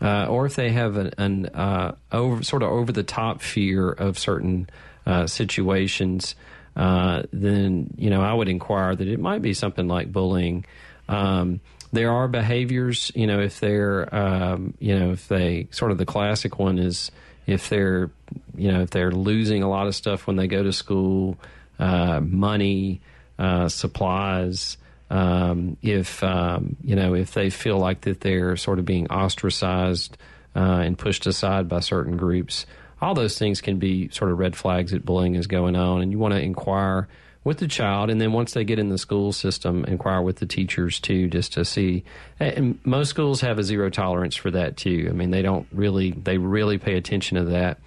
uh, 0.00 0.26
or 0.26 0.46
if 0.46 0.56
they 0.56 0.70
have 0.70 0.96
an, 0.96 1.12
an 1.18 1.46
uh, 1.46 1.94
over 2.12 2.42
sort 2.42 2.62
of 2.62 2.70
over 2.70 2.92
the 2.92 3.02
top 3.02 3.42
fear 3.42 3.90
of 3.90 4.18
certain 4.18 4.68
uh, 5.06 5.26
situations, 5.26 6.34
uh, 6.74 7.22
then 7.32 7.94
you 7.96 8.10
know 8.10 8.22
I 8.22 8.32
would 8.32 8.48
inquire 8.48 8.94
that 8.94 9.08
it 9.08 9.20
might 9.20 9.42
be 9.42 9.54
something 9.54 9.88
like 9.88 10.12
bullying. 10.12 10.64
Um, 11.08 11.60
there 11.92 12.10
are 12.12 12.28
behaviors, 12.28 13.12
you 13.14 13.26
know, 13.26 13.40
if 13.40 13.60
they're, 13.60 14.14
um, 14.14 14.74
you 14.78 14.98
know, 14.98 15.12
if 15.12 15.28
they 15.28 15.68
sort 15.70 15.92
of 15.92 15.98
the 15.98 16.06
classic 16.06 16.58
one 16.58 16.78
is 16.78 17.10
if 17.46 17.68
they're, 17.68 18.10
you 18.56 18.72
know, 18.72 18.82
if 18.82 18.90
they're 18.90 19.10
losing 19.12 19.62
a 19.62 19.68
lot 19.68 19.86
of 19.86 19.94
stuff 19.94 20.26
when 20.26 20.36
they 20.36 20.46
go 20.46 20.62
to 20.62 20.72
school, 20.72 21.38
uh, 21.78 22.20
money, 22.20 23.00
uh, 23.38 23.68
supplies, 23.68 24.78
um, 25.10 25.76
if, 25.82 26.22
um, 26.22 26.76
you 26.82 26.96
know, 26.96 27.14
if 27.14 27.32
they 27.34 27.50
feel 27.50 27.78
like 27.78 28.02
that 28.02 28.20
they're 28.20 28.56
sort 28.56 28.78
of 28.78 28.84
being 28.84 29.06
ostracized 29.08 30.16
uh, 30.54 30.80
and 30.84 30.98
pushed 30.98 31.26
aside 31.26 31.68
by 31.68 31.80
certain 31.80 32.16
groups, 32.16 32.66
all 33.00 33.14
those 33.14 33.38
things 33.38 33.60
can 33.60 33.78
be 33.78 34.08
sort 34.08 34.30
of 34.30 34.38
red 34.38 34.56
flags 34.56 34.92
that 34.92 35.04
bullying 35.04 35.34
is 35.34 35.46
going 35.46 35.76
on. 35.76 36.02
And 36.02 36.10
you 36.10 36.18
want 36.18 36.34
to 36.34 36.40
inquire 36.40 37.08
with 37.44 37.58
the 37.58 37.68
child, 37.68 38.10
and 38.10 38.20
then 38.20 38.32
once 38.32 38.54
they 38.54 38.64
get 38.64 38.80
in 38.80 38.88
the 38.88 38.98
school 38.98 39.30
system, 39.32 39.84
inquire 39.84 40.20
with 40.20 40.38
the 40.38 40.46
teachers 40.46 40.98
too, 40.98 41.28
just 41.28 41.52
to 41.52 41.64
see. 41.64 42.02
And 42.40 42.80
most 42.84 43.10
schools 43.10 43.40
have 43.42 43.60
a 43.60 43.62
zero 43.62 43.88
tolerance 43.88 44.34
for 44.34 44.50
that 44.50 44.76
too. 44.76 45.06
I 45.08 45.12
mean, 45.12 45.30
they 45.30 45.42
don't 45.42 45.68
really, 45.70 46.10
they 46.10 46.38
really 46.38 46.78
pay 46.78 46.96
attention 46.96 47.36
to 47.36 47.44
that. 47.50 47.78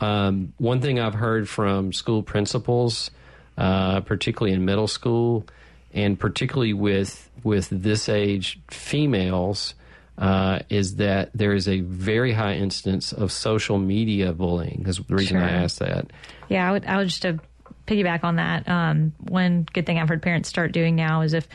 Um, 0.00 0.52
one 0.58 0.80
thing 0.80 0.98
I've 0.98 1.14
heard 1.14 1.48
from 1.48 1.92
school 1.92 2.22
principals, 2.22 3.10
uh, 3.58 4.00
particularly 4.00 4.54
in 4.54 4.64
middle 4.64 4.88
school, 4.88 5.46
and 5.92 6.18
particularly 6.18 6.72
with 6.72 7.28
with 7.42 7.68
this 7.70 8.08
age 8.08 8.60
females, 8.70 9.74
uh, 10.18 10.60
is 10.68 10.96
that 10.96 11.30
there 11.34 11.54
is 11.54 11.68
a 11.68 11.80
very 11.80 12.32
high 12.32 12.54
incidence 12.54 13.12
of 13.12 13.32
social 13.32 13.78
media 13.78 14.32
bullying. 14.32 14.84
Is 14.86 14.98
the 14.98 15.14
reason 15.14 15.38
I 15.38 15.50
asked 15.50 15.78
that. 15.80 16.10
Yeah, 16.48 16.68
I 16.68 16.72
would, 16.72 16.86
I 16.86 16.96
would 16.98 17.08
just 17.08 17.22
to 17.22 17.40
piggyback 17.86 18.24
on 18.24 18.36
that. 18.36 18.68
Um, 18.68 19.12
one 19.18 19.66
good 19.72 19.86
thing 19.86 19.98
I've 19.98 20.08
heard 20.08 20.22
parents 20.22 20.48
start 20.48 20.72
doing 20.72 20.94
now 20.94 21.22
is 21.22 21.32
if 21.32 21.48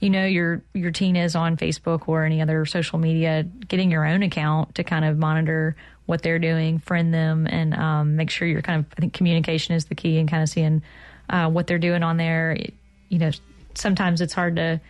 you 0.00 0.10
know 0.10 0.26
your 0.26 0.62
your 0.74 0.90
teen 0.90 1.16
is 1.16 1.36
on 1.36 1.56
Facebook 1.56 2.08
or 2.08 2.24
any 2.24 2.42
other 2.42 2.64
social 2.66 2.98
media, 2.98 3.42
getting 3.42 3.90
your 3.90 4.06
own 4.06 4.22
account 4.22 4.74
to 4.74 4.84
kind 4.84 5.04
of 5.04 5.18
monitor 5.18 5.76
what 6.06 6.22
they're 6.22 6.38
doing, 6.38 6.78
friend 6.78 7.12
them, 7.12 7.46
and 7.48 7.74
um, 7.74 8.16
make 8.16 8.30
sure 8.30 8.46
you're 8.46 8.62
kind 8.62 8.80
of. 8.80 8.92
I 8.96 9.00
think 9.00 9.12
communication 9.12 9.74
is 9.74 9.86
the 9.86 9.94
key, 9.94 10.18
and 10.18 10.28
kind 10.28 10.42
of 10.42 10.48
seeing 10.48 10.82
uh, 11.28 11.50
what 11.50 11.66
they're 11.66 11.78
doing 11.78 12.02
on 12.02 12.16
there. 12.16 12.56
You 13.08 13.18
know, 13.18 13.30
sometimes 13.74 14.20
it's 14.20 14.32
hard 14.32 14.56
to 14.56 14.80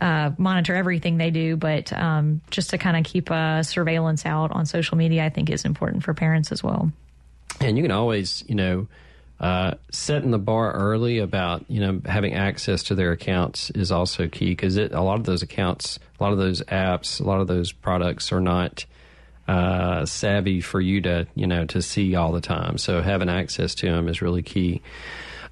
uh, 0.00 0.30
monitor 0.38 0.74
everything 0.74 1.18
they 1.18 1.30
do, 1.30 1.56
but 1.56 1.92
um, 1.92 2.40
just 2.50 2.70
to 2.70 2.78
kind 2.78 2.96
of 2.96 3.04
keep 3.04 3.28
surveillance 3.28 4.26
out 4.26 4.50
on 4.52 4.66
social 4.66 4.96
media, 4.96 5.24
I 5.24 5.28
think 5.28 5.50
is 5.50 5.64
important 5.64 6.02
for 6.02 6.14
parents 6.14 6.50
as 6.50 6.62
well. 6.62 6.90
And 7.60 7.76
you 7.76 7.84
can 7.84 7.92
always, 7.92 8.42
you 8.48 8.54
know, 8.54 8.88
uh, 9.40 9.74
setting 9.90 10.30
the 10.30 10.38
bar 10.38 10.72
early 10.72 11.18
about 11.18 11.64
you 11.68 11.80
know 11.80 12.00
having 12.06 12.34
access 12.34 12.84
to 12.84 12.94
their 12.94 13.12
accounts 13.12 13.70
is 13.70 13.90
also 13.90 14.28
key 14.28 14.50
because 14.50 14.76
a 14.76 14.88
lot 15.00 15.18
of 15.18 15.24
those 15.24 15.42
accounts, 15.42 15.98
a 16.18 16.22
lot 16.22 16.32
of 16.32 16.38
those 16.38 16.62
apps, 16.62 17.20
a 17.20 17.24
lot 17.24 17.40
of 17.40 17.46
those 17.46 17.72
products 17.72 18.32
are 18.32 18.40
not 18.40 18.86
uh, 19.46 20.06
savvy 20.06 20.60
for 20.60 20.80
you 20.80 21.00
to 21.02 21.26
you 21.34 21.46
know 21.46 21.64
to 21.66 21.82
see 21.82 22.14
all 22.14 22.32
the 22.32 22.40
time. 22.40 22.78
So 22.78 23.02
having 23.02 23.28
access 23.28 23.74
to 23.76 23.86
them 23.90 24.08
is 24.08 24.22
really 24.22 24.42
key. 24.42 24.82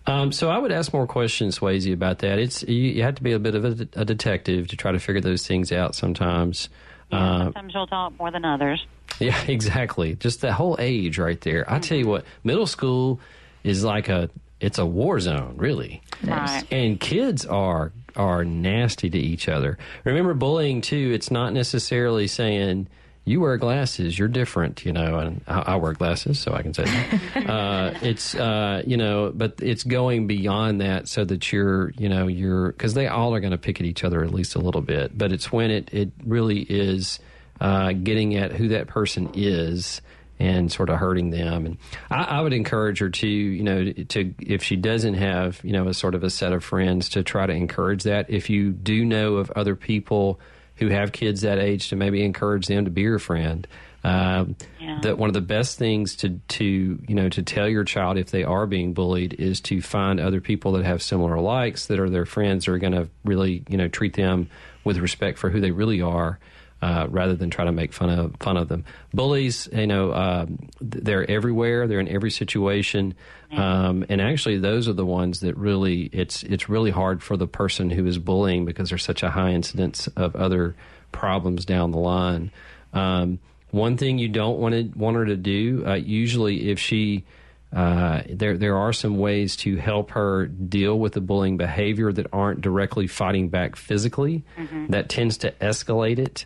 Um, 0.07 0.32
so 0.32 0.51
I 0.51 0.59
would 0.59 0.72
ask 0.72 0.93
more 0.93 1.07
questions, 1.07 1.61
Swayze, 1.61 1.93
about 1.93 2.18
that. 2.20 2.38
It's 2.38 2.62
you, 2.64 2.74
you 2.74 3.03
have 3.03 3.14
to 3.16 3.22
be 3.22 3.32
a 3.32 3.38
bit 3.38 3.55
of 3.55 3.64
a, 3.64 3.88
a 3.95 4.05
detective 4.05 4.68
to 4.68 4.76
try 4.76 4.90
to 4.93 4.99
figure 4.99 5.20
those 5.20 5.47
things 5.47 5.70
out 5.70 5.95
sometimes. 5.95 6.68
Uh, 7.12 7.45
Sometimes 7.45 7.74
you'll 7.74 7.86
talk 7.86 8.12
more 8.18 8.30
than 8.30 8.45
others. 8.45 8.84
yeah, 9.20 9.40
exactly. 9.47 10.14
Just 10.16 10.40
that 10.40 10.53
whole 10.53 10.76
age 10.80 11.18
right 11.18 11.40
there. 11.43 11.70
I 11.70 11.78
tell 11.78 11.99
you 11.99 12.09
what, 12.09 12.24
middle 12.43 12.66
school 12.66 13.20
is 13.62 13.84
like 13.84 14.09
a 14.09 14.28
it's 14.61 14.78
a 14.78 14.86
war 14.86 15.18
zone, 15.20 15.55
really. 15.57 16.03
Right. 16.24 16.64
And 16.70 16.99
kids 16.99 17.45
are 17.47 17.93
are 18.16 18.45
nasty 18.45 19.09
to 19.11 19.18
each 19.18 19.49
other. 19.49 19.78
Remember 20.05 20.34
bullying 20.34 20.80
too, 20.80 21.12
it's 21.14 21.30
not 21.30 21.53
necessarily 21.53 22.26
saying 22.26 22.88
you 23.24 23.40
wear 23.40 23.56
glasses, 23.56 24.18
you're 24.18 24.28
different, 24.28 24.84
you 24.84 24.92
know, 24.92 25.18
and 25.18 25.42
I, 25.46 25.60
I 25.60 25.76
wear 25.76 25.92
glasses, 25.92 26.40
so 26.40 26.54
I 26.54 26.62
can 26.62 26.74
say 26.74 26.84
that. 26.84 27.48
uh, 27.48 27.94
it's, 28.02 28.34
uh, 28.34 28.82
you 28.84 28.96
know, 28.96 29.30
but 29.32 29.54
it's 29.62 29.84
going 29.84 30.26
beyond 30.26 30.80
that 30.80 31.06
so 31.08 31.24
that 31.24 31.52
you're, 31.52 31.90
you 31.90 32.08
know, 32.08 32.26
you're, 32.26 32.72
because 32.72 32.94
they 32.94 33.06
all 33.06 33.32
are 33.34 33.40
going 33.40 33.52
to 33.52 33.58
pick 33.58 33.80
at 33.80 33.86
each 33.86 34.02
other 34.02 34.24
at 34.24 34.34
least 34.34 34.56
a 34.56 34.58
little 34.58 34.80
bit, 34.80 35.16
but 35.16 35.32
it's 35.32 35.52
when 35.52 35.70
it, 35.70 35.92
it 35.94 36.10
really 36.24 36.60
is 36.62 37.20
uh, 37.60 37.92
getting 37.92 38.34
at 38.34 38.52
who 38.52 38.68
that 38.68 38.88
person 38.88 39.30
is 39.34 40.00
and 40.40 40.72
sort 40.72 40.90
of 40.90 40.98
hurting 40.98 41.30
them. 41.30 41.64
And 41.66 41.76
I, 42.10 42.24
I 42.24 42.40
would 42.40 42.52
encourage 42.52 42.98
her 42.98 43.10
to, 43.10 43.28
you 43.28 43.62
know, 43.62 43.92
to 43.92 44.34
if 44.40 44.64
she 44.64 44.74
doesn't 44.74 45.14
have, 45.14 45.60
you 45.62 45.72
know, 45.72 45.86
a 45.86 45.94
sort 45.94 46.16
of 46.16 46.24
a 46.24 46.30
set 46.30 46.52
of 46.52 46.64
friends 46.64 47.10
to 47.10 47.22
try 47.22 47.46
to 47.46 47.52
encourage 47.52 48.02
that. 48.02 48.28
If 48.28 48.50
you 48.50 48.72
do 48.72 49.04
know 49.04 49.36
of 49.36 49.52
other 49.52 49.76
people 49.76 50.40
who 50.76 50.88
have 50.88 51.12
kids 51.12 51.42
that 51.42 51.58
age, 51.58 51.88
to 51.90 51.96
maybe 51.96 52.24
encourage 52.24 52.66
them 52.66 52.84
to 52.84 52.90
be 52.90 53.02
your 53.02 53.18
friend. 53.18 53.66
Um, 54.04 54.56
That 55.02 55.16
one 55.16 55.28
of 55.30 55.34
the 55.34 55.40
best 55.40 55.78
things 55.78 56.16
to 56.16 56.40
to 56.48 56.64
you 56.64 57.14
know 57.14 57.28
to 57.28 57.42
tell 57.42 57.68
your 57.68 57.84
child 57.84 58.18
if 58.18 58.30
they 58.30 58.42
are 58.42 58.66
being 58.66 58.94
bullied 58.94 59.34
is 59.34 59.60
to 59.62 59.80
find 59.80 60.18
other 60.18 60.40
people 60.40 60.72
that 60.72 60.84
have 60.84 61.02
similar 61.02 61.38
likes 61.38 61.86
that 61.86 62.00
are 62.00 62.10
their 62.10 62.26
friends 62.26 62.64
that 62.64 62.72
are 62.72 62.78
going 62.78 62.94
to 62.94 63.08
really 63.24 63.62
you 63.68 63.76
know 63.76 63.86
treat 63.88 64.14
them 64.14 64.48
with 64.84 64.98
respect 64.98 65.38
for 65.38 65.50
who 65.50 65.60
they 65.60 65.70
really 65.70 66.02
are 66.02 66.38
uh, 66.83 67.07
rather 67.09 67.35
than 67.35 67.49
try 67.49 67.64
to 67.64 67.72
make 67.72 67.93
fun 67.93 68.11
of 68.11 68.37
fun 68.41 68.57
of 68.57 68.68
them. 68.68 68.85
Bullies, 69.14 69.68
you 69.72 69.87
know, 69.87 70.12
um, 70.12 70.59
they're 70.80 71.30
everywhere. 71.30 71.87
They're 71.87 72.01
in 72.01 72.09
every 72.09 72.30
situation, 72.30 73.14
um, 73.53 74.05
and 74.09 74.20
actually, 74.20 74.59
those 74.59 74.89
are 74.89 74.93
the 74.93 75.07
ones 75.07 75.41
that 75.41 75.57
really 75.57 76.11
it's 76.12 76.43
it's 76.43 76.68
really 76.68 76.91
hard 76.91 77.22
for 77.22 77.37
the 77.37 77.47
person 77.47 77.89
who 77.89 78.05
is 78.07 78.18
bullying 78.18 78.64
because 78.64 78.89
there's 78.89 79.05
such 79.05 79.22
a 79.22 79.30
high 79.30 79.53
incidence 79.53 80.09
of 80.09 80.35
other 80.37 80.74
problems 81.12 81.64
down 81.64 81.93
the 81.93 81.99
line. 81.99 82.51
Um, 82.93 83.39
one 83.70 83.97
thing 83.97 84.18
you 84.18 84.28
don't 84.28 84.59
want 84.59 84.74
to 84.74 84.99
want 84.99 85.16
her 85.16 85.24
to 85.26 85.37
do, 85.37 85.85
uh, 85.87 85.95
usually, 85.95 86.70
if 86.70 86.78
she 86.78 87.24
uh, 87.72 88.22
there 88.28 88.59
there 88.59 88.76
are 88.76 88.93
some 88.93 89.18
ways 89.18 89.57
to 89.57 89.76
help 89.76 90.11
her 90.11 90.47
deal 90.47 90.99
with 90.99 91.12
the 91.12 91.20
bullying 91.20 91.57
behavior 91.57 92.12
that 92.12 92.26
aren't 92.33 92.61
directly 92.61 93.07
fighting 93.07 93.49
back 93.49 93.76
physically. 93.76 94.43
That 94.91 95.09
tends 95.09 95.39
to 95.39 95.53
escalate 95.53 96.18
it. 96.18 96.45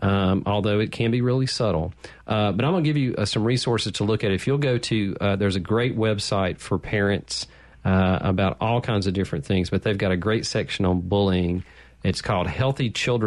Um, 0.00 0.44
although 0.46 0.78
it 0.78 0.92
can 0.92 1.10
be 1.10 1.20
really 1.22 1.46
subtle. 1.46 1.92
Uh, 2.26 2.52
but 2.52 2.64
I'm 2.64 2.70
going 2.72 2.84
to 2.84 2.88
give 2.88 2.96
you 2.96 3.14
uh, 3.16 3.24
some 3.24 3.42
resources 3.44 3.92
to 3.94 4.04
look 4.04 4.22
at. 4.22 4.30
If 4.30 4.46
you'll 4.46 4.58
go 4.58 4.78
to, 4.78 5.16
uh, 5.20 5.36
there's 5.36 5.56
a 5.56 5.60
great 5.60 5.96
website 5.96 6.58
for 6.58 6.78
parents 6.78 7.48
uh, 7.84 8.18
about 8.20 8.58
all 8.60 8.80
kinds 8.80 9.08
of 9.08 9.14
different 9.14 9.44
things, 9.44 9.70
but 9.70 9.82
they've 9.82 9.98
got 9.98 10.12
a 10.12 10.16
great 10.16 10.46
section 10.46 10.84
on 10.84 11.00
bullying. 11.00 11.64
It's 12.04 12.22
called 12.22 12.46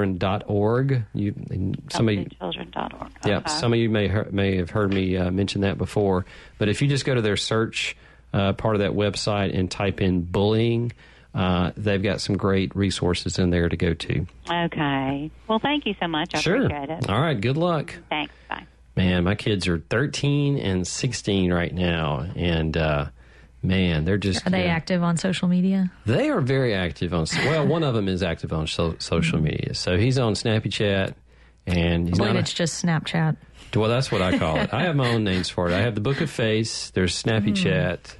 healthychildren.org. 0.01 1.03
You, 1.13 1.33
and 1.49 1.81
somebody, 1.89 2.27
Children.org. 2.39 3.11
yeah, 3.25 3.37
Okay. 3.39 3.51
some 3.51 3.73
of 3.73 3.79
you 3.79 3.89
may 3.89 4.07
may 4.31 4.57
have 4.57 4.69
heard 4.69 4.93
me 4.93 5.17
uh, 5.17 5.31
mention 5.31 5.61
that 5.61 5.77
before. 5.77 6.25
But 6.57 6.69
if 6.69 6.81
you 6.81 6.87
just 6.87 7.05
go 7.05 7.13
to 7.15 7.21
their 7.21 7.37
search 7.37 7.95
uh, 8.33 8.53
part 8.53 8.75
of 8.75 8.81
that 8.81 8.91
website 8.91 9.57
and 9.57 9.69
type 9.69 10.01
in 10.01 10.21
bullying, 10.21 10.93
uh, 11.33 11.71
they've 11.77 12.01
got 12.03 12.19
some 12.21 12.35
great 12.37 12.75
resources 12.75 13.39
in 13.39 13.49
there 13.51 13.69
to 13.69 13.77
go 13.77 13.93
to. 13.93 14.25
Okay. 14.49 15.31
Well, 15.47 15.59
thank 15.59 15.85
you 15.85 15.95
so 15.99 16.07
much. 16.07 16.35
I 16.35 16.39
sure. 16.39 16.65
appreciate 16.65 16.89
it. 16.89 17.09
All 17.09 17.21
right. 17.21 17.39
Good 17.39 17.57
luck. 17.57 17.95
Thanks. 18.09 18.33
Bye. 18.49 18.65
Man, 18.95 19.23
my 19.23 19.35
kids 19.35 19.67
are 19.69 19.79
13 19.79 20.57
and 20.57 20.85
16 20.85 21.53
right 21.53 21.73
now, 21.73 22.25
and 22.35 22.75
uh, 22.75 23.05
man, 23.63 24.03
they're 24.03 24.17
just 24.17 24.45
Are 24.45 24.49
they 24.49 24.65
active 24.67 25.01
on 25.01 25.15
social 25.15 25.47
media? 25.47 25.89
they 26.05 26.29
are 26.29 26.41
very 26.41 26.73
active 26.75 27.13
on. 27.13 27.25
Well, 27.45 27.65
one 27.67 27.83
of 27.83 27.93
them 27.93 28.09
is 28.09 28.21
active 28.21 28.51
on 28.51 28.67
so, 28.67 28.95
social 28.99 29.37
Mm-hmm. 29.37 29.45
media, 29.45 29.73
so 29.75 29.97
he's 29.97 30.19
on 30.19 30.35
Snappy 30.35 30.67
Chat, 30.67 31.15
and 31.65 32.09
he's 32.09 32.19
I 32.19 32.25
not. 32.27 32.35
it's 32.35 32.51
just 32.53 32.83
Snapchat. 32.83 33.37
Well, 33.73 33.87
that's 33.89 34.11
what 34.11 34.21
I 34.21 34.37
call 34.37 34.57
it. 34.57 34.73
I 34.73 34.83
have 34.83 34.97
my 34.97 35.07
own 35.13 35.23
names 35.23 35.47
for 35.49 35.69
it. 35.69 35.73
I 35.73 35.79
have 35.79 35.95
the 35.95 36.01
Book 36.01 36.19
of 36.19 36.29
Face. 36.29 36.89
There's 36.89 37.15
Snappy 37.15 37.51
Hmm. 37.51 37.55
Chat. 37.55 38.17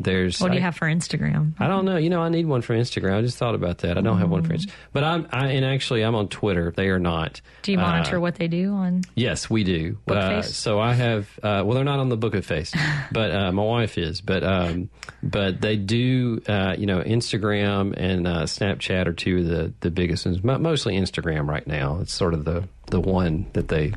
There's 0.00 0.40
What 0.40 0.48
do 0.50 0.54
you 0.54 0.60
I- 0.60 0.64
have 0.64 0.74
for 0.76 0.86
Instagram? 0.88 1.52
I 1.60 1.68
don't 1.68 1.84
know. 1.84 1.96
You 1.96 2.10
know, 2.10 2.20
I 2.20 2.28
need 2.28 2.46
one 2.46 2.62
for 2.62 2.74
Instagram. 2.74 3.16
I 3.16 3.22
just 3.22 3.38
thought 3.38 3.54
about 3.54 3.78
that. 3.78 3.96
I 3.96 4.00
don't 4.00 4.18
have 4.18 4.28
one 4.28 4.42
for 4.42 4.52
Instagram, 4.52 4.72
but 4.92 5.04
I'm. 5.04 5.28
I, 5.30 5.50
and 5.52 5.64
actually, 5.64 6.02
I'm 6.02 6.16
on 6.16 6.26
Twitter. 6.28 6.72
They 6.76 6.88
are 6.88 6.98
not. 6.98 7.40
Do 7.62 7.70
you 7.70 7.78
monitor 7.78 8.16
Uh, 8.16 8.20
what 8.20 8.34
they 8.34 8.48
do 8.48 8.72
on? 8.72 9.02
Yes, 9.14 9.48
we 9.48 9.62
do. 9.62 9.96
Uh, 10.08 10.42
so 10.42 10.80
I 10.80 10.94
have. 10.94 11.28
Uh, 11.42 11.62
well, 11.64 11.74
they're 11.76 11.84
not 11.84 12.00
on 12.00 12.08
the 12.08 12.16
Book 12.16 12.34
of 12.34 12.44
Face, 12.44 12.74
but 13.12 13.30
uh, 13.30 13.52
my 13.52 13.62
wife 13.62 13.96
is. 13.96 14.20
But 14.20 14.42
um, 14.42 14.90
but 15.22 15.60
they 15.60 15.76
do. 15.76 16.42
Uh, 16.48 16.74
you 16.76 16.86
know, 16.86 17.00
Instagram 17.00 17.94
and 17.96 18.26
uh, 18.26 18.42
Snapchat 18.42 19.06
are 19.06 19.12
two 19.12 19.38
of 19.38 19.46
the 19.46 19.72
the 19.80 19.90
biggest 19.92 20.26
ones. 20.26 20.42
Mo- 20.42 20.58
Mostly 20.58 20.96
Instagram 20.98 21.48
right 21.48 21.66
now. 21.68 21.98
It's 22.00 22.12
sort 22.12 22.34
of 22.34 22.44
the 22.44 22.64
the 22.90 23.00
one 23.00 23.46
that 23.52 23.68
they 23.68 23.92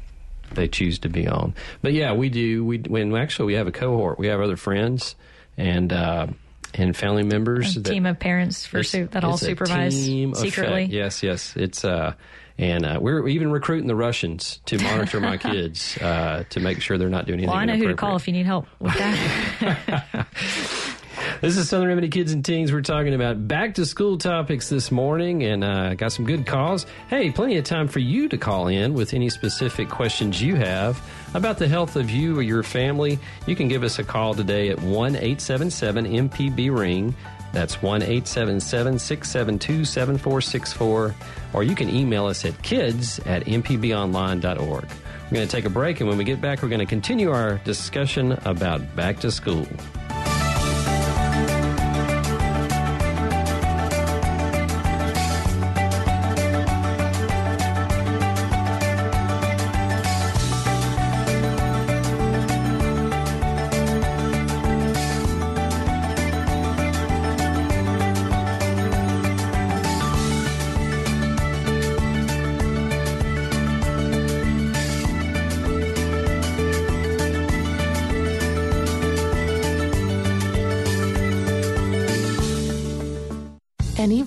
they 0.53 0.67
choose 0.67 0.99
to 0.99 1.09
be 1.09 1.27
on. 1.27 1.55
But 1.81 1.93
yeah, 1.93 2.13
we 2.13 2.29
do. 2.29 2.63
We 2.63 2.77
when 2.77 3.15
actually 3.15 3.47
we 3.47 3.53
have 3.55 3.65
a 3.67 3.71
cohort. 3.71 4.19
We 4.19 4.27
have 4.27 4.41
other 4.41 4.57
friends 4.57 5.15
and. 5.57 5.91
Uh, 5.91 6.27
and 6.73 6.95
family 6.95 7.23
members 7.23 7.75
A 7.75 7.79
that 7.79 7.89
team 7.91 8.05
of 8.05 8.19
parents 8.19 8.65
for 8.65 8.83
that 8.83 9.23
all 9.23 9.37
supervise 9.37 9.95
team 9.95 10.35
secretly. 10.35 10.83
effect. 10.83 10.93
Yes, 10.93 11.23
yes. 11.23 11.53
It's 11.55 11.83
uh, 11.83 12.13
and 12.57 12.85
uh, 12.85 12.99
we're 13.01 13.27
even 13.27 13.51
recruiting 13.51 13.87
the 13.87 13.95
Russians 13.95 14.59
to 14.65 14.77
monitor 14.83 15.19
my 15.19 15.37
kids 15.37 15.97
uh, 15.97 16.43
to 16.49 16.59
make 16.59 16.81
sure 16.81 16.97
they're 16.97 17.09
not 17.09 17.25
doing 17.25 17.39
anything. 17.39 17.51
Well, 17.51 17.59
I 17.59 17.65
know 17.65 17.77
who 17.77 17.87
to 17.87 17.95
call 17.95 18.15
if 18.15 18.27
you 18.27 18.33
need 18.33 18.45
help 18.45 18.67
with 18.79 18.93
that. 18.95 20.27
This 21.41 21.57
is 21.57 21.69
Southern 21.69 21.89
Remedy 21.89 22.09
Kids 22.09 22.31
and 22.31 22.43
Teens. 22.43 22.71
We're 22.71 22.81
talking 22.81 23.13
about 23.13 23.47
back 23.47 23.75
to 23.75 23.85
school 23.85 24.17
topics 24.17 24.69
this 24.69 24.91
morning 24.91 25.43
and 25.43 25.63
uh, 25.63 25.93
got 25.93 26.11
some 26.11 26.25
good 26.25 26.47
calls. 26.47 26.87
Hey, 27.09 27.29
plenty 27.31 27.57
of 27.57 27.63
time 27.63 27.87
for 27.87 27.99
you 27.99 28.27
to 28.29 28.37
call 28.37 28.67
in 28.67 28.93
with 28.95 29.13
any 29.13 29.29
specific 29.29 29.89
questions 29.89 30.41
you 30.41 30.55
have 30.55 30.97
about 31.37 31.59
the 31.59 31.67
health 31.67 31.95
of 31.95 32.09
you 32.09 32.37
or 32.37 32.41
your 32.41 32.63
family. 32.63 33.19
You 33.45 33.55
can 33.55 33.67
give 33.67 33.83
us 33.83 33.99
a 33.99 34.03
call 34.03 34.33
today 34.33 34.69
at 34.69 34.81
1 34.81 35.15
877 35.15 36.05
MPB 36.05 36.75
Ring. 36.75 37.15
That's 37.53 37.81
1 37.81 38.01
877 38.01 38.99
672 38.99 39.85
7464. 39.85 41.15
Or 41.53 41.63
you 41.63 41.75
can 41.75 41.89
email 41.89 42.25
us 42.25 42.43
at 42.43 42.61
kids 42.63 43.19
at 43.19 43.45
mpbonline.org. 43.45 44.59
We're 44.59 45.35
going 45.35 45.47
to 45.47 45.51
take 45.51 45.65
a 45.65 45.69
break, 45.69 45.99
and 45.99 46.09
when 46.09 46.17
we 46.17 46.23
get 46.23 46.41
back, 46.41 46.63
we're 46.63 46.69
going 46.69 46.79
to 46.79 46.85
continue 46.85 47.31
our 47.31 47.57
discussion 47.59 48.33
about 48.45 48.95
back 48.95 49.19
to 49.19 49.31
school. 49.31 49.67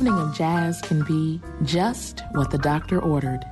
Evening 0.00 0.18
of 0.18 0.34
jazz 0.34 0.80
can 0.80 1.02
be 1.02 1.38
just 1.62 2.22
what 2.32 2.50
the 2.50 2.56
doctor 2.56 2.98
ordered. 3.02 3.44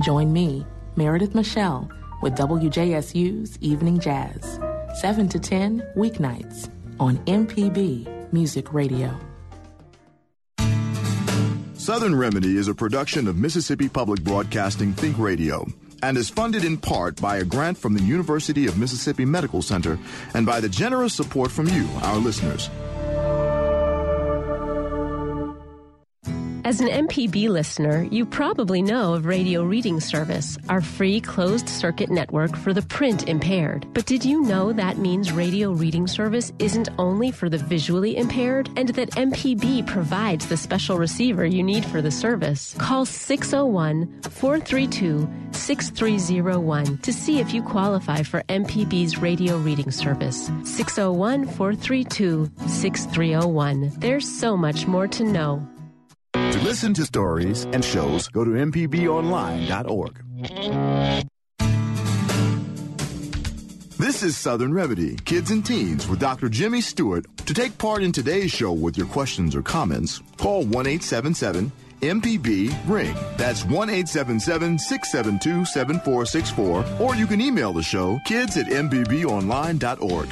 Join 0.00 0.32
me, 0.32 0.66
Meredith 0.96 1.32
Michelle, 1.32 1.88
with 2.22 2.34
WJSU's 2.34 3.56
Evening 3.60 4.00
Jazz, 4.00 4.58
7 5.00 5.28
to 5.28 5.38
10 5.38 5.80
weeknights 5.96 6.68
on 6.98 7.18
MPB 7.26 8.32
Music 8.32 8.72
Radio. 8.72 9.16
Southern 11.74 12.16
Remedy 12.16 12.56
is 12.56 12.66
a 12.66 12.74
production 12.74 13.28
of 13.28 13.36
Mississippi 13.36 13.88
Public 13.88 14.24
Broadcasting 14.24 14.94
Think 14.94 15.16
Radio 15.20 15.64
and 16.02 16.18
is 16.18 16.28
funded 16.28 16.64
in 16.64 16.78
part 16.78 17.14
by 17.20 17.36
a 17.36 17.44
grant 17.44 17.78
from 17.78 17.94
the 17.94 18.02
University 18.02 18.66
of 18.66 18.76
Mississippi 18.76 19.24
Medical 19.24 19.62
Center 19.62 20.00
and 20.34 20.44
by 20.44 20.58
the 20.58 20.68
generous 20.68 21.14
support 21.14 21.52
from 21.52 21.68
you, 21.68 21.88
our 22.02 22.16
listeners. 22.16 22.70
As 26.72 26.80
an 26.80 27.06
MPB 27.06 27.50
listener, 27.50 28.04
you 28.04 28.24
probably 28.24 28.80
know 28.80 29.12
of 29.12 29.26
Radio 29.26 29.62
Reading 29.62 30.00
Service, 30.00 30.56
our 30.70 30.80
free 30.80 31.20
closed 31.20 31.68
circuit 31.68 32.08
network 32.08 32.56
for 32.56 32.72
the 32.72 32.80
print 32.80 33.28
impaired. 33.28 33.86
But 33.92 34.06
did 34.06 34.24
you 34.24 34.40
know 34.40 34.72
that 34.72 34.96
means 34.96 35.32
Radio 35.32 35.72
Reading 35.72 36.06
Service 36.06 36.50
isn't 36.58 36.88
only 36.96 37.30
for 37.30 37.50
the 37.50 37.58
visually 37.58 38.16
impaired 38.16 38.70
and 38.74 38.88
that 38.88 39.10
MPB 39.10 39.86
provides 39.86 40.46
the 40.46 40.56
special 40.56 40.96
receiver 40.96 41.44
you 41.44 41.62
need 41.62 41.84
for 41.84 42.00
the 42.00 42.10
service? 42.10 42.74
Call 42.78 43.04
601 43.04 44.22
432 44.22 45.28
6301 45.50 46.96
to 47.02 47.12
see 47.12 47.38
if 47.38 47.52
you 47.52 47.62
qualify 47.62 48.22
for 48.22 48.42
MPB's 48.44 49.18
Radio 49.18 49.58
Reading 49.58 49.90
Service. 49.90 50.50
601 50.64 51.48
432 51.48 52.50
6301. 52.66 53.92
There's 53.98 54.26
so 54.26 54.56
much 54.56 54.86
more 54.86 55.06
to 55.08 55.22
know. 55.22 55.68
To 56.34 56.58
listen 56.62 56.94
to 56.94 57.04
stories 57.04 57.64
and 57.64 57.84
shows, 57.84 58.28
go 58.28 58.44
to 58.44 58.52
mpbonline.org. 58.52 60.22
This 63.98 64.22
is 64.22 64.36
Southern 64.36 64.72
Remedy, 64.74 65.16
Kids 65.24 65.50
and 65.50 65.64
Teens 65.64 66.08
with 66.08 66.18
Dr. 66.18 66.48
Jimmy 66.48 66.80
Stewart. 66.80 67.24
To 67.46 67.54
take 67.54 67.76
part 67.78 68.02
in 68.02 68.12
today's 68.12 68.50
show 68.50 68.72
with 68.72 68.96
your 68.96 69.06
questions 69.06 69.54
or 69.54 69.62
comments, 69.62 70.20
call 70.38 70.64
1 70.64 70.86
877 70.86 71.70
MPB 72.00 72.74
Ring. 72.88 73.14
That's 73.36 73.64
1 73.64 73.90
877 73.90 74.78
672 74.78 75.64
7464. 75.66 76.84
Or 77.00 77.14
you 77.14 77.26
can 77.26 77.40
email 77.40 77.72
the 77.72 77.82
show 77.82 78.18
kids 78.26 78.56
at 78.56 78.66
mpbonline.org. 78.66 80.28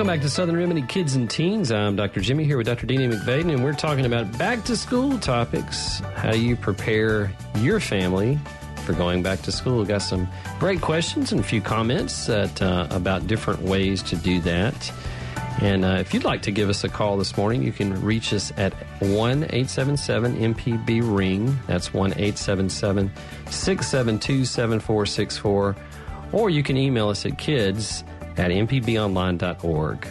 Welcome 0.00 0.14
back 0.14 0.22
to 0.22 0.30
Southern 0.30 0.56
Remedy 0.56 0.80
Kids 0.80 1.14
and 1.14 1.28
Teens. 1.28 1.70
I'm 1.70 1.94
Dr. 1.94 2.22
Jimmy 2.22 2.44
here 2.44 2.56
with 2.56 2.64
Dr. 2.64 2.86
Deanie 2.86 3.12
McVaden, 3.12 3.52
and 3.52 3.62
we're 3.62 3.74
talking 3.74 4.06
about 4.06 4.38
back 4.38 4.64
to 4.64 4.74
school 4.74 5.18
topics. 5.18 5.98
How 6.16 6.32
you 6.32 6.56
prepare 6.56 7.30
your 7.56 7.80
family 7.80 8.38
for 8.86 8.94
going 8.94 9.22
back 9.22 9.42
to 9.42 9.52
school? 9.52 9.80
We 9.80 9.84
got 9.84 10.00
some 10.00 10.26
great 10.58 10.80
questions 10.80 11.32
and 11.32 11.40
a 11.42 11.44
few 11.44 11.60
comments 11.60 12.28
that, 12.28 12.62
uh, 12.62 12.86
about 12.88 13.26
different 13.26 13.60
ways 13.60 14.02
to 14.04 14.16
do 14.16 14.40
that. 14.40 14.90
And 15.60 15.84
uh, 15.84 15.98
if 16.00 16.14
you'd 16.14 16.24
like 16.24 16.40
to 16.42 16.50
give 16.50 16.70
us 16.70 16.82
a 16.82 16.88
call 16.88 17.18
this 17.18 17.36
morning, 17.36 17.62
you 17.62 17.70
can 17.70 18.02
reach 18.02 18.32
us 18.32 18.54
at 18.56 18.72
1 19.02 19.10
877 19.42 20.54
MPB 20.54 21.14
Ring. 21.14 21.58
That's 21.66 21.92
1 21.92 22.12
877 22.12 23.12
672 23.50 24.46
7464. 24.46 25.76
Or 26.32 26.48
you 26.48 26.62
can 26.62 26.78
email 26.78 27.10
us 27.10 27.26
at 27.26 27.36
kids 27.36 28.02
at 28.36 28.50
mpbonline.org. 28.50 30.06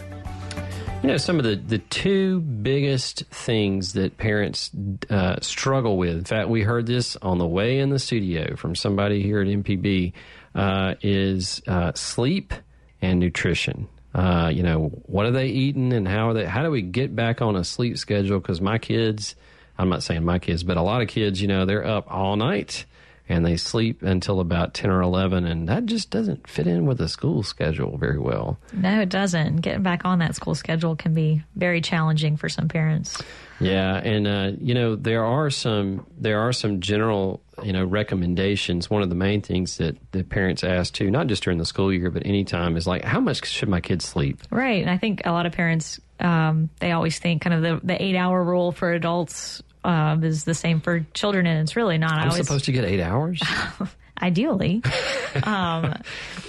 You 1.02 1.08
know, 1.08 1.16
some 1.16 1.38
of 1.38 1.44
the, 1.44 1.56
the 1.56 1.78
two 1.78 2.40
biggest 2.40 3.24
things 3.26 3.94
that 3.94 4.18
parents 4.18 4.70
uh, 5.08 5.40
struggle 5.40 5.96
with, 5.96 6.14
in 6.18 6.24
fact, 6.24 6.50
we 6.50 6.62
heard 6.62 6.84
this 6.86 7.16
on 7.16 7.38
the 7.38 7.46
way 7.46 7.78
in 7.78 7.88
the 7.88 7.98
studio 7.98 8.54
from 8.56 8.74
somebody 8.74 9.22
here 9.22 9.40
at 9.40 9.46
MPB, 9.46 10.12
uh, 10.54 10.96
is 11.00 11.62
uh, 11.66 11.92
sleep 11.94 12.52
and 13.00 13.18
nutrition. 13.18 13.88
Uh, 14.14 14.50
you 14.52 14.62
know, 14.62 14.88
what 15.06 15.24
are 15.24 15.30
they 15.30 15.46
eating 15.46 15.94
and 15.94 16.06
how 16.06 16.28
are 16.28 16.34
they, 16.34 16.44
how 16.44 16.62
do 16.62 16.70
we 16.70 16.82
get 16.82 17.16
back 17.16 17.40
on 17.40 17.56
a 17.56 17.64
sleep 17.64 17.96
schedule? 17.96 18.38
Because 18.38 18.60
my 18.60 18.76
kids, 18.76 19.36
I'm 19.78 19.88
not 19.88 20.02
saying 20.02 20.22
my 20.24 20.38
kids, 20.38 20.64
but 20.64 20.76
a 20.76 20.82
lot 20.82 21.00
of 21.00 21.08
kids, 21.08 21.40
you 21.40 21.48
know, 21.48 21.64
they're 21.64 21.86
up 21.86 22.12
all 22.12 22.36
night 22.36 22.84
and 23.30 23.46
they 23.46 23.56
sleep 23.56 24.02
until 24.02 24.40
about 24.40 24.74
10 24.74 24.90
or 24.90 25.00
11 25.00 25.46
and 25.46 25.68
that 25.68 25.86
just 25.86 26.10
doesn't 26.10 26.46
fit 26.48 26.66
in 26.66 26.84
with 26.84 26.98
the 26.98 27.08
school 27.08 27.42
schedule 27.42 27.96
very 27.96 28.18
well 28.18 28.58
no, 28.72 29.00
it 29.00 29.08
doesn't. 29.08 29.56
Getting 29.56 29.82
back 29.82 30.04
on 30.04 30.18
that 30.18 30.34
school 30.34 30.54
schedule 30.54 30.96
can 30.96 31.14
be 31.14 31.42
very 31.56 31.80
challenging 31.80 32.36
for 32.36 32.48
some 32.48 32.68
parents. 32.68 33.22
yeah 33.60 33.96
and 33.96 34.26
uh, 34.26 34.50
you 34.60 34.74
know 34.74 34.96
there 34.96 35.24
are 35.24 35.48
some 35.50 36.04
there 36.18 36.40
are 36.40 36.52
some 36.52 36.80
general 36.80 37.42
you 37.62 37.72
know 37.72 37.84
recommendations 37.84 38.88
one 38.90 39.02
of 39.02 39.08
the 39.08 39.14
main 39.14 39.40
things 39.42 39.76
that 39.78 39.96
the 40.12 40.22
parents 40.24 40.64
ask 40.64 40.92
too 40.94 41.10
not 41.10 41.26
just 41.26 41.42
during 41.42 41.58
the 41.58 41.66
school 41.66 41.92
year 41.92 42.10
but 42.10 42.24
anytime 42.26 42.76
is 42.76 42.86
like 42.86 43.04
how 43.04 43.20
much 43.20 43.46
should 43.46 43.68
my 43.68 43.80
kids 43.80 44.04
sleep 44.04 44.42
Right. 44.50 44.80
And 44.80 44.90
I 44.90 44.98
think 44.98 45.22
a 45.24 45.32
lot 45.32 45.46
of 45.46 45.52
parents, 45.52 46.00
um, 46.18 46.70
they 46.80 46.92
always 46.92 47.18
think 47.18 47.42
kind 47.42 47.54
of 47.54 47.62
the, 47.62 47.86
the 47.86 48.02
eight 48.02 48.16
hour 48.16 48.42
rule 48.42 48.72
for 48.72 48.92
adults 48.92 49.62
um, 49.84 50.24
is 50.24 50.44
the 50.44 50.54
same 50.54 50.80
for 50.80 51.00
children, 51.14 51.46
and 51.46 51.60
it's 51.60 51.76
really 51.76 51.98
not. 51.98 52.12
I 52.12 52.22
i'm 52.22 52.30
always, 52.30 52.46
supposed 52.46 52.66
to 52.66 52.72
get 52.72 52.84
eight 52.84 53.00
hours 53.00 53.42
ideally. 54.22 54.82
um, 55.42 55.94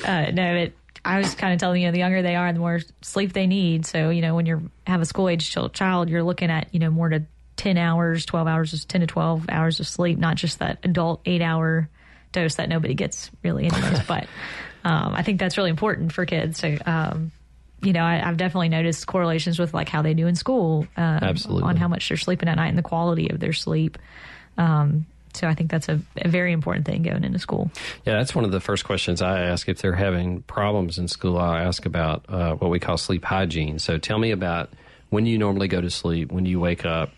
uh, 0.05 0.32
no, 0.32 0.55
it, 0.55 0.75
I 1.03 1.17
was 1.17 1.34
kind 1.36 1.53
of 1.53 1.59
telling 1.59 1.82
you, 1.82 1.91
the 1.91 1.97
younger 1.97 2.21
they 2.21 2.36
are, 2.36 2.51
the 2.53 2.59
more 2.59 2.79
sleep 3.01 3.34
they 3.34 3.47
need. 3.47 3.86
So, 3.86 4.09
you 4.09 4.21
know, 4.21 4.36
when 4.36 4.45
you 4.45 4.69
have 4.86 5.01
a 5.01 5.05
school 5.05 5.29
age 5.29 5.55
child, 5.73 6.09
you're 6.09 6.23
looking 6.23 6.51
at, 6.51 6.67
you 6.73 6.79
know, 6.79 6.91
more 6.91 7.09
to 7.09 7.23
10 7.57 7.77
hours, 7.77 8.25
12 8.25 8.47
hours, 8.47 8.86
10 8.86 9.01
to 9.01 9.07
12 9.07 9.45
hours 9.49 9.79
of 9.79 9.88
sleep, 9.88 10.19
not 10.19 10.36
just 10.36 10.59
that 10.59 10.79
adult 10.84 11.21
eight 11.25 11.41
hour 11.41 11.89
dose 12.32 12.55
that 12.55 12.69
nobody 12.69 12.93
gets 12.93 13.32
really 13.43 13.65
anyways. 13.65 14.03
but 14.07 14.27
um, 14.84 15.13
I 15.13 15.23
think 15.23 15.39
that's 15.39 15.57
really 15.57 15.69
important 15.69 16.11
for 16.13 16.25
kids. 16.25 16.59
So, 16.59 16.77
um, 16.86 17.32
you 17.82 17.93
know, 17.93 18.03
I, 18.03 18.17
have 18.17 18.38
definitely 18.38 18.69
noticed 18.69 19.07
correlations 19.07 19.59
with 19.59 19.73
like 19.73 19.89
how 19.89 20.01
they 20.01 20.13
do 20.13 20.27
in 20.27 20.36
school, 20.36 20.88
um, 20.97 21.19
Absolutely. 21.21 21.63
on 21.63 21.75
how 21.75 21.88
much 21.88 22.07
they're 22.07 22.17
sleeping 22.17 22.47
at 22.47 22.55
night 22.55 22.67
and 22.67 22.77
the 22.77 22.84
quality 22.84 23.29
of 23.29 23.39
their 23.39 23.53
sleep. 23.53 23.97
Um, 24.57 25.05
so 25.34 25.47
I 25.47 25.55
think 25.55 25.71
that's 25.71 25.89
a, 25.89 25.99
a, 26.17 26.27
very 26.27 26.51
important 26.51 26.86
thing 26.86 27.03
going 27.03 27.23
into 27.23 27.39
school. 27.39 27.71
Yeah, 28.05 28.13
that's 28.17 28.36
one 28.36 28.43
of 28.43 28.51
the 28.51 28.59
first 28.59 28.84
questions 28.84 29.21
I 29.21 29.43
ask 29.43 29.69
if 29.69 29.82
they're 29.82 29.95
having 29.95 30.41
problems 30.43 30.97
in 30.97 31.07
school. 31.07 31.38
I 31.38 31.63
ask 31.63 31.86
about 31.86 32.25
uh, 32.27 32.55
what 32.55 32.69
we 32.69 32.79
call 32.79 32.97
sleep 32.97 33.23
hygiene. 33.23 33.79
So 33.79 33.97
tell 33.97 34.19
me 34.19 34.32
about 34.32 34.71
when 35.09 35.25
you 35.25 35.38
normally 35.38 35.67
go 35.67 35.79
to 35.79 35.89
sleep, 35.89 36.32
when 36.32 36.45
you 36.45 36.59
wake 36.59 36.86
up. 36.86 37.11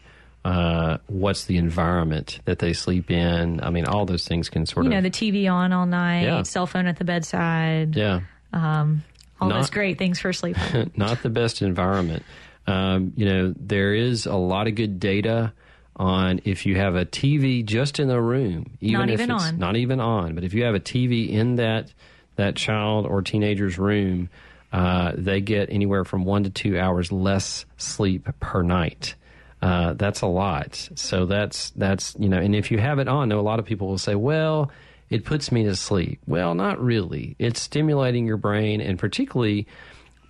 Uh, 0.45 0.97
what's 1.07 1.45
the 1.45 1.55
environment 1.55 2.41
that 2.43 2.59
they 2.59 2.73
sleep 2.73 3.09
in? 3.09 3.63
I 3.63 3.69
mean, 3.69 3.85
all 3.85 4.05
those 4.05 4.27
things 4.27 4.49
can 4.49 4.65
sort 4.65 4.83
you 4.83 4.89
of. 4.89 4.93
You 4.93 5.01
know, 5.01 5.09
the 5.09 5.09
TV 5.09 5.49
on 5.49 5.71
all 5.71 5.85
night, 5.85 6.23
yeah. 6.23 6.43
cell 6.43 6.67
phone 6.67 6.85
at 6.85 6.97
the 6.97 7.05
bedside. 7.05 7.95
Yeah. 7.95 8.19
Um, 8.51 9.05
all 9.41 9.49
not, 9.49 9.57
those 9.57 9.69
great 9.69 9.97
things 9.97 10.19
for 10.19 10.33
sleep. 10.33 10.57
not 10.95 11.21
the 11.23 11.29
best 11.29 11.61
environment. 11.61 12.23
Um, 12.67 13.13
you 13.15 13.25
know, 13.25 13.53
there 13.57 13.93
is 13.93 14.25
a 14.25 14.35
lot 14.35 14.67
of 14.67 14.75
good 14.75 14.99
data 14.99 15.53
on 15.95 16.41
if 16.43 16.65
you 16.65 16.75
have 16.77 16.95
a 16.95 17.05
TV 17.05 17.63
just 17.63 17.99
in 17.99 18.07
the 18.07 18.19
room, 18.19 18.77
even 18.79 18.99
not 18.99 19.09
if 19.09 19.19
even 19.19 19.31
it's 19.31 19.43
on. 19.43 19.59
not 19.59 19.75
even 19.75 19.99
on, 19.99 20.35
but 20.35 20.43
if 20.43 20.53
you 20.53 20.63
have 20.63 20.75
a 20.75 20.79
TV 20.79 21.29
in 21.29 21.55
that 21.55 21.93
that 22.35 22.55
child 22.55 23.05
or 23.05 23.21
teenager's 23.21 23.77
room, 23.77 24.29
uh, 24.71 25.11
they 25.15 25.39
get 25.39 25.69
anywhere 25.69 26.03
from 26.03 26.25
one 26.25 26.43
to 26.45 26.49
two 26.49 26.79
hours 26.79 27.11
less 27.11 27.65
sleep 27.77 28.27
per 28.39 28.63
night. 28.63 29.15
Uh, 29.61 29.93
that's 29.93 30.21
a 30.21 30.27
lot. 30.27 30.89
So 30.95 31.25
that's 31.25 31.69
that's 31.71 32.15
you 32.17 32.27
know, 32.27 32.39
and 32.39 32.55
if 32.55 32.71
you 32.71 32.79
have 32.79 32.99
it 32.99 33.07
on, 33.07 33.29
now 33.29 33.39
a 33.39 33.41
lot 33.41 33.59
of 33.59 33.65
people 33.65 33.87
will 33.87 33.97
say, 33.97 34.15
well, 34.15 34.71
it 35.09 35.25
puts 35.25 35.51
me 35.51 35.63
to 35.63 35.75
sleep. 35.75 36.19
Well, 36.25 36.55
not 36.55 36.83
really. 36.83 37.35
It's 37.39 37.61
stimulating 37.61 38.25
your 38.25 38.37
brain, 38.37 38.81
and 38.81 38.97
particularly 38.97 39.67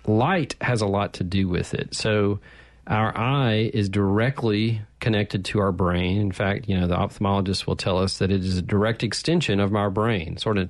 light 0.06 0.54
has 0.60 0.82
a 0.82 0.86
lot 0.86 1.14
to 1.14 1.24
do 1.24 1.48
with 1.48 1.74
it. 1.74 1.94
So 1.94 2.40
our 2.86 3.16
eye 3.16 3.70
is 3.72 3.88
directly 3.88 4.82
connected 5.00 5.46
to 5.46 5.60
our 5.60 5.72
brain. 5.72 6.20
In 6.20 6.32
fact, 6.32 6.68
you 6.68 6.78
know, 6.78 6.86
the 6.86 6.96
ophthalmologist 6.96 7.66
will 7.66 7.76
tell 7.76 7.98
us 7.98 8.18
that 8.18 8.30
it 8.30 8.44
is 8.44 8.58
a 8.58 8.62
direct 8.62 9.02
extension 9.02 9.60
of 9.60 9.74
our 9.74 9.90
brain. 9.90 10.36
Sort 10.36 10.58
of 10.58 10.68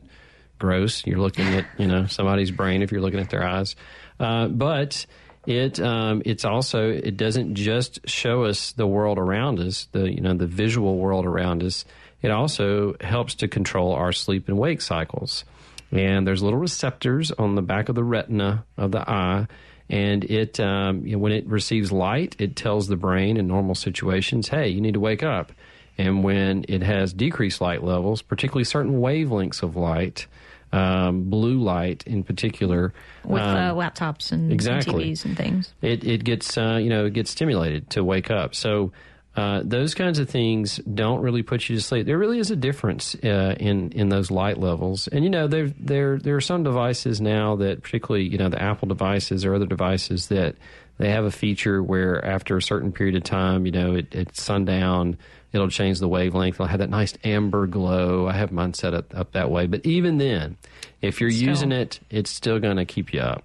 gross. 0.58 1.04
You're 1.06 1.18
looking 1.18 1.46
at, 1.46 1.66
you 1.78 1.86
know, 1.86 2.06
somebody's 2.06 2.50
brain 2.50 2.82
if 2.82 2.92
you're 2.92 3.00
looking 3.00 3.20
at 3.20 3.30
their 3.30 3.44
eyes. 3.44 3.74
Uh, 4.20 4.46
but 4.46 5.06
it 5.46 5.80
um, 5.80 6.22
it's 6.24 6.44
also 6.44 6.90
it 6.90 7.16
doesn't 7.16 7.54
just 7.54 8.08
show 8.08 8.44
us 8.44 8.72
the 8.72 8.86
world 8.86 9.18
around 9.18 9.60
us, 9.60 9.88
the 9.92 10.10
you 10.10 10.20
know 10.20 10.34
the 10.34 10.46
visual 10.46 10.96
world 10.96 11.26
around 11.26 11.62
us. 11.62 11.84
It 12.24 12.30
also 12.30 12.94
helps 13.00 13.34
to 13.36 13.48
control 13.48 13.92
our 13.92 14.12
sleep 14.12 14.48
and 14.48 14.58
wake 14.58 14.80
cycles. 14.80 15.44
And 15.92 16.26
there's 16.26 16.42
little 16.42 16.58
receptors 16.58 17.30
on 17.30 17.54
the 17.54 17.62
back 17.62 17.88
of 17.88 17.94
the 17.94 18.02
retina 18.02 18.64
of 18.76 18.90
the 18.90 19.08
eye 19.08 19.46
and 19.88 20.24
it 20.24 20.58
um, 20.60 21.06
you 21.06 21.12
know, 21.12 21.18
when 21.18 21.32
it 21.32 21.46
receives 21.46 21.92
light, 21.92 22.36
it 22.38 22.56
tells 22.56 22.88
the 22.88 22.96
brain 22.96 23.36
in 23.36 23.46
normal 23.46 23.74
situations, 23.74 24.48
"Hey, 24.48 24.68
you 24.68 24.80
need 24.80 24.94
to 24.94 25.00
wake 25.00 25.22
up." 25.22 25.52
And 25.98 26.24
when 26.24 26.64
it 26.68 26.82
has 26.82 27.12
decreased 27.12 27.60
light 27.60 27.84
levels, 27.84 28.22
particularly 28.22 28.64
certain 28.64 29.00
wavelengths 29.00 29.62
of 29.62 29.76
light, 29.76 30.26
um, 30.72 31.24
blue 31.30 31.58
light 31.58 32.02
in 32.06 32.24
particular, 32.24 32.92
with 33.24 33.42
um, 33.42 33.56
uh, 33.56 33.74
laptops 33.74 34.32
and, 34.32 34.50
exactly. 34.50 35.10
and 35.10 35.12
TVs 35.12 35.24
and 35.26 35.36
things, 35.36 35.74
it 35.82 36.02
it 36.02 36.24
gets 36.24 36.56
uh, 36.56 36.78
you 36.80 36.88
know 36.88 37.04
it 37.04 37.12
gets 37.12 37.30
stimulated 37.30 37.90
to 37.90 38.04
wake 38.04 38.30
up. 38.30 38.54
So. 38.54 38.92
Uh, 39.36 39.62
those 39.64 39.94
kinds 39.94 40.20
of 40.20 40.30
things 40.30 40.76
don't 40.92 41.20
really 41.20 41.42
put 41.42 41.68
you 41.68 41.74
to 41.74 41.82
sleep. 41.82 42.06
There 42.06 42.16
really 42.18 42.38
is 42.38 42.52
a 42.52 42.56
difference 42.56 43.16
uh, 43.16 43.56
in 43.58 43.90
in 43.90 44.08
those 44.08 44.30
light 44.30 44.58
levels, 44.58 45.08
and 45.08 45.24
you 45.24 45.30
know 45.30 45.48
there 45.48 45.68
there 45.80 46.18
there 46.18 46.36
are 46.36 46.40
some 46.40 46.62
devices 46.62 47.20
now 47.20 47.56
that, 47.56 47.82
particularly 47.82 48.26
you 48.28 48.38
know 48.38 48.48
the 48.48 48.62
Apple 48.62 48.86
devices 48.86 49.44
or 49.44 49.54
other 49.54 49.66
devices 49.66 50.28
that 50.28 50.54
they 50.98 51.10
have 51.10 51.24
a 51.24 51.32
feature 51.32 51.82
where 51.82 52.24
after 52.24 52.56
a 52.56 52.62
certain 52.62 52.92
period 52.92 53.16
of 53.16 53.24
time, 53.24 53.66
you 53.66 53.72
know, 53.72 53.96
it, 53.96 54.14
at 54.14 54.36
sundown, 54.36 55.18
it'll 55.52 55.68
change 55.68 55.98
the 55.98 56.06
wavelength. 56.06 56.54
It'll 56.54 56.66
have 56.68 56.78
that 56.78 56.90
nice 56.90 57.14
amber 57.24 57.66
glow. 57.66 58.28
I 58.28 58.34
have 58.34 58.52
mine 58.52 58.74
set 58.74 58.94
up, 58.94 59.12
up 59.18 59.32
that 59.32 59.50
way, 59.50 59.66
but 59.66 59.84
even 59.84 60.18
then, 60.18 60.56
if 61.02 61.20
you're 61.20 61.32
Still. 61.32 61.48
using 61.48 61.72
it, 61.72 61.98
it's 62.10 62.30
still 62.30 62.60
going 62.60 62.76
to 62.76 62.84
keep 62.84 63.12
you 63.12 63.18
up. 63.18 63.42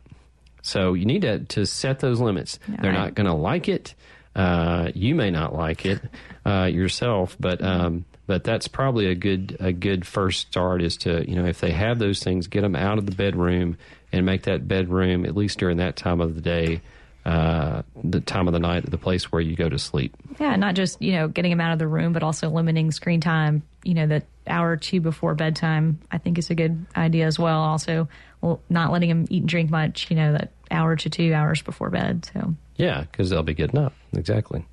So 0.62 0.94
you 0.94 1.06
need 1.06 1.24
to 1.24 1.40
to 1.40 1.66
set 1.66 2.00
those 2.00 2.20
limits. 2.20 2.60
Yeah, 2.70 2.76
They're 2.82 2.92
I- 2.92 2.96
not 3.06 3.16
going 3.16 3.26
to 3.26 3.34
like 3.34 3.68
it. 3.68 3.96
Uh, 4.40 4.90
you 4.96 5.16
may 5.16 5.30
not 5.30 5.54
like 5.54 5.86
it 5.86 6.00
uh, 6.46 6.64
yourself, 6.64 7.36
but 7.42 7.62
um, 7.62 8.06
but 8.26 8.46
that's 8.46 8.70
probably 8.70 9.08
a 9.08 9.16
good 9.16 9.58
a 9.60 9.74
good 9.74 10.08
first 10.08 10.48
start. 10.48 10.82
Is 10.82 10.96
to 10.98 11.30
you 11.30 11.36
know 11.36 11.46
if 11.46 11.60
they 11.60 11.72
have 11.72 12.00
those 12.00 12.24
things, 12.24 12.48
get 12.48 12.62
them 12.62 12.74
out 12.74 12.98
of 12.98 13.06
the 13.06 13.12
bedroom 13.12 13.78
and 14.14 14.26
make 14.26 14.44
that 14.44 14.66
bedroom 14.66 15.26
at 15.26 15.36
least 15.36 15.60
during 15.60 15.78
that 15.78 15.98
time 15.98 16.22
of 16.22 16.36
the 16.36 16.42
day, 16.42 16.80
uh, 17.26 17.82
the 18.02 18.22
time 18.22 18.48
of 18.48 18.54
the 18.54 18.62
night, 18.62 18.90
the 18.90 18.98
place 18.98 19.30
where 19.30 19.42
you 19.42 19.58
go 19.58 19.68
to 19.68 19.78
sleep. 19.78 20.16
Yeah, 20.40 20.56
not 20.56 20.74
just 20.74 21.02
you 21.02 21.12
know 21.12 21.28
getting 21.28 21.52
them 21.52 21.60
out 21.60 21.74
of 21.74 21.80
the 21.80 21.88
room, 21.88 22.14
but 22.14 22.24
also 22.24 22.50
limiting 22.50 22.92
screen 22.92 23.20
time. 23.20 23.64
You 23.84 23.94
know, 23.94 24.08
that 24.08 24.26
hour 24.48 24.70
or 24.70 24.78
two 24.78 25.02
before 25.02 25.36
bedtime, 25.36 26.00
I 26.14 26.18
think 26.18 26.38
is 26.38 26.50
a 26.50 26.56
good 26.56 26.86
idea 26.96 27.28
as 27.28 27.38
well. 27.38 27.60
Also, 27.60 28.08
well, 28.40 28.62
not 28.70 28.94
letting 28.94 29.10
them 29.10 29.26
eat 29.30 29.42
and 29.42 29.50
drink 29.50 29.70
much. 29.70 30.10
You 30.10 30.16
know, 30.16 30.32
that 30.32 30.54
hour 30.72 30.96
to 30.96 31.10
two 31.10 31.34
hours 31.34 31.62
before 31.62 31.90
bed. 31.90 32.30
So 32.34 32.56
Yeah, 32.80 33.02
because 33.02 33.30
they'll 33.30 33.44
be 33.44 33.54
getting 33.54 33.78
up. 33.78 33.94
Exactly. 34.14 34.66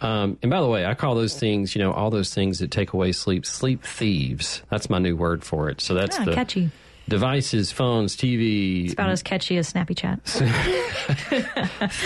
Um, 0.00 0.38
and 0.42 0.50
by 0.50 0.60
the 0.60 0.68
way, 0.68 0.84
I 0.84 0.92
call 0.94 1.14
those 1.14 1.36
things, 1.40 1.74
you 1.74 1.82
know, 1.82 1.90
all 1.90 2.10
those 2.10 2.32
things 2.34 2.58
that 2.58 2.70
take 2.70 2.92
away 2.92 3.12
sleep, 3.12 3.46
sleep 3.46 3.82
thieves. 3.82 4.62
That's 4.70 4.90
my 4.90 4.98
new 4.98 5.16
word 5.16 5.42
for 5.42 5.70
it. 5.70 5.80
So 5.80 5.94
that's 5.94 6.18
Ah, 6.20 6.24
the 6.26 6.34
catchy. 6.34 6.70
devices, 7.08 7.72
phones, 7.72 8.14
TV. 8.14 8.84
It's 8.84 8.92
about 8.92 9.08
as 9.08 9.22
catchy 9.22 9.56
as 9.56 9.68
Snappy 9.68 9.94
Chat. 9.94 10.20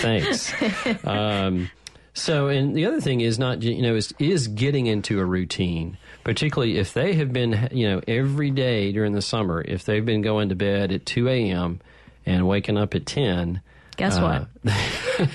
Thanks. 0.01 0.53
um, 1.05 1.71
so, 2.15 2.49
and 2.49 2.75
the 2.75 2.87
other 2.87 3.01
thing 3.01 3.21
is 3.21 3.39
not, 3.39 3.63
you 3.63 3.83
know, 3.83 3.95
is, 3.95 4.13
is 4.19 4.49
getting 4.49 4.87
into 4.87 5.21
a 5.21 5.25
routine, 5.25 5.97
particularly 6.25 6.79
if 6.79 6.93
they 6.93 7.15
have 7.15 7.33
been, 7.33 7.69
you 7.73 7.89
know, 7.89 8.01
every 8.09 8.51
day 8.51 8.93
during 8.93 9.13
the 9.15 9.23
summer, 9.23 9.63
if 9.67 9.85
they've 9.85 10.05
been 10.05 10.23
going 10.23 10.49
to 10.51 10.55
bed 10.55 10.93
at 10.93 11.07
2 11.07 11.29
a.m. 11.29 11.81
and 12.27 12.47
waking 12.49 12.77
up 12.77 12.95
at 12.95 13.07
10. 13.07 13.61
Guess 14.01 14.17
uh, 14.17 14.47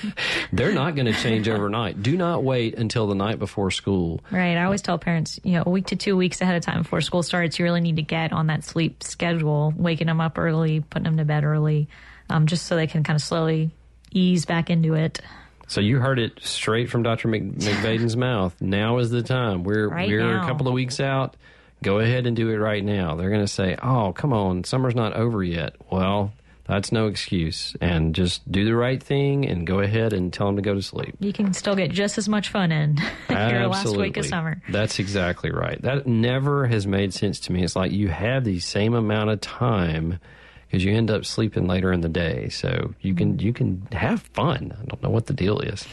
they're 0.51 0.73
not 0.73 0.95
going 0.95 1.05
to 1.05 1.13
change 1.13 1.47
overnight. 1.47 2.01
Do 2.01 2.17
not 2.17 2.43
wait 2.43 2.73
until 2.79 3.05
the 3.05 3.13
night 3.13 3.37
before 3.37 3.69
school. 3.69 4.21
Right. 4.31 4.57
I 4.57 4.63
always 4.63 4.81
tell 4.81 4.97
parents, 4.97 5.39
you 5.43 5.51
know, 5.51 5.63
a 5.67 5.69
week 5.69 5.85
to 5.87 5.95
two 5.95 6.17
weeks 6.17 6.41
ahead 6.41 6.55
of 6.55 6.63
time 6.63 6.81
before 6.81 7.01
school 7.01 7.21
starts, 7.21 7.59
you 7.59 7.65
really 7.65 7.81
need 7.81 7.97
to 7.97 8.01
get 8.01 8.33
on 8.33 8.47
that 8.47 8.63
sleep 8.63 9.03
schedule, 9.03 9.71
waking 9.77 10.07
them 10.07 10.19
up 10.19 10.39
early, 10.39 10.79
putting 10.79 11.03
them 11.03 11.17
to 11.17 11.25
bed 11.25 11.43
early, 11.43 11.87
um, 12.31 12.47
just 12.47 12.65
so 12.65 12.75
they 12.75 12.87
can 12.87 13.03
kind 13.03 13.15
of 13.15 13.21
slowly 13.21 13.69
ease 14.11 14.47
back 14.47 14.71
into 14.71 14.95
it. 14.95 15.21
So 15.67 15.79
you 15.79 15.99
heard 15.99 16.17
it 16.17 16.39
straight 16.41 16.89
from 16.89 17.03
Dr. 17.03 17.27
Mc, 17.27 17.43
McVaden's 17.43 18.17
mouth. 18.17 18.59
Now 18.59 18.97
is 18.97 19.11
the 19.11 19.21
time. 19.21 19.63
We're 19.63 19.89
Right 19.89 20.09
we're 20.09 20.21
now. 20.21 20.43
a 20.43 20.47
couple 20.47 20.67
of 20.67 20.73
weeks 20.73 20.99
out. 20.99 21.35
Go 21.83 21.99
ahead 21.99 22.25
and 22.25 22.35
do 22.35 22.49
it 22.49 22.57
right 22.57 22.83
now. 22.83 23.13
They're 23.13 23.29
going 23.29 23.45
to 23.45 23.47
say, 23.47 23.77
"Oh, 23.79 24.11
come 24.11 24.33
on, 24.33 24.63
summer's 24.63 24.95
not 24.95 25.13
over 25.13 25.43
yet." 25.43 25.75
Well, 25.91 26.33
that's 26.67 26.91
no 26.91 27.07
excuse. 27.07 27.75
And 27.79 28.15
just 28.15 28.49
do 28.51 28.65
the 28.65 28.75
right 28.75 29.01
thing 29.01 29.47
and 29.47 29.67
go 29.67 29.79
ahead 29.79 30.13
and 30.13 30.33
tell 30.33 30.47
them 30.47 30.55
to 30.55 30.61
go 30.61 30.73
to 30.73 30.81
sleep. 30.81 31.15
You 31.19 31.31
can 31.31 31.53
still 31.53 31.75
get 31.75 31.91
just 31.91 32.17
as 32.17 32.27
much 32.27 32.49
fun 32.49 32.71
in 32.71 32.97
your 33.29 33.67
last 33.67 33.95
week 33.95 34.17
of 34.17 34.25
summer. 34.25 34.61
That's 34.69 34.99
exactly 34.99 35.51
right. 35.51 35.81
That 35.81 36.07
never 36.07 36.65
has 36.67 36.87
made 36.87 37.13
sense 37.13 37.39
to 37.41 37.51
me. 37.51 37.63
It's 37.63 37.75
like 37.75 37.91
you 37.91 38.09
have 38.09 38.43
the 38.43 38.59
same 38.59 38.93
amount 38.93 39.29
of 39.29 39.41
time 39.41 40.19
because 40.67 40.83
you 40.83 40.93
end 40.93 41.11
up 41.11 41.23
sleeping 41.23 41.67
later 41.67 41.93
in 41.93 42.01
the 42.01 42.09
day. 42.09 42.49
So 42.49 42.93
you 43.01 43.13
can 43.13 43.39
you 43.39 43.53
can 43.53 43.87
have 43.91 44.21
fun. 44.33 44.75
I 44.79 44.85
don't 44.85 45.01
know 45.03 45.09
what 45.09 45.27
the 45.27 45.33
deal 45.33 45.59
is. 45.59 45.85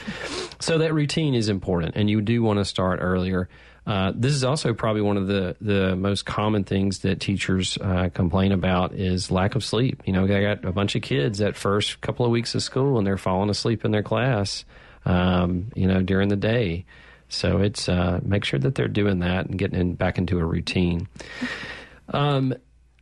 So 0.59 0.79
that 0.79 0.95
routine 0.95 1.35
is 1.35 1.49
important, 1.49 1.97
and 1.97 2.09
you 2.09 2.21
do 2.21 2.43
want 2.43 2.59
to 2.59 2.65
start 2.65 2.99
earlier. 3.03 3.49
Uh, 3.85 4.13
this 4.15 4.33
is 4.33 4.45
also 4.45 4.73
probably 4.73 5.03
one 5.03 5.17
of 5.17 5.27
the, 5.27 5.57
the 5.61 5.97
most 5.97 6.25
common 6.25 6.63
things 6.63 7.01
that 7.01 7.19
teachers 7.19 7.77
uh, 7.79 8.09
complain 8.15 8.53
about 8.53 8.95
is 8.95 9.31
lack 9.31 9.55
of 9.57 9.65
sleep. 9.65 10.03
You 10.07 10.13
know, 10.13 10.27
they 10.27 10.41
got 10.41 10.65
a 10.65 10.73
bunch 10.73 10.95
of 10.95 11.03
kids 11.03 11.39
that 11.39 11.57
first 11.57 12.01
couple 12.01 12.25
of 12.25 12.31
weeks 12.31 12.55
of 12.55 12.63
school 12.63 12.99
and 12.99 13.07
they're 13.07 13.19
falling 13.19 13.51
asleep 13.51 13.85
in 13.85 13.91
their 13.91 14.03
class, 14.03 14.65
um, 15.05 15.73
you 15.75 15.89
know, 15.89 16.01
during 16.01 16.29
the 16.29 16.37
day. 16.37 16.85
So 17.29 17.59
it's 17.59 17.89
uh, 17.89 18.21
make 18.23 18.45
sure 18.45 18.61
that 18.61 18.75
they're 18.75 18.89
doing 18.89 19.21
that 19.21 19.47
and 19.47 19.59
getting 19.59 19.81
in, 19.81 19.95
back 19.95 20.19
into 20.19 20.39
a 20.39 20.45
routine. 20.45 21.09
Um, 22.11 22.55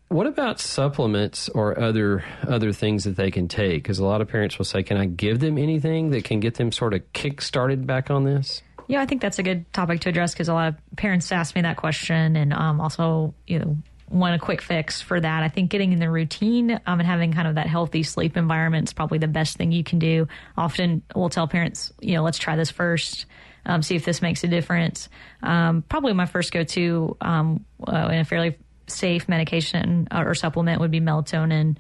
what 0.09 0.27
about 0.27 0.61
supplements 0.61 1.49
or 1.49 1.79
other 1.79 2.25
other 2.47 2.73
things 2.73 3.05
that 3.05 3.17
they 3.17 3.31
can 3.31 3.49
take? 3.49 3.83
Because 3.83 3.99
a 3.99 4.05
lot 4.05 4.21
of 4.21 4.29
parents 4.29 4.57
will 4.57 4.65
say, 4.65 4.83
"Can 4.83 4.97
I 4.97 5.07
give 5.07 5.41
them 5.41 5.59
anything 5.59 6.11
that 6.11 6.25
can 6.25 6.41
get 6.41 6.55
them 6.55 6.73
sort 6.73 6.95
of 6.95 7.13
kick 7.13 7.41
started 7.41 7.87
back 7.87 8.11
on 8.11 8.25
this?" 8.25 8.63
Yeah, 8.91 9.01
I 9.01 9.07
think 9.07 9.23
that's 9.23 9.39
a 9.39 9.45
good 9.45 9.73
topic 9.73 10.01
to 10.01 10.09
address 10.09 10.33
because 10.33 10.49
a 10.49 10.53
lot 10.53 10.69
of 10.71 10.97
parents 10.97 11.31
ask 11.31 11.55
me 11.55 11.63
that 11.63 11.77
question, 11.77 12.35
and 12.35 12.53
um, 12.53 12.81
also, 12.81 13.35
you 13.47 13.61
know, 13.61 13.77
want 14.09 14.35
a 14.35 14.39
quick 14.41 14.61
fix 14.61 15.01
for 15.01 15.21
that. 15.21 15.45
I 15.45 15.49
think 15.49 15.71
getting 15.71 15.93
in 15.93 16.01
the 16.01 16.11
routine 16.11 16.73
um, 16.73 16.99
and 16.99 17.07
having 17.07 17.33
kind 17.33 17.47
of 17.47 17.55
that 17.55 17.69
healthy 17.69 18.03
sleep 18.03 18.37
environment 18.37 18.89
is 18.89 18.93
probably 18.93 19.19
the 19.19 19.29
best 19.29 19.57
thing 19.57 19.71
you 19.71 19.85
can 19.85 20.01
do. 20.01 20.27
Often 20.57 21.03
we'll 21.15 21.29
tell 21.29 21.47
parents, 21.47 21.93
you 22.01 22.17
know, 22.17 22.25
let's 22.25 22.39
try 22.39 22.57
this 22.57 22.73
first. 22.73 23.27
Um, 23.65 23.81
see 23.81 23.95
if 23.95 24.05
this 24.05 24.23
makes 24.23 24.43
a 24.43 24.49
difference. 24.49 25.09
Um, 25.41 25.83
probably 25.89 26.13
my 26.13 26.27
first 26.27 26.51
go 26.51 26.65
to 26.65 27.17
um, 27.21 27.65
uh, 27.87 28.09
in 28.11 28.19
a 28.19 28.25
fairly 28.25 28.57
safe 28.89 29.29
medication 29.29 30.09
or, 30.11 30.31
or 30.31 30.35
supplement 30.35 30.81
would 30.81 30.91
be 30.91 31.01
melatonin 31.01 31.77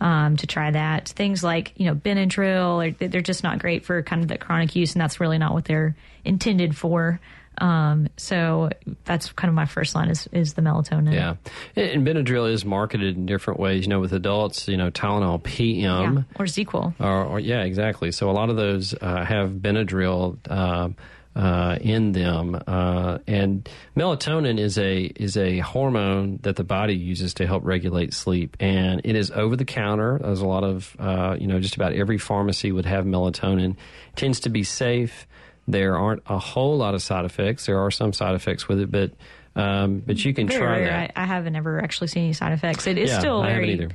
um, 0.00 0.36
to 0.36 0.46
try 0.46 0.70
that. 0.70 1.08
Things 1.08 1.42
like 1.42 1.72
you 1.76 1.86
know 1.86 1.96
Benadryl, 1.96 2.86
or 2.86 3.08
they're 3.08 3.20
just 3.20 3.42
not 3.42 3.58
great 3.58 3.84
for 3.84 4.00
kind 4.04 4.22
of 4.22 4.28
the 4.28 4.38
chronic 4.38 4.76
use, 4.76 4.92
and 4.92 5.00
that's 5.00 5.18
really 5.18 5.38
not 5.38 5.54
what 5.54 5.64
they're 5.64 5.96
intended 6.24 6.76
for. 6.76 7.20
Um, 7.58 8.08
so 8.16 8.70
that's 9.04 9.30
kind 9.32 9.48
of 9.48 9.54
my 9.54 9.66
first 9.66 9.94
line 9.94 10.08
is 10.08 10.26
is 10.32 10.54
the 10.54 10.62
melatonin. 10.62 11.12
Yeah, 11.12 11.36
and 11.76 12.06
Benadryl 12.06 12.50
is 12.50 12.64
marketed 12.64 13.16
in 13.16 13.26
different 13.26 13.60
ways. 13.60 13.84
You 13.84 13.90
know, 13.90 14.00
with 14.00 14.12
adults, 14.12 14.68
you 14.68 14.76
know, 14.76 14.90
Tylenol 14.90 15.42
PM. 15.42 16.16
Yeah, 16.16 16.40
or 16.40 16.46
ZzzQuil. 16.46 16.94
Or, 16.98 17.24
or 17.24 17.40
yeah, 17.40 17.62
exactly. 17.62 18.10
So 18.10 18.30
a 18.30 18.32
lot 18.32 18.48
of 18.48 18.56
those 18.56 18.94
uh, 19.00 19.24
have 19.24 19.50
Benadryl 19.50 20.38
uh, 20.48 20.88
uh, 21.38 21.78
in 21.80 22.12
them, 22.12 22.60
uh, 22.66 23.18
and 23.26 23.68
melatonin 23.96 24.58
is 24.58 24.78
a 24.78 25.04
is 25.04 25.36
a 25.36 25.58
hormone 25.58 26.38
that 26.42 26.56
the 26.56 26.64
body 26.64 26.94
uses 26.94 27.34
to 27.34 27.46
help 27.46 27.64
regulate 27.64 28.14
sleep, 28.14 28.56
and 28.60 29.02
it 29.04 29.14
is 29.14 29.30
over 29.30 29.56
the 29.56 29.64
counter. 29.64 30.18
There's 30.22 30.40
a 30.40 30.46
lot 30.46 30.64
of 30.64 30.96
uh, 30.98 31.36
you 31.38 31.46
know, 31.46 31.60
just 31.60 31.76
about 31.76 31.92
every 31.92 32.18
pharmacy 32.18 32.72
would 32.72 32.86
have 32.86 33.04
melatonin. 33.04 33.72
It 33.72 34.16
tends 34.16 34.40
to 34.40 34.48
be 34.48 34.64
safe. 34.64 35.26
There 35.68 35.96
aren't 35.96 36.22
a 36.26 36.38
whole 36.38 36.76
lot 36.76 36.94
of 36.94 37.02
side 37.02 37.24
effects. 37.24 37.66
There 37.66 37.78
are 37.78 37.90
some 37.90 38.12
side 38.12 38.34
effects 38.34 38.68
with 38.68 38.80
it, 38.80 38.90
but 38.90 39.12
um, 39.54 39.98
but 40.00 40.24
you 40.24 40.32
can 40.34 40.48
Very 40.48 40.60
try 40.60 40.78
rare. 40.78 40.86
that. 40.86 41.12
I, 41.16 41.22
I 41.22 41.26
haven't 41.26 41.54
ever 41.56 41.80
actually 41.82 42.08
seen 42.08 42.24
any 42.24 42.32
side 42.32 42.52
effects. 42.52 42.86
It 42.86 42.98
is 42.98 43.10
Yeah, 43.10 43.18
still 43.18 43.42
very 43.42 43.88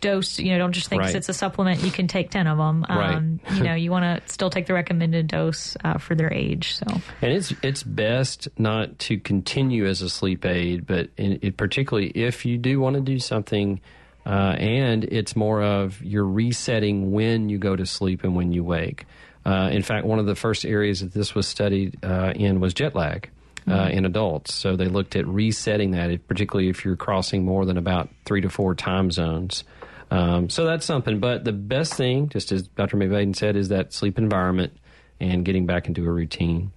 dose. 0.00 0.38
You 0.38 0.52
know, 0.52 0.58
don't 0.58 0.72
just 0.72 0.88
think 0.88 1.02
Right. 1.02 1.14
it's 1.14 1.28
a 1.28 1.34
supplement. 1.34 1.82
You 1.82 1.90
can 1.90 2.06
take 2.06 2.30
ten 2.30 2.46
of 2.46 2.58
them. 2.58 2.84
Right. 2.88 3.16
Um, 3.16 3.40
you 3.54 3.62
know, 3.64 3.74
you 3.74 3.90
want 3.90 4.04
to 4.24 4.32
still 4.32 4.50
take 4.50 4.66
the 4.66 4.74
recommended 4.74 5.26
dose 5.26 5.76
uh, 5.84 5.98
for 5.98 6.14
their 6.14 6.32
age. 6.32 6.74
So 6.74 6.86
And 7.22 7.32
it's 7.32 7.52
it's 7.62 7.82
best 7.82 8.48
not 8.58 8.98
to 9.00 9.18
continue 9.18 9.86
as 9.86 10.00
a 10.02 10.08
sleep 10.08 10.44
aid, 10.44 10.86
but 10.86 11.08
in, 11.16 11.38
it, 11.42 11.56
particularly 11.56 12.08
if 12.10 12.44
you 12.46 12.56
do 12.58 12.78
want 12.78 12.94
to 12.96 13.02
do 13.02 13.18
something, 13.18 13.80
uh, 14.26 14.54
and 14.58 15.04
it's 15.04 15.34
more 15.34 15.62
of 15.62 16.00
you're 16.02 16.26
resetting 16.26 17.10
when 17.12 17.48
you 17.48 17.58
go 17.58 17.74
to 17.74 17.84
sleep 17.86 18.22
and 18.22 18.36
when 18.36 18.52
you 18.52 18.62
wake. 18.62 19.06
Uh, 19.44 19.70
in 19.72 19.82
fact, 19.82 20.04
one 20.06 20.18
of 20.18 20.26
the 20.26 20.34
first 20.34 20.64
areas 20.64 21.00
that 21.00 21.12
this 21.12 21.34
was 21.34 21.46
studied 21.46 21.98
uh, 22.04 22.32
in 22.36 22.60
was 22.60 22.74
jet 22.74 22.94
lag. 22.94 23.30
Uh, 23.68 23.88
in 23.92 24.04
adults, 24.04 24.52
so 24.52 24.74
they 24.74 24.86
looked 24.86 25.14
at 25.14 25.24
resetting 25.28 25.92
that, 25.92 26.10
if- 26.10 26.26
particularly 26.26 26.68
if 26.68 26.84
you're 26.84 26.96
crossing 26.96 27.44
more 27.44 27.64
than 27.64 27.76
about 27.76 28.08
three 28.24 28.40
to 28.40 28.48
four 28.48 28.74
time 28.74 29.12
zones. 29.12 29.62
Um, 30.10 30.48
so 30.50 30.64
that's 30.64 30.84
something. 30.84 31.20
But 31.20 31.44
the 31.44 31.52
best 31.52 31.94
thing, 31.94 32.30
just 32.30 32.50
as 32.50 32.66
Dr. 32.66 32.96
McVaden 32.96 33.36
said, 33.36 33.54
is 33.54 33.68
that 33.68 33.92
sleep 33.92 34.18
environment 34.18 34.72
and 35.20 35.44
getting 35.44 35.66
back 35.66 35.86
into 35.86 36.04
a 36.04 36.10
routine. 36.10 36.72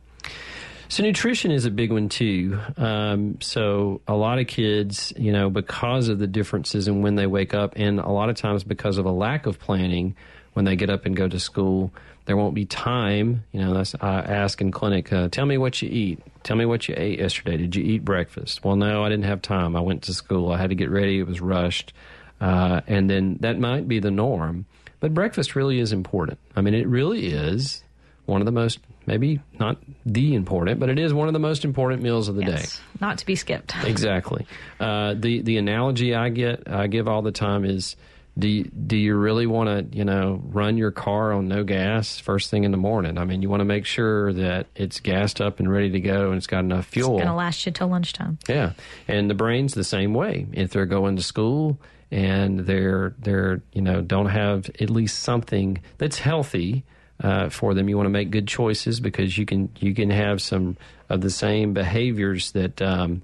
So 0.88 1.02
nutrition 1.02 1.50
is 1.50 1.66
a 1.66 1.72
big 1.72 1.92
one 1.92 2.10
too. 2.10 2.60
Um, 2.78 3.42
so 3.42 4.02
a 4.08 4.14
lot 4.14 4.38
of 4.38 4.46
kids, 4.46 5.12
you 5.18 5.32
know, 5.32 5.50
because 5.50 6.10
of 6.10 6.20
the 6.20 6.28
differences 6.28 6.88
in 6.88 7.02
when 7.02 7.16
they 7.16 7.26
wake 7.26 7.56
up, 7.56 7.74
and 7.76 8.00
a 8.00 8.10
lot 8.10 8.30
of 8.30 8.36
times 8.36 8.64
because 8.64 9.00
of 9.00 9.06
a 9.06 9.12
lack 9.12 9.48
of 9.48 9.58
planning, 9.60 10.16
when 10.54 10.66
they 10.66 10.76
get 10.76 10.92
up 10.92 11.08
and 11.08 11.16
go 11.16 11.28
to 11.28 11.40
school, 11.40 11.92
there 12.26 12.38
won't 12.38 12.56
be 12.56 12.66
time. 12.66 13.44
You 13.52 13.62
know, 13.62 13.74
that's 13.74 13.96
I 14.00 14.20
ask 14.22 14.62
in 14.62 14.72
clinic. 14.72 15.12
Uh, 15.12 15.28
Tell 15.30 15.46
me 15.46 15.58
what 15.58 15.82
you 15.82 15.90
eat. 15.90 16.20
Tell 16.44 16.56
me 16.56 16.66
what 16.66 16.88
you 16.88 16.96
ate 16.98 17.20
yesterday. 17.20 17.58
Did 17.58 17.76
you 17.76 17.84
eat 17.84 18.04
breakfast? 18.06 18.64
Well, 18.64 18.76
no, 18.76 19.04
I 19.04 19.10
didn't 19.10 19.26
have 19.26 19.42
time. 19.42 19.76
I 19.76 19.82
went 19.82 20.04
to 20.04 20.14
school. 20.14 20.52
I 20.52 20.58
had 20.58 20.70
to 20.70 20.76
get 20.76 20.90
ready. 20.90 21.20
It 21.20 21.28
was 21.28 21.42
rushed, 21.42 21.94
uh, 22.42 22.82
and 22.88 23.10
then 23.10 23.38
that 23.42 23.60
might 23.60 23.88
be 23.88 24.00
the 24.00 24.12
norm. 24.12 24.66
But 25.00 25.14
breakfast 25.14 25.56
really 25.56 25.80
is 25.80 25.92
important. 25.92 26.40
I 26.56 26.62
mean, 26.62 26.74
it 26.74 26.88
really 26.88 27.28
is 27.28 27.84
one 28.26 28.42
of 28.42 28.46
the 28.46 28.52
most 28.52 28.80
maybe 29.06 29.42
not 29.60 29.78
the 30.06 30.34
important, 30.34 30.80
but 30.80 30.90
it 30.90 30.98
is 30.98 31.14
one 31.14 31.28
of 31.28 31.34
the 31.34 31.40
most 31.40 31.66
important 31.66 32.02
meals 32.02 32.30
of 32.30 32.36
the 32.36 32.44
yes, 32.46 32.80
not 33.02 33.18
to 33.18 33.26
be 33.26 33.36
skipped. 33.36 33.74
Exactly. 33.86 34.46
Uh, 34.80 35.14
the 35.14 35.42
the 35.42 35.58
analogy 35.58 36.16
I 36.16 36.30
get 36.30 36.70
I 36.70 36.88
give 36.88 37.08
all 37.08 37.22
the 37.22 37.32
time 37.34 37.66
is. 37.66 37.96
Do 38.38 38.48
you, 38.48 38.64
do 38.64 38.98
you 38.98 39.16
really 39.16 39.46
want 39.46 39.92
to 39.92 39.98
you 39.98 40.06
know 40.06 40.42
run 40.44 40.76
your 40.76 40.90
car 40.90 41.34
on 41.34 41.48
no 41.48 41.64
gas 41.64 42.18
first 42.18 42.50
thing 42.50 42.64
in 42.64 42.72
the 42.72 42.78
morning? 42.78 43.20
I 43.20 43.26
mean, 43.26 43.44
you 43.44 43.50
want 43.50 43.62
to 43.62 43.66
make 43.66 43.86
sure 43.86 44.34
that 44.34 44.68
it's 44.76 45.00
gassed 45.00 45.40
up 45.40 45.60
and 45.60 45.72
ready 45.72 45.92
to 45.92 46.00
go, 46.00 46.30
and 46.30 46.38
it's 46.38 46.48
got 46.48 46.60
enough 46.60 46.88
fuel. 46.88 47.18
It's 47.18 47.24
going 47.24 47.28
to 47.28 47.36
last 47.36 47.66
you 47.66 47.72
till 47.72 47.90
lunchtime. 47.90 48.40
Yeah, 48.48 48.74
and 49.08 49.30
the 49.30 49.36
brain's 49.36 49.76
the 49.76 49.84
same 49.84 50.16
way. 50.16 50.48
If 50.52 50.72
they're 50.72 50.88
going 50.88 51.16
to 51.18 51.24
school 51.24 51.80
and 52.10 52.62
they're 52.62 53.14
they're 53.20 53.62
you 53.72 53.82
know 53.82 54.02
don't 54.02 54.28
have 54.28 54.70
at 54.80 54.90
least 54.90 55.20
something 55.20 55.82
that's 56.00 56.18
healthy 56.18 56.84
uh, 57.22 57.50
for 57.50 57.76
them, 57.76 57.88
you 57.88 57.98
want 57.98 58.08
to 58.08 58.12
make 58.12 58.32
good 58.32 58.48
choices 58.48 59.00
because 59.00 59.38
you 59.38 59.46
can 59.46 59.70
you 59.80 59.94
can 59.94 60.10
have 60.10 60.42
some 60.42 60.76
of 61.08 61.22
the 61.22 61.30
same 61.30 61.74
behaviors 61.74 62.52
that 62.54 62.82
um, 62.82 63.22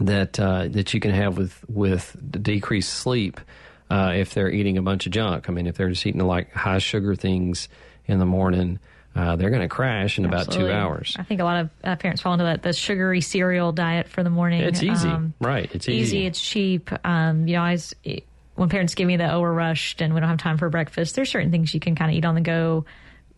that 0.00 0.40
uh, 0.40 0.66
that 0.68 0.94
you 0.94 1.00
can 1.00 1.10
have 1.10 1.36
with 1.36 1.62
with 1.68 2.16
decreased 2.42 2.92
sleep 2.94 3.38
uh, 3.90 4.12
if 4.14 4.32
they're 4.34 4.50
eating 4.50 4.78
a 4.78 4.82
bunch 4.82 5.06
of 5.06 5.12
junk. 5.12 5.48
I 5.48 5.52
mean, 5.52 5.66
if 5.66 5.76
they're 5.76 5.88
just 5.88 6.06
eating 6.06 6.20
like 6.20 6.52
high 6.52 6.78
sugar 6.78 7.14
things 7.14 7.68
in 8.06 8.18
the 8.18 8.26
morning. 8.26 8.78
Uh, 9.12 9.34
they're 9.34 9.50
going 9.50 9.60
to 9.62 9.68
crash 9.68 10.18
in 10.18 10.24
about 10.24 10.52
two 10.52 10.70
hours. 10.70 11.16
I 11.18 11.24
think 11.24 11.40
a 11.40 11.44
lot 11.44 11.62
of 11.62 11.70
uh, 11.82 11.96
parents 11.96 12.22
fall 12.22 12.32
into 12.34 12.44
that 12.44 12.62
the 12.62 12.72
sugary 12.72 13.20
cereal 13.20 13.72
diet 13.72 14.08
for 14.08 14.22
the 14.22 14.30
morning. 14.30 14.60
It's 14.60 14.84
easy, 14.84 15.08
Um, 15.08 15.34
right? 15.40 15.68
It's 15.74 15.88
easy. 15.88 16.18
easy. 16.18 16.26
It's 16.26 16.40
cheap. 16.40 16.90
Um, 17.04 17.48
you 17.48 17.56
know, 17.56 17.62
I 17.62 17.72
was, 17.72 17.92
when 18.54 18.68
parents 18.68 18.94
give 18.94 19.08
me 19.08 19.16
the 19.16 19.32
oh 19.32 19.40
we're 19.40 19.52
rushed 19.52 20.00
and 20.00 20.14
we 20.14 20.20
don't 20.20 20.28
have 20.28 20.38
time 20.38 20.58
for 20.58 20.70
breakfast, 20.70 21.16
there's 21.16 21.28
certain 21.28 21.50
things 21.50 21.74
you 21.74 21.80
can 21.80 21.96
kind 21.96 22.08
of 22.12 22.16
eat 22.16 22.24
on 22.24 22.36
the 22.36 22.40
go. 22.40 22.84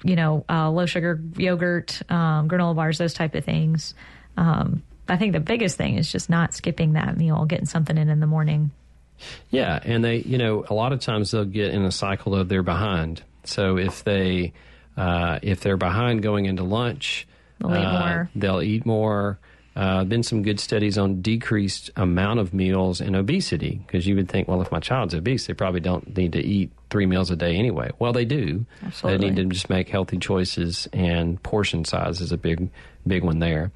You 0.04 0.14
know, 0.14 0.44
uh, 0.46 0.68
low 0.70 0.84
sugar 0.84 1.18
yogurt, 1.38 2.02
um, 2.10 2.50
granola 2.50 2.76
bars, 2.76 2.98
those 2.98 3.14
type 3.14 3.34
of 3.34 3.42
things. 3.44 3.94
Um, 4.36 4.82
I 5.08 5.16
think 5.16 5.32
the 5.32 5.40
biggest 5.40 5.78
thing 5.78 5.96
is 5.96 6.12
just 6.12 6.28
not 6.28 6.52
skipping 6.52 6.92
that 6.94 7.16
meal, 7.16 7.46
getting 7.46 7.66
something 7.66 7.96
in 7.96 8.10
in 8.10 8.20
the 8.20 8.26
morning. 8.26 8.72
Yeah, 9.50 9.78
and 9.82 10.04
they, 10.04 10.18
you 10.18 10.38
know, 10.38 10.64
a 10.68 10.74
lot 10.74 10.92
of 10.92 11.00
times 11.00 11.30
they'll 11.30 11.44
get 11.44 11.74
in 11.74 11.84
a 11.84 11.92
cycle 11.92 12.34
of 12.34 12.48
they're 12.48 12.62
behind. 12.62 13.22
So 13.44 13.76
if 13.76 14.04
they, 14.04 14.52
uh, 14.96 15.38
if 15.42 15.60
they're 15.60 15.76
behind 15.76 16.22
going 16.22 16.46
into 16.46 16.62
lunch, 16.62 17.26
They'll 17.62 17.76
eat 17.76 17.84
uh, 17.84 18.00
more. 18.00 18.30
They'll 18.34 18.62
eat 18.62 18.86
more. 18.86 19.38
Uh, 19.74 20.04
been 20.04 20.22
some 20.22 20.42
good 20.42 20.60
studies 20.60 20.98
on 20.98 21.22
decreased 21.22 21.90
amount 21.96 22.40
of 22.40 22.52
meals 22.52 23.00
and 23.00 23.16
obesity 23.16 23.82
because 23.86 24.06
you 24.06 24.14
would 24.16 24.28
think, 24.28 24.46
well, 24.46 24.60
if 24.60 24.70
my 24.70 24.80
child's 24.80 25.14
obese, 25.14 25.46
they 25.46 25.54
probably 25.54 25.80
don't 25.80 26.14
need 26.14 26.32
to 26.32 26.40
eat 26.40 26.70
three 26.90 27.06
meals 27.06 27.30
a 27.30 27.36
day 27.36 27.56
anyway. 27.56 27.90
Well, 27.98 28.12
they 28.12 28.26
do. 28.26 28.66
Absolutely. 28.84 29.18
They 29.18 29.30
need 29.30 29.36
to 29.36 29.54
just 29.54 29.70
make 29.70 29.88
healthy 29.88 30.18
choices, 30.18 30.88
and 30.92 31.42
portion 31.42 31.86
size 31.86 32.20
is 32.20 32.32
a 32.32 32.36
big, 32.36 32.68
big 33.06 33.24
one 33.24 33.38
there. 33.38 33.72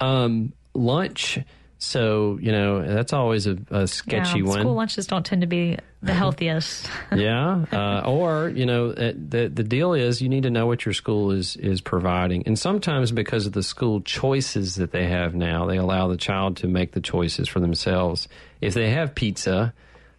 Um, 0.00 0.52
lunch. 0.74 1.40
So 1.82 2.38
you 2.40 2.52
know 2.52 2.86
that's 2.86 3.12
always 3.12 3.48
a, 3.48 3.58
a 3.70 3.88
sketchy 3.88 4.38
yeah, 4.38 4.44
one 4.44 4.60
School 4.60 4.74
lunches 4.74 5.08
don't 5.08 5.26
tend 5.26 5.40
to 5.40 5.48
be 5.48 5.76
the 6.00 6.14
healthiest. 6.14 6.88
yeah, 7.12 7.64
uh, 7.72 8.02
or 8.06 8.50
you 8.50 8.66
know, 8.66 8.90
uh, 8.90 9.12
the 9.16 9.50
the 9.52 9.64
deal 9.64 9.92
is 9.92 10.22
you 10.22 10.28
need 10.28 10.44
to 10.44 10.50
know 10.50 10.66
what 10.66 10.86
your 10.86 10.92
school 10.92 11.32
is 11.32 11.56
is 11.56 11.80
providing, 11.80 12.44
and 12.46 12.56
sometimes 12.56 13.10
because 13.10 13.46
of 13.46 13.52
the 13.52 13.64
school 13.64 14.00
choices 14.00 14.76
that 14.76 14.92
they 14.92 15.08
have 15.08 15.34
now, 15.34 15.66
they 15.66 15.76
allow 15.76 16.06
the 16.06 16.16
child 16.16 16.58
to 16.58 16.68
make 16.68 16.92
the 16.92 17.00
choices 17.00 17.48
for 17.48 17.58
themselves. 17.58 18.28
If 18.60 18.74
they 18.74 18.90
have 18.90 19.16
pizza 19.16 19.74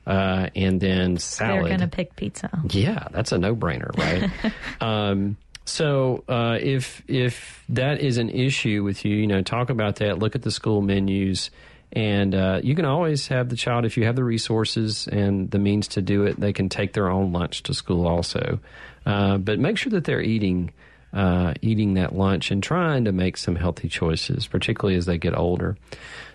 uh, 0.05 0.49
and 0.57 0.81
then 0.81 1.15
salad. 1.15 1.61
They're 1.61 1.77
going 1.77 1.79
to 1.79 1.87
pick 1.87 2.17
pizza. 2.17 2.49
yeah, 2.71 3.07
that's 3.11 3.31
a 3.31 3.37
no 3.37 3.55
brainer, 3.55 3.97
right? 3.97 4.51
um, 4.81 5.37
so 5.65 6.23
uh, 6.27 6.57
if 6.59 7.01
if 7.07 7.63
that 7.69 8.01
is 8.01 8.17
an 8.17 8.29
issue 8.29 8.83
with 8.83 9.05
you, 9.05 9.15
you 9.15 9.27
know, 9.27 9.41
talk 9.41 9.69
about 9.69 9.97
that. 9.97 10.19
Look 10.19 10.35
at 10.35 10.41
the 10.41 10.51
school 10.51 10.81
menus, 10.81 11.51
and 11.91 12.35
uh, 12.35 12.59
you 12.63 12.75
can 12.75 12.85
always 12.85 13.27
have 13.27 13.49
the 13.49 13.55
child 13.55 13.85
if 13.85 13.95
you 13.97 14.05
have 14.05 14.15
the 14.15 14.23
resources 14.23 15.07
and 15.07 15.49
the 15.49 15.59
means 15.59 15.87
to 15.89 16.01
do 16.01 16.25
it. 16.25 16.39
They 16.39 16.53
can 16.53 16.69
take 16.69 16.93
their 16.93 17.09
own 17.09 17.31
lunch 17.31 17.63
to 17.63 17.73
school 17.73 18.07
also, 18.07 18.59
uh, 19.05 19.37
but 19.37 19.59
make 19.59 19.77
sure 19.77 19.91
that 19.91 20.03
they're 20.03 20.21
eating. 20.21 20.71
Uh, 21.13 21.53
eating 21.61 21.93
that 21.93 22.15
lunch 22.15 22.49
and 22.49 22.63
trying 22.63 23.05
to 23.05 23.11
make 23.11 23.37
some 23.37 23.55
healthy 23.55 23.87
choices, 23.87 24.47
particularly 24.47 24.97
as 24.97 25.05
they 25.05 25.19
get 25.19 25.37
older. 25.37 25.77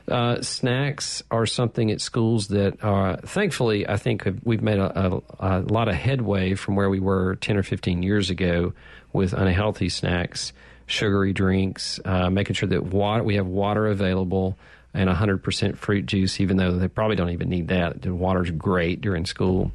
Uh, 0.09 0.41
snacks 0.41 1.23
are 1.31 1.47
something 1.47 1.91
at 1.91 2.01
schools 2.01 2.49
that 2.49 2.83
are, 2.83 3.19
thankfully, 3.19 3.87
I 3.89 3.97
think 3.97 4.27
we've 4.43 4.63
made 4.63 4.79
a, 4.79 5.07
a, 5.09 5.23
a 5.39 5.61
lot 5.61 5.89
of 5.89 5.95
headway 5.95 6.55
from 6.55 6.77
where 6.77 6.89
we 6.89 7.01
were 7.01 7.37
10 7.37 7.57
or 7.57 7.63
15 7.63 8.03
years 8.03 8.31
ago 8.31 8.73
with 9.13 9.33
unhealthy 9.33 9.89
snacks, 9.89 10.53
sugary 10.87 11.33
drinks, 11.33 12.01
uh, 12.05 12.31
making 12.31 12.55
sure 12.55 12.69
that 12.71 12.85
water, 12.85 13.23
we 13.23 13.35
have 13.35 13.47
water 13.47 13.87
available 13.87 14.57
and 14.95 15.11
100% 15.11 15.77
fruit 15.77 16.07
juice, 16.07 16.41
even 16.41 16.57
though 16.57 16.73
they 16.73 16.89
probably 16.89 17.17
don't 17.17 17.31
even 17.31 17.51
need 17.51 17.69
that. 17.69 18.03
The 18.03 18.15
water's 18.15 18.51
great 18.51 19.01
during 19.01 19.27
school. 19.27 19.73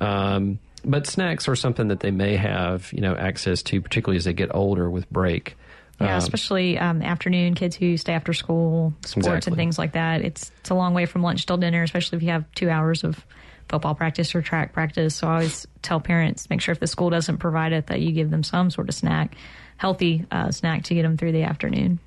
Um, 0.00 0.60
but 0.84 1.06
snacks 1.06 1.48
are 1.48 1.56
something 1.56 1.88
that 1.88 2.00
they 2.00 2.10
may 2.10 2.36
have, 2.36 2.92
you 2.92 3.00
know, 3.00 3.14
access 3.14 3.62
to, 3.64 3.80
particularly 3.80 4.16
as 4.16 4.24
they 4.24 4.32
get 4.32 4.54
older 4.54 4.90
with 4.90 5.10
break. 5.10 5.56
Yeah, 6.02 6.12
Um, 6.14 6.18
especially 6.18 6.78
um, 6.78 7.02
afternoon 7.02 7.54
kids 7.54 7.76
who 7.76 7.96
stay 7.96 8.12
after 8.12 8.32
school, 8.32 8.92
sports 9.04 9.16
Exactly. 9.28 9.50
and 9.50 9.56
things 9.56 9.78
like 9.78 9.92
that. 9.92 10.22
It's 10.22 10.50
it's 10.60 10.70
a 10.70 10.74
long 10.74 10.94
way 10.94 11.06
from 11.06 11.22
lunch 11.22 11.46
till 11.46 11.56
dinner, 11.56 11.82
especially 11.82 12.16
if 12.16 12.22
you 12.22 12.30
have 12.30 12.44
two 12.54 12.68
hours 12.70 13.04
of 13.04 13.24
football 13.68 13.94
practice 13.94 14.34
or 14.34 14.42
track 14.42 14.72
practice. 14.72 15.14
So 15.14 15.28
I 15.28 15.32
always 15.34 15.66
tell 15.80 16.00
parents 16.00 16.50
make 16.50 16.60
sure 16.60 16.72
if 16.72 16.80
the 16.80 16.86
school 16.86 17.10
doesn't 17.10 17.38
provide 17.38 17.72
it, 17.72 17.86
that 17.86 18.00
you 18.00 18.12
give 18.12 18.30
them 18.30 18.42
some 18.42 18.70
sort 18.70 18.88
of 18.88 18.94
snack, 18.94 19.34
healthy 19.78 20.26
uh, 20.30 20.50
snack 20.50 20.84
to 20.84 20.94
get 20.94 21.02
them 21.02 21.16
through 21.16 21.32
the 21.32 21.44
afternoon. 21.44 21.98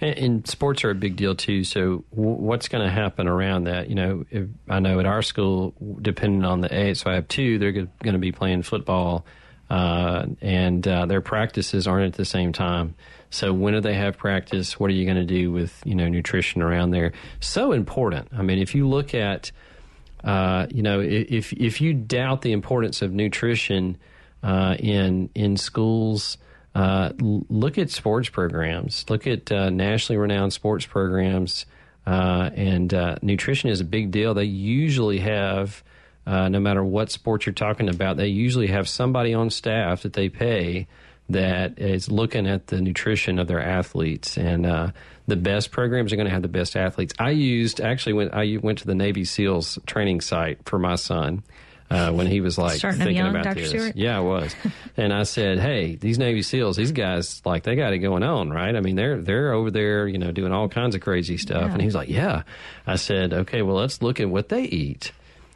And, 0.00 0.18
and 0.18 0.46
sports 0.48 0.82
are 0.82 0.90
a 0.90 0.94
big 0.94 1.14
deal 1.14 1.36
too. 1.36 1.62
So, 1.62 2.04
w- 2.10 2.36
what's 2.36 2.66
going 2.68 2.84
to 2.84 2.90
happen 2.90 3.28
around 3.28 3.64
that? 3.64 3.88
You 3.88 3.94
know, 3.94 4.24
if, 4.30 4.48
I 4.68 4.80
know 4.80 4.98
at 4.98 5.06
our 5.06 5.22
school, 5.22 5.72
depending 6.02 6.44
on 6.44 6.60
the 6.60 6.74
age, 6.74 6.98
so 6.98 7.10
I 7.10 7.14
have 7.14 7.28
two, 7.28 7.58
they're 7.58 7.72
going 7.72 7.88
to 8.02 8.18
be 8.18 8.32
playing 8.32 8.62
football, 8.62 9.24
uh, 9.70 10.26
and 10.40 10.86
uh, 10.86 11.06
their 11.06 11.20
practices 11.20 11.86
aren't 11.86 12.06
at 12.06 12.14
the 12.14 12.24
same 12.24 12.52
time. 12.52 12.94
So, 13.30 13.52
when 13.52 13.74
do 13.74 13.80
they 13.80 13.94
have 13.94 14.16
practice? 14.16 14.78
What 14.78 14.90
are 14.90 14.94
you 14.94 15.04
going 15.04 15.16
to 15.16 15.24
do 15.24 15.50
with 15.50 15.82
you 15.84 15.94
know 15.94 16.08
nutrition 16.08 16.62
around 16.62 16.90
there? 16.90 17.12
So 17.40 17.72
important. 17.72 18.28
I 18.36 18.42
mean, 18.42 18.58
if 18.58 18.74
you 18.74 18.88
look 18.88 19.14
at 19.14 19.50
uh, 20.24 20.66
you 20.70 20.82
know, 20.82 21.00
if 21.00 21.52
if 21.52 21.80
you 21.80 21.92
doubt 21.92 22.42
the 22.42 22.52
importance 22.52 23.02
of 23.02 23.12
nutrition 23.12 23.98
uh, 24.42 24.74
in 24.78 25.28
in 25.34 25.56
schools, 25.56 26.38
uh, 26.74 27.12
look 27.20 27.76
at 27.76 27.90
sports 27.90 28.30
programs. 28.30 29.04
Look 29.08 29.26
at 29.26 29.52
uh, 29.52 29.68
nationally 29.68 30.16
renowned 30.16 30.54
sports 30.54 30.86
programs, 30.86 31.66
uh, 32.06 32.50
and 32.54 32.92
uh, 32.94 33.16
nutrition 33.20 33.68
is 33.68 33.80
a 33.80 33.84
big 33.84 34.10
deal. 34.10 34.34
They 34.34 34.44
usually 34.44 35.18
have. 35.18 35.82
Uh, 36.26 36.48
no 36.48 36.58
matter 36.58 36.82
what 36.82 37.10
sport 37.10 37.44
you're 37.44 37.52
talking 37.52 37.86
about, 37.86 38.16
they 38.16 38.28
usually 38.28 38.68
have 38.68 38.88
somebody 38.88 39.34
on 39.34 39.50
staff 39.50 40.04
that 40.04 40.14
they 40.14 40.30
pay 40.30 40.86
that 41.30 41.78
is 41.78 42.10
looking 42.10 42.46
at 42.46 42.66
the 42.66 42.80
nutrition 42.80 43.38
of 43.38 43.48
their 43.48 43.62
athletes 43.62 44.36
and 44.36 44.66
uh, 44.66 44.90
the 45.26 45.36
best 45.36 45.70
programs 45.70 46.12
are 46.12 46.16
going 46.16 46.26
to 46.26 46.32
have 46.32 46.42
the 46.42 46.48
best 46.48 46.76
athletes. 46.76 47.14
I 47.18 47.30
used 47.30 47.80
actually 47.80 48.12
when 48.12 48.34
I 48.34 48.58
went 48.62 48.78
to 48.80 48.86
the 48.86 48.94
Navy 48.94 49.24
SEALs 49.24 49.78
training 49.86 50.20
site 50.20 50.58
for 50.68 50.78
my 50.78 50.96
son 50.96 51.42
uh, 51.90 52.10
when 52.12 52.26
he 52.26 52.40
was 52.40 52.58
like 52.58 52.78
Starting 52.78 52.98
thinking 53.00 53.16
young, 53.16 53.30
about 53.30 53.44
Dr. 53.44 53.60
this. 53.60 53.68
Stewart? 53.68 53.96
Yeah, 53.96 54.18
I 54.18 54.20
was, 54.20 54.54
and 54.96 55.12
I 55.12 55.22
said, 55.24 55.58
"Hey, 55.58 55.94
these 55.96 56.18
Navy 56.18 56.42
SEALs, 56.42 56.76
these 56.76 56.92
guys 56.92 57.42
like 57.44 57.62
they 57.62 57.76
got 57.76 57.92
it 57.92 57.98
going 57.98 58.22
on, 58.22 58.50
right? 58.50 58.74
I 58.74 58.80
mean, 58.80 58.96
they're 58.96 59.20
they're 59.20 59.52
over 59.52 59.70
there, 59.70 60.08
you 60.08 60.18
know, 60.18 60.32
doing 60.32 60.52
all 60.52 60.68
kinds 60.68 60.94
of 60.94 61.02
crazy 61.02 61.36
stuff." 61.36 61.62
Yeah. 61.62 61.72
And 61.72 61.82
he's 61.82 61.94
like, 61.94 62.08
"Yeah." 62.08 62.42
I 62.86 62.96
said, 62.96 63.32
"Okay, 63.32 63.62
well, 63.62 63.76
let's 63.76 64.02
look 64.02 64.18
at 64.18 64.28
what 64.28 64.48
they 64.48 64.62
eat." 64.62 65.12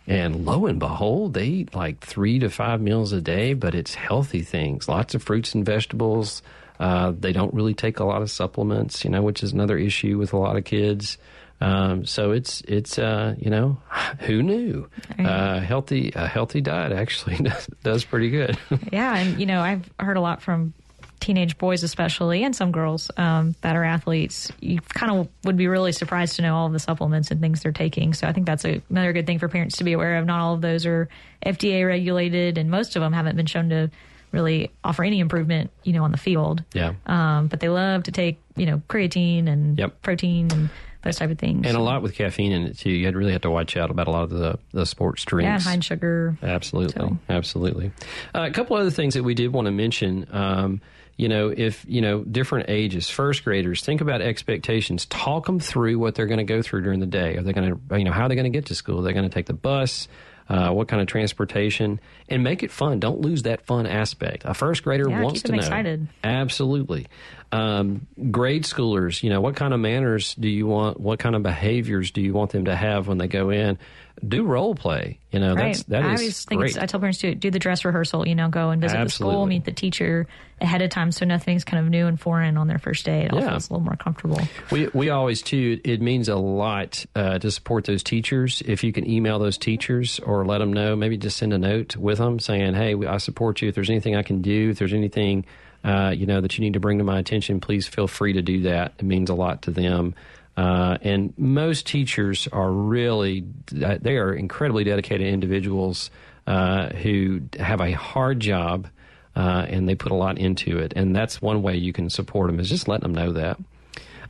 And 0.08 0.46
lo 0.46 0.66
and 0.66 0.78
behold, 0.78 1.34
they 1.34 1.44
eat 1.44 1.74
like 1.74 2.00
three 2.00 2.38
to 2.38 2.48
five 2.48 2.80
meals 2.80 3.12
a 3.12 3.20
day, 3.20 3.52
but 3.52 3.74
it's 3.74 3.94
healthy 3.94 4.42
things, 4.42 4.88
lots 4.88 5.14
of 5.14 5.22
fruits 5.22 5.54
and 5.54 5.66
vegetables. 5.66 6.42
Uh, 6.80 7.12
they 7.18 7.32
don't 7.32 7.52
really 7.52 7.74
take 7.74 7.98
a 8.00 8.04
lot 8.04 8.22
of 8.22 8.30
supplements, 8.30 9.04
you 9.04 9.10
know, 9.10 9.20
which 9.20 9.42
is 9.42 9.52
another 9.52 9.76
issue 9.76 10.16
with 10.16 10.32
a 10.32 10.38
lot 10.38 10.56
of 10.56 10.64
kids. 10.64 11.18
Um, 11.60 12.06
so 12.06 12.30
it's 12.30 12.62
it's 12.62 12.98
uh, 12.98 13.34
you 13.38 13.50
know, 13.50 13.78
who 14.20 14.42
knew? 14.42 14.88
Uh, 15.18 15.60
healthy 15.60 16.12
a 16.14 16.26
healthy 16.26 16.60
diet 16.60 16.92
actually 16.92 17.36
does, 17.42 17.66
does 17.82 18.04
pretty 18.04 18.30
good. 18.30 18.56
yeah, 18.92 19.16
and 19.16 19.38
you 19.38 19.46
know, 19.46 19.60
I've 19.60 19.90
heard 20.00 20.16
a 20.16 20.20
lot 20.20 20.40
from 20.40 20.72
teenage 21.18 21.58
boys, 21.58 21.82
especially, 21.82 22.44
and 22.44 22.54
some 22.54 22.72
girls 22.72 23.10
um, 23.16 23.54
that 23.60 23.76
are 23.76 23.84
athletes. 23.84 24.50
You 24.60 24.80
kind 24.80 25.12
of 25.12 25.28
would 25.44 25.56
be 25.56 25.68
really 25.68 25.92
surprised 25.92 26.36
to 26.36 26.42
know 26.42 26.54
all 26.54 26.66
of 26.66 26.72
the 26.72 26.78
supplements 26.78 27.30
and 27.30 27.40
things 27.40 27.62
they're 27.62 27.72
taking. 27.72 28.14
So 28.14 28.26
I 28.26 28.32
think 28.32 28.46
that's 28.46 28.64
a, 28.64 28.82
another 28.90 29.12
good 29.12 29.26
thing 29.26 29.38
for 29.38 29.48
parents 29.48 29.78
to 29.78 29.84
be 29.84 29.92
aware 29.92 30.16
of. 30.18 30.26
Not 30.26 30.40
all 30.40 30.54
of 30.54 30.60
those 30.60 30.86
are 30.86 31.08
FDA 31.44 31.86
regulated, 31.86 32.58
and 32.58 32.70
most 32.70 32.96
of 32.96 33.02
them 33.02 33.12
haven't 33.12 33.36
been 33.36 33.46
shown 33.46 33.70
to 33.70 33.90
really 34.32 34.70
offer 34.84 35.04
any 35.04 35.20
improvement, 35.20 35.70
you 35.84 35.92
know, 35.92 36.04
on 36.04 36.12
the 36.12 36.18
field. 36.18 36.62
yeah. 36.74 36.94
Um, 37.06 37.48
but 37.48 37.60
they 37.60 37.68
love 37.68 38.04
to 38.04 38.12
take, 38.12 38.38
you 38.56 38.66
know, 38.66 38.82
creatine 38.88 39.48
and 39.48 39.80
protein 40.02 40.48
and 40.52 40.68
those 41.02 41.16
type 41.16 41.30
of 41.30 41.38
things. 41.38 41.66
And 41.66 41.76
a 41.76 41.80
lot 41.80 42.02
with 42.02 42.14
caffeine 42.14 42.52
in 42.52 42.64
it 42.64 42.78
too. 42.78 42.90
You 42.90 43.10
really 43.12 43.32
have 43.32 43.42
to 43.42 43.50
watch 43.50 43.76
out 43.76 43.90
about 43.90 44.08
a 44.08 44.10
lot 44.10 44.24
of 44.24 44.30
the, 44.30 44.58
the 44.72 44.84
sports 44.84 45.24
yeah, 45.24 45.30
drinks. 45.30 45.64
high 45.64 45.78
sugar. 45.80 46.36
Absolutely, 46.42 47.16
absolutely. 47.28 47.92
Uh, 48.34 48.46
a 48.48 48.50
couple 48.50 48.76
other 48.76 48.90
things 48.90 49.14
that 49.14 49.22
we 49.22 49.34
did 49.34 49.52
want 49.52 49.66
to 49.66 49.72
mention. 49.72 50.26
Um, 50.30 50.80
you 51.18 51.28
know, 51.28 51.52
if 51.54 51.84
you 51.86 52.00
know 52.00 52.22
different 52.24 52.70
ages, 52.70 53.10
first 53.10 53.44
graders, 53.44 53.82
think 53.84 54.00
about 54.00 54.22
expectations. 54.22 55.04
Talk 55.06 55.44
them 55.46 55.58
through 55.60 55.98
what 55.98 56.14
they're 56.14 56.26
going 56.26 56.38
to 56.38 56.44
go 56.44 56.62
through 56.62 56.82
during 56.82 57.00
the 57.00 57.06
day. 57.06 57.36
Are 57.36 57.42
they 57.42 57.52
going 57.52 57.76
to, 57.90 57.98
you 57.98 58.04
know, 58.04 58.12
how 58.12 58.22
are 58.24 58.28
they 58.28 58.36
going 58.36 58.50
to 58.50 58.56
get 58.56 58.66
to 58.66 58.74
school? 58.74 59.00
Are 59.00 59.02
they 59.02 59.12
going 59.12 59.28
to 59.28 59.34
take 59.34 59.46
the 59.46 59.52
bus? 59.52 60.08
Uh, 60.48 60.70
what 60.70 60.88
kind 60.88 61.02
of 61.02 61.08
transportation? 61.08 62.00
And 62.30 62.42
make 62.42 62.62
it 62.62 62.70
fun. 62.70 63.00
Don't 63.00 63.20
lose 63.20 63.42
that 63.42 63.66
fun 63.66 63.86
aspect. 63.86 64.44
A 64.46 64.54
first 64.54 64.82
grader 64.82 65.06
Yeah, 65.10 65.20
wants 65.22 65.42
to 65.42 65.52
know. 65.52 65.58
excited. 65.58 66.08
Absolutely. 66.24 67.06
Um, 67.52 68.06
grade 68.30 68.64
schoolers, 68.64 69.22
you 69.22 69.28
know, 69.28 69.40
what 69.42 69.56
kind 69.56 69.74
of 69.74 69.80
manners 69.80 70.34
do 70.36 70.48
you 70.48 70.66
want? 70.66 71.00
What 71.00 71.18
kind 71.18 71.34
of 71.34 71.42
behaviors 71.42 72.10
do 72.12 72.20
you 72.22 72.32
want 72.32 72.52
them 72.52 72.64
to 72.66 72.74
have 72.76 73.08
when 73.08 73.18
they 73.18 73.28
go 73.28 73.50
in? 73.50 73.78
Do 74.26 74.44
role 74.44 74.74
play. 74.74 75.18
You 75.30 75.40
know, 75.40 75.54
right. 75.54 75.74
that's 75.74 75.82
that 75.84 76.02
I 76.04 76.14
is 76.14 76.20
always 76.20 76.44
think 76.44 76.58
great. 76.60 76.70
it's, 76.70 76.78
I 76.78 76.86
tell 76.86 77.00
parents 77.00 77.18
to 77.20 77.34
do 77.34 77.50
the 77.50 77.58
dress 77.58 77.84
rehearsal. 77.84 78.26
You 78.26 78.34
know, 78.34 78.48
go 78.48 78.70
and 78.70 78.80
visit 78.80 79.02
the 79.04 79.10
school, 79.10 79.46
meet 79.46 79.64
the 79.64 79.72
teacher 79.72 80.26
ahead 80.60 80.82
of 80.82 80.90
time, 80.90 81.12
so 81.12 81.24
nothing's 81.24 81.64
kind 81.64 81.84
of 81.84 81.90
new 81.90 82.06
and 82.06 82.18
foreign 82.18 82.56
on 82.56 82.66
their 82.66 82.78
first 82.78 83.04
day. 83.04 83.22
It 83.24 83.32
all 83.32 83.40
Yeah. 83.40 83.50
feels 83.50 83.68
a 83.70 83.72
little 83.74 83.84
more 83.84 83.96
comfortable. 83.96 84.40
We 84.72 84.88
we 84.94 85.10
always 85.10 85.42
too. 85.42 85.80
It 85.84 86.00
means 86.00 86.28
a 86.28 86.36
lot 86.36 87.04
uh, 87.14 87.38
to 87.38 87.50
support 87.50 87.84
those 87.84 88.02
teachers. 88.02 88.62
If 88.66 88.82
you 88.82 88.92
can 88.92 89.08
email 89.08 89.38
those 89.38 89.58
teachers 89.58 90.18
or 90.20 90.44
let 90.44 90.58
them 90.58 90.72
know, 90.72 90.96
maybe 90.96 91.16
just 91.16 91.36
send 91.36 91.52
a 91.52 91.58
note 91.58 91.96
with 91.96 92.18
them 92.18 92.38
saying, 92.40 92.74
"Hey, 92.74 92.94
I 93.06 93.18
support 93.18 93.60
you. 93.62 93.68
If 93.68 93.74
there's 93.74 93.90
anything 93.90 94.16
I 94.16 94.22
can 94.22 94.42
do, 94.42 94.70
if 94.70 94.78
there's 94.78 94.94
anything 94.94 95.44
uh, 95.84 96.12
you 96.16 96.26
know 96.26 96.40
that 96.40 96.58
you 96.58 96.64
need 96.64 96.72
to 96.72 96.80
bring 96.80 96.98
to 96.98 97.04
my 97.04 97.18
attention, 97.20 97.60
please 97.60 97.86
feel 97.86 98.08
free 98.08 98.32
to 98.32 98.42
do 98.42 98.62
that. 98.62 98.94
It 98.98 99.04
means 99.04 99.30
a 99.30 99.34
lot 99.34 99.62
to 99.62 99.70
them." 99.70 100.14
Uh, 100.58 100.98
and 101.02 101.32
most 101.38 101.86
teachers 101.86 102.48
are 102.50 102.72
really 102.72 103.44
they 103.70 104.16
are 104.16 104.34
incredibly 104.34 104.82
dedicated 104.82 105.32
individuals 105.32 106.10
uh, 106.48 106.88
who 106.88 107.42
have 107.60 107.80
a 107.80 107.92
hard 107.92 108.40
job 108.40 108.88
uh, 109.36 109.64
and 109.68 109.88
they 109.88 109.94
put 109.94 110.10
a 110.10 110.16
lot 110.16 110.36
into 110.36 110.78
it. 110.78 110.92
And 110.96 111.14
that's 111.14 111.40
one 111.40 111.62
way 111.62 111.76
you 111.76 111.92
can 111.92 112.10
support 112.10 112.50
them 112.50 112.58
is 112.58 112.68
just 112.68 112.88
letting 112.88 113.04
them 113.04 113.14
know 113.14 113.34
that. 113.34 113.56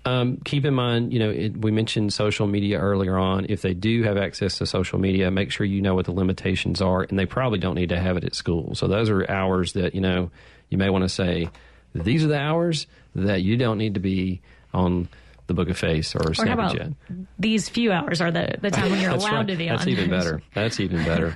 Um, 0.05 0.37
keep 0.45 0.67
in 0.67 0.75
mind, 0.75 1.15
you 1.15 1.19
know, 1.19 1.31
it, 1.31 1.57
we 1.57 1.71
mentioned 1.71 2.13
social 2.13 2.47
media 2.47 2.79
earlier 2.79 3.17
on. 3.17 3.47
If 3.49 3.63
they 3.63 3.73
do 3.73 4.03
have 4.03 4.19
access 4.19 4.59
to 4.59 4.67
social 4.67 4.99
media, 4.99 5.31
make 5.31 5.51
sure 5.51 5.65
you 5.65 5.81
know 5.81 5.95
what 5.95 6.05
the 6.05 6.13
limitations 6.13 6.83
are, 6.83 7.05
and 7.05 7.19
they 7.19 7.25
probably 7.25 7.59
don't 7.59 7.75
need 7.75 7.89
to 7.89 7.99
have 7.99 8.19
it 8.19 8.25
at 8.25 8.35
school. 8.35 8.75
So 8.75 8.87
those 8.87 9.09
are 9.09 9.29
hours 9.31 9.73
that 9.73 9.95
you 9.95 10.03
know 10.03 10.31
you 10.69 10.77
may 10.77 10.91
want 10.91 11.05
to 11.05 11.09
say 11.09 11.49
these 11.95 12.23
are 12.23 12.29
the 12.29 12.39
hours 12.39 12.87
that 13.15 13.41
you 13.41 13.57
don't 13.57 13.79
need 13.79 13.95
to 13.95 14.01
be 14.01 14.43
on 14.75 15.09
the 15.49 15.55
Book 15.55 15.69
of 15.69 15.77
Face 15.77 16.15
or, 16.15 16.31
Or 16.39 16.47
how 16.47 16.53
about 16.53 16.77
Snapchat. 16.77 16.95
these 17.39 17.69
few 17.69 17.91
hours 17.91 18.21
are 18.21 18.31
the, 18.31 18.55
the 18.61 18.71
time 18.71 18.91
when 18.93 19.01
you're 19.01 19.11
allowed 19.11 19.33
right. 19.39 19.47
to 19.49 19.57
be 19.57 19.69
That's 19.69 19.83
on. 19.83 19.89
That's 19.89 19.99
even 19.99 20.11
better. 20.11 20.43
That's 20.55 20.81
even 20.81 21.05
better. 21.05 21.35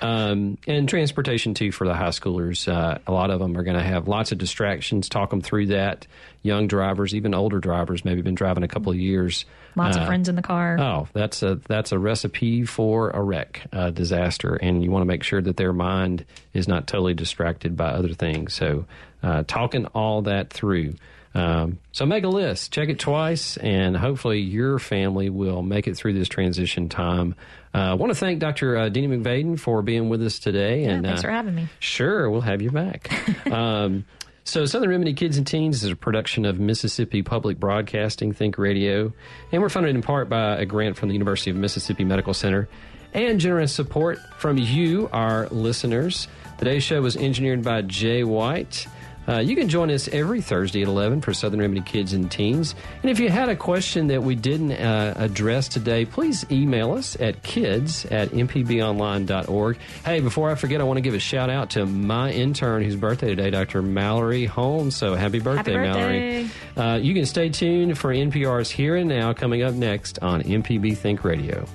um, 0.00 0.58
and 0.66 0.88
transportation 0.88 1.54
too 1.54 1.72
for 1.72 1.86
the 1.86 1.94
high 1.94 2.08
schoolers. 2.10 2.68
Uh, 2.72 2.98
a 3.06 3.12
lot 3.12 3.30
of 3.30 3.40
them 3.40 3.56
are 3.56 3.62
going 3.64 3.76
to 3.76 3.82
have 3.82 4.08
lots 4.08 4.30
of 4.32 4.38
distractions. 4.38 5.08
Talk 5.08 5.30
them 5.30 5.40
through 5.40 5.66
that. 5.66 6.06
Young 6.42 6.68
drivers, 6.68 7.14
even 7.14 7.34
older 7.34 7.58
drivers, 7.58 8.04
maybe 8.04 8.22
been 8.22 8.34
driving 8.36 8.62
a 8.62 8.68
couple 8.68 8.92
of 8.92 8.98
years. 8.98 9.44
Lots 9.74 9.96
Uh, 9.96 10.00
of 10.00 10.06
friends 10.06 10.28
in 10.28 10.36
the 10.36 10.42
car. 10.42 10.78
Oh, 10.78 11.08
that's 11.12 11.42
a 11.42 11.56
that's 11.66 11.92
a 11.92 11.98
recipe 11.98 12.64
for 12.64 13.10
a 13.10 13.20
wreck, 13.22 13.66
a 13.72 13.90
disaster, 13.90 14.54
and 14.54 14.82
you 14.84 14.90
want 14.90 15.02
to 15.02 15.06
make 15.06 15.22
sure 15.22 15.42
that 15.42 15.56
their 15.56 15.72
mind 15.72 16.24
is 16.54 16.68
not 16.68 16.86
totally 16.86 17.14
distracted 17.14 17.76
by 17.76 17.88
other 17.88 18.14
things. 18.14 18.54
So, 18.54 18.86
uh, 19.22 19.42
talking 19.46 19.86
all 19.86 20.22
that 20.22 20.50
through. 20.52 20.94
Um, 21.36 21.80
so 21.92 22.06
make 22.06 22.24
a 22.24 22.28
list, 22.28 22.72
check 22.72 22.88
it 22.88 22.98
twice, 22.98 23.58
and 23.58 23.94
hopefully 23.94 24.40
your 24.40 24.78
family 24.78 25.28
will 25.28 25.60
make 25.60 25.86
it 25.86 25.94
through 25.94 26.14
this 26.14 26.28
transition 26.28 26.88
time. 26.88 27.34
Uh, 27.74 27.78
I 27.78 27.94
want 27.94 28.10
to 28.10 28.18
thank 28.18 28.38
Dr. 28.38 28.74
Uh, 28.74 28.88
Deanie 28.88 29.20
McVaden 29.20 29.60
for 29.60 29.82
being 29.82 30.08
with 30.08 30.22
us 30.22 30.38
today. 30.38 30.84
Yeah, 30.84 30.92
and 30.92 31.04
thanks 31.04 31.20
uh, 31.20 31.24
for 31.24 31.30
having 31.30 31.54
me. 31.54 31.68
Sure, 31.78 32.30
we'll 32.30 32.40
have 32.40 32.62
you 32.62 32.70
back. 32.70 33.10
um, 33.52 34.06
so, 34.44 34.64
Southern 34.64 34.88
Remedy 34.88 35.12
Kids 35.12 35.36
and 35.36 35.46
Teens 35.46 35.84
is 35.84 35.90
a 35.90 35.96
production 35.96 36.46
of 36.46 36.58
Mississippi 36.58 37.22
Public 37.22 37.60
Broadcasting, 37.60 38.32
Think 38.32 38.56
Radio, 38.56 39.12
and 39.52 39.60
we're 39.60 39.68
funded 39.68 39.94
in 39.94 40.00
part 40.00 40.30
by 40.30 40.56
a 40.56 40.64
grant 40.64 40.96
from 40.96 41.08
the 41.10 41.14
University 41.14 41.50
of 41.50 41.56
Mississippi 41.56 42.04
Medical 42.04 42.32
Center 42.32 42.66
and 43.12 43.38
generous 43.40 43.74
support 43.74 44.18
from 44.38 44.56
you, 44.56 45.10
our 45.12 45.48
listeners. 45.48 46.28
Today's 46.56 46.82
show 46.82 47.02
was 47.02 47.16
engineered 47.16 47.62
by 47.62 47.82
Jay 47.82 48.24
White. 48.24 48.86
Uh, 49.28 49.38
you 49.38 49.56
can 49.56 49.68
join 49.68 49.90
us 49.90 50.08
every 50.08 50.40
Thursday 50.40 50.82
at 50.82 50.88
11 50.88 51.20
for 51.20 51.34
Southern 51.34 51.60
Remedy 51.60 51.80
Kids 51.80 52.12
and 52.12 52.30
Teens. 52.30 52.74
And 53.02 53.10
if 53.10 53.18
you 53.18 53.28
had 53.28 53.48
a 53.48 53.56
question 53.56 54.06
that 54.08 54.22
we 54.22 54.34
didn't 54.34 54.72
uh, 54.72 55.14
address 55.16 55.68
today, 55.68 56.04
please 56.04 56.44
email 56.50 56.92
us 56.92 57.16
at 57.20 57.42
kids 57.42 58.04
at 58.06 58.30
mpbonline.org. 58.30 59.78
Hey, 60.04 60.20
before 60.20 60.50
I 60.50 60.54
forget, 60.54 60.80
I 60.80 60.84
want 60.84 60.98
to 60.98 61.02
give 61.02 61.14
a 61.14 61.18
shout 61.18 61.50
out 61.50 61.70
to 61.70 61.86
my 61.86 62.30
intern 62.30 62.82
whose 62.82 62.96
birthday 62.96 63.28
today, 63.28 63.50
Dr. 63.50 63.82
Mallory 63.82 64.44
Holmes. 64.44 64.96
So 64.96 65.14
happy 65.14 65.40
birthday, 65.40 65.74
birthday. 65.74 66.42
Mallory. 66.44 66.50
Uh, 66.76 66.96
you 66.96 67.14
can 67.14 67.26
stay 67.26 67.48
tuned 67.48 67.98
for 67.98 68.12
NPR's 68.12 68.70
Here 68.70 68.96
and 68.96 69.08
Now 69.08 69.32
coming 69.32 69.62
up 69.62 69.74
next 69.74 70.18
on 70.20 70.42
MPB 70.42 70.96
Think 70.96 71.24
Radio. 71.24 71.66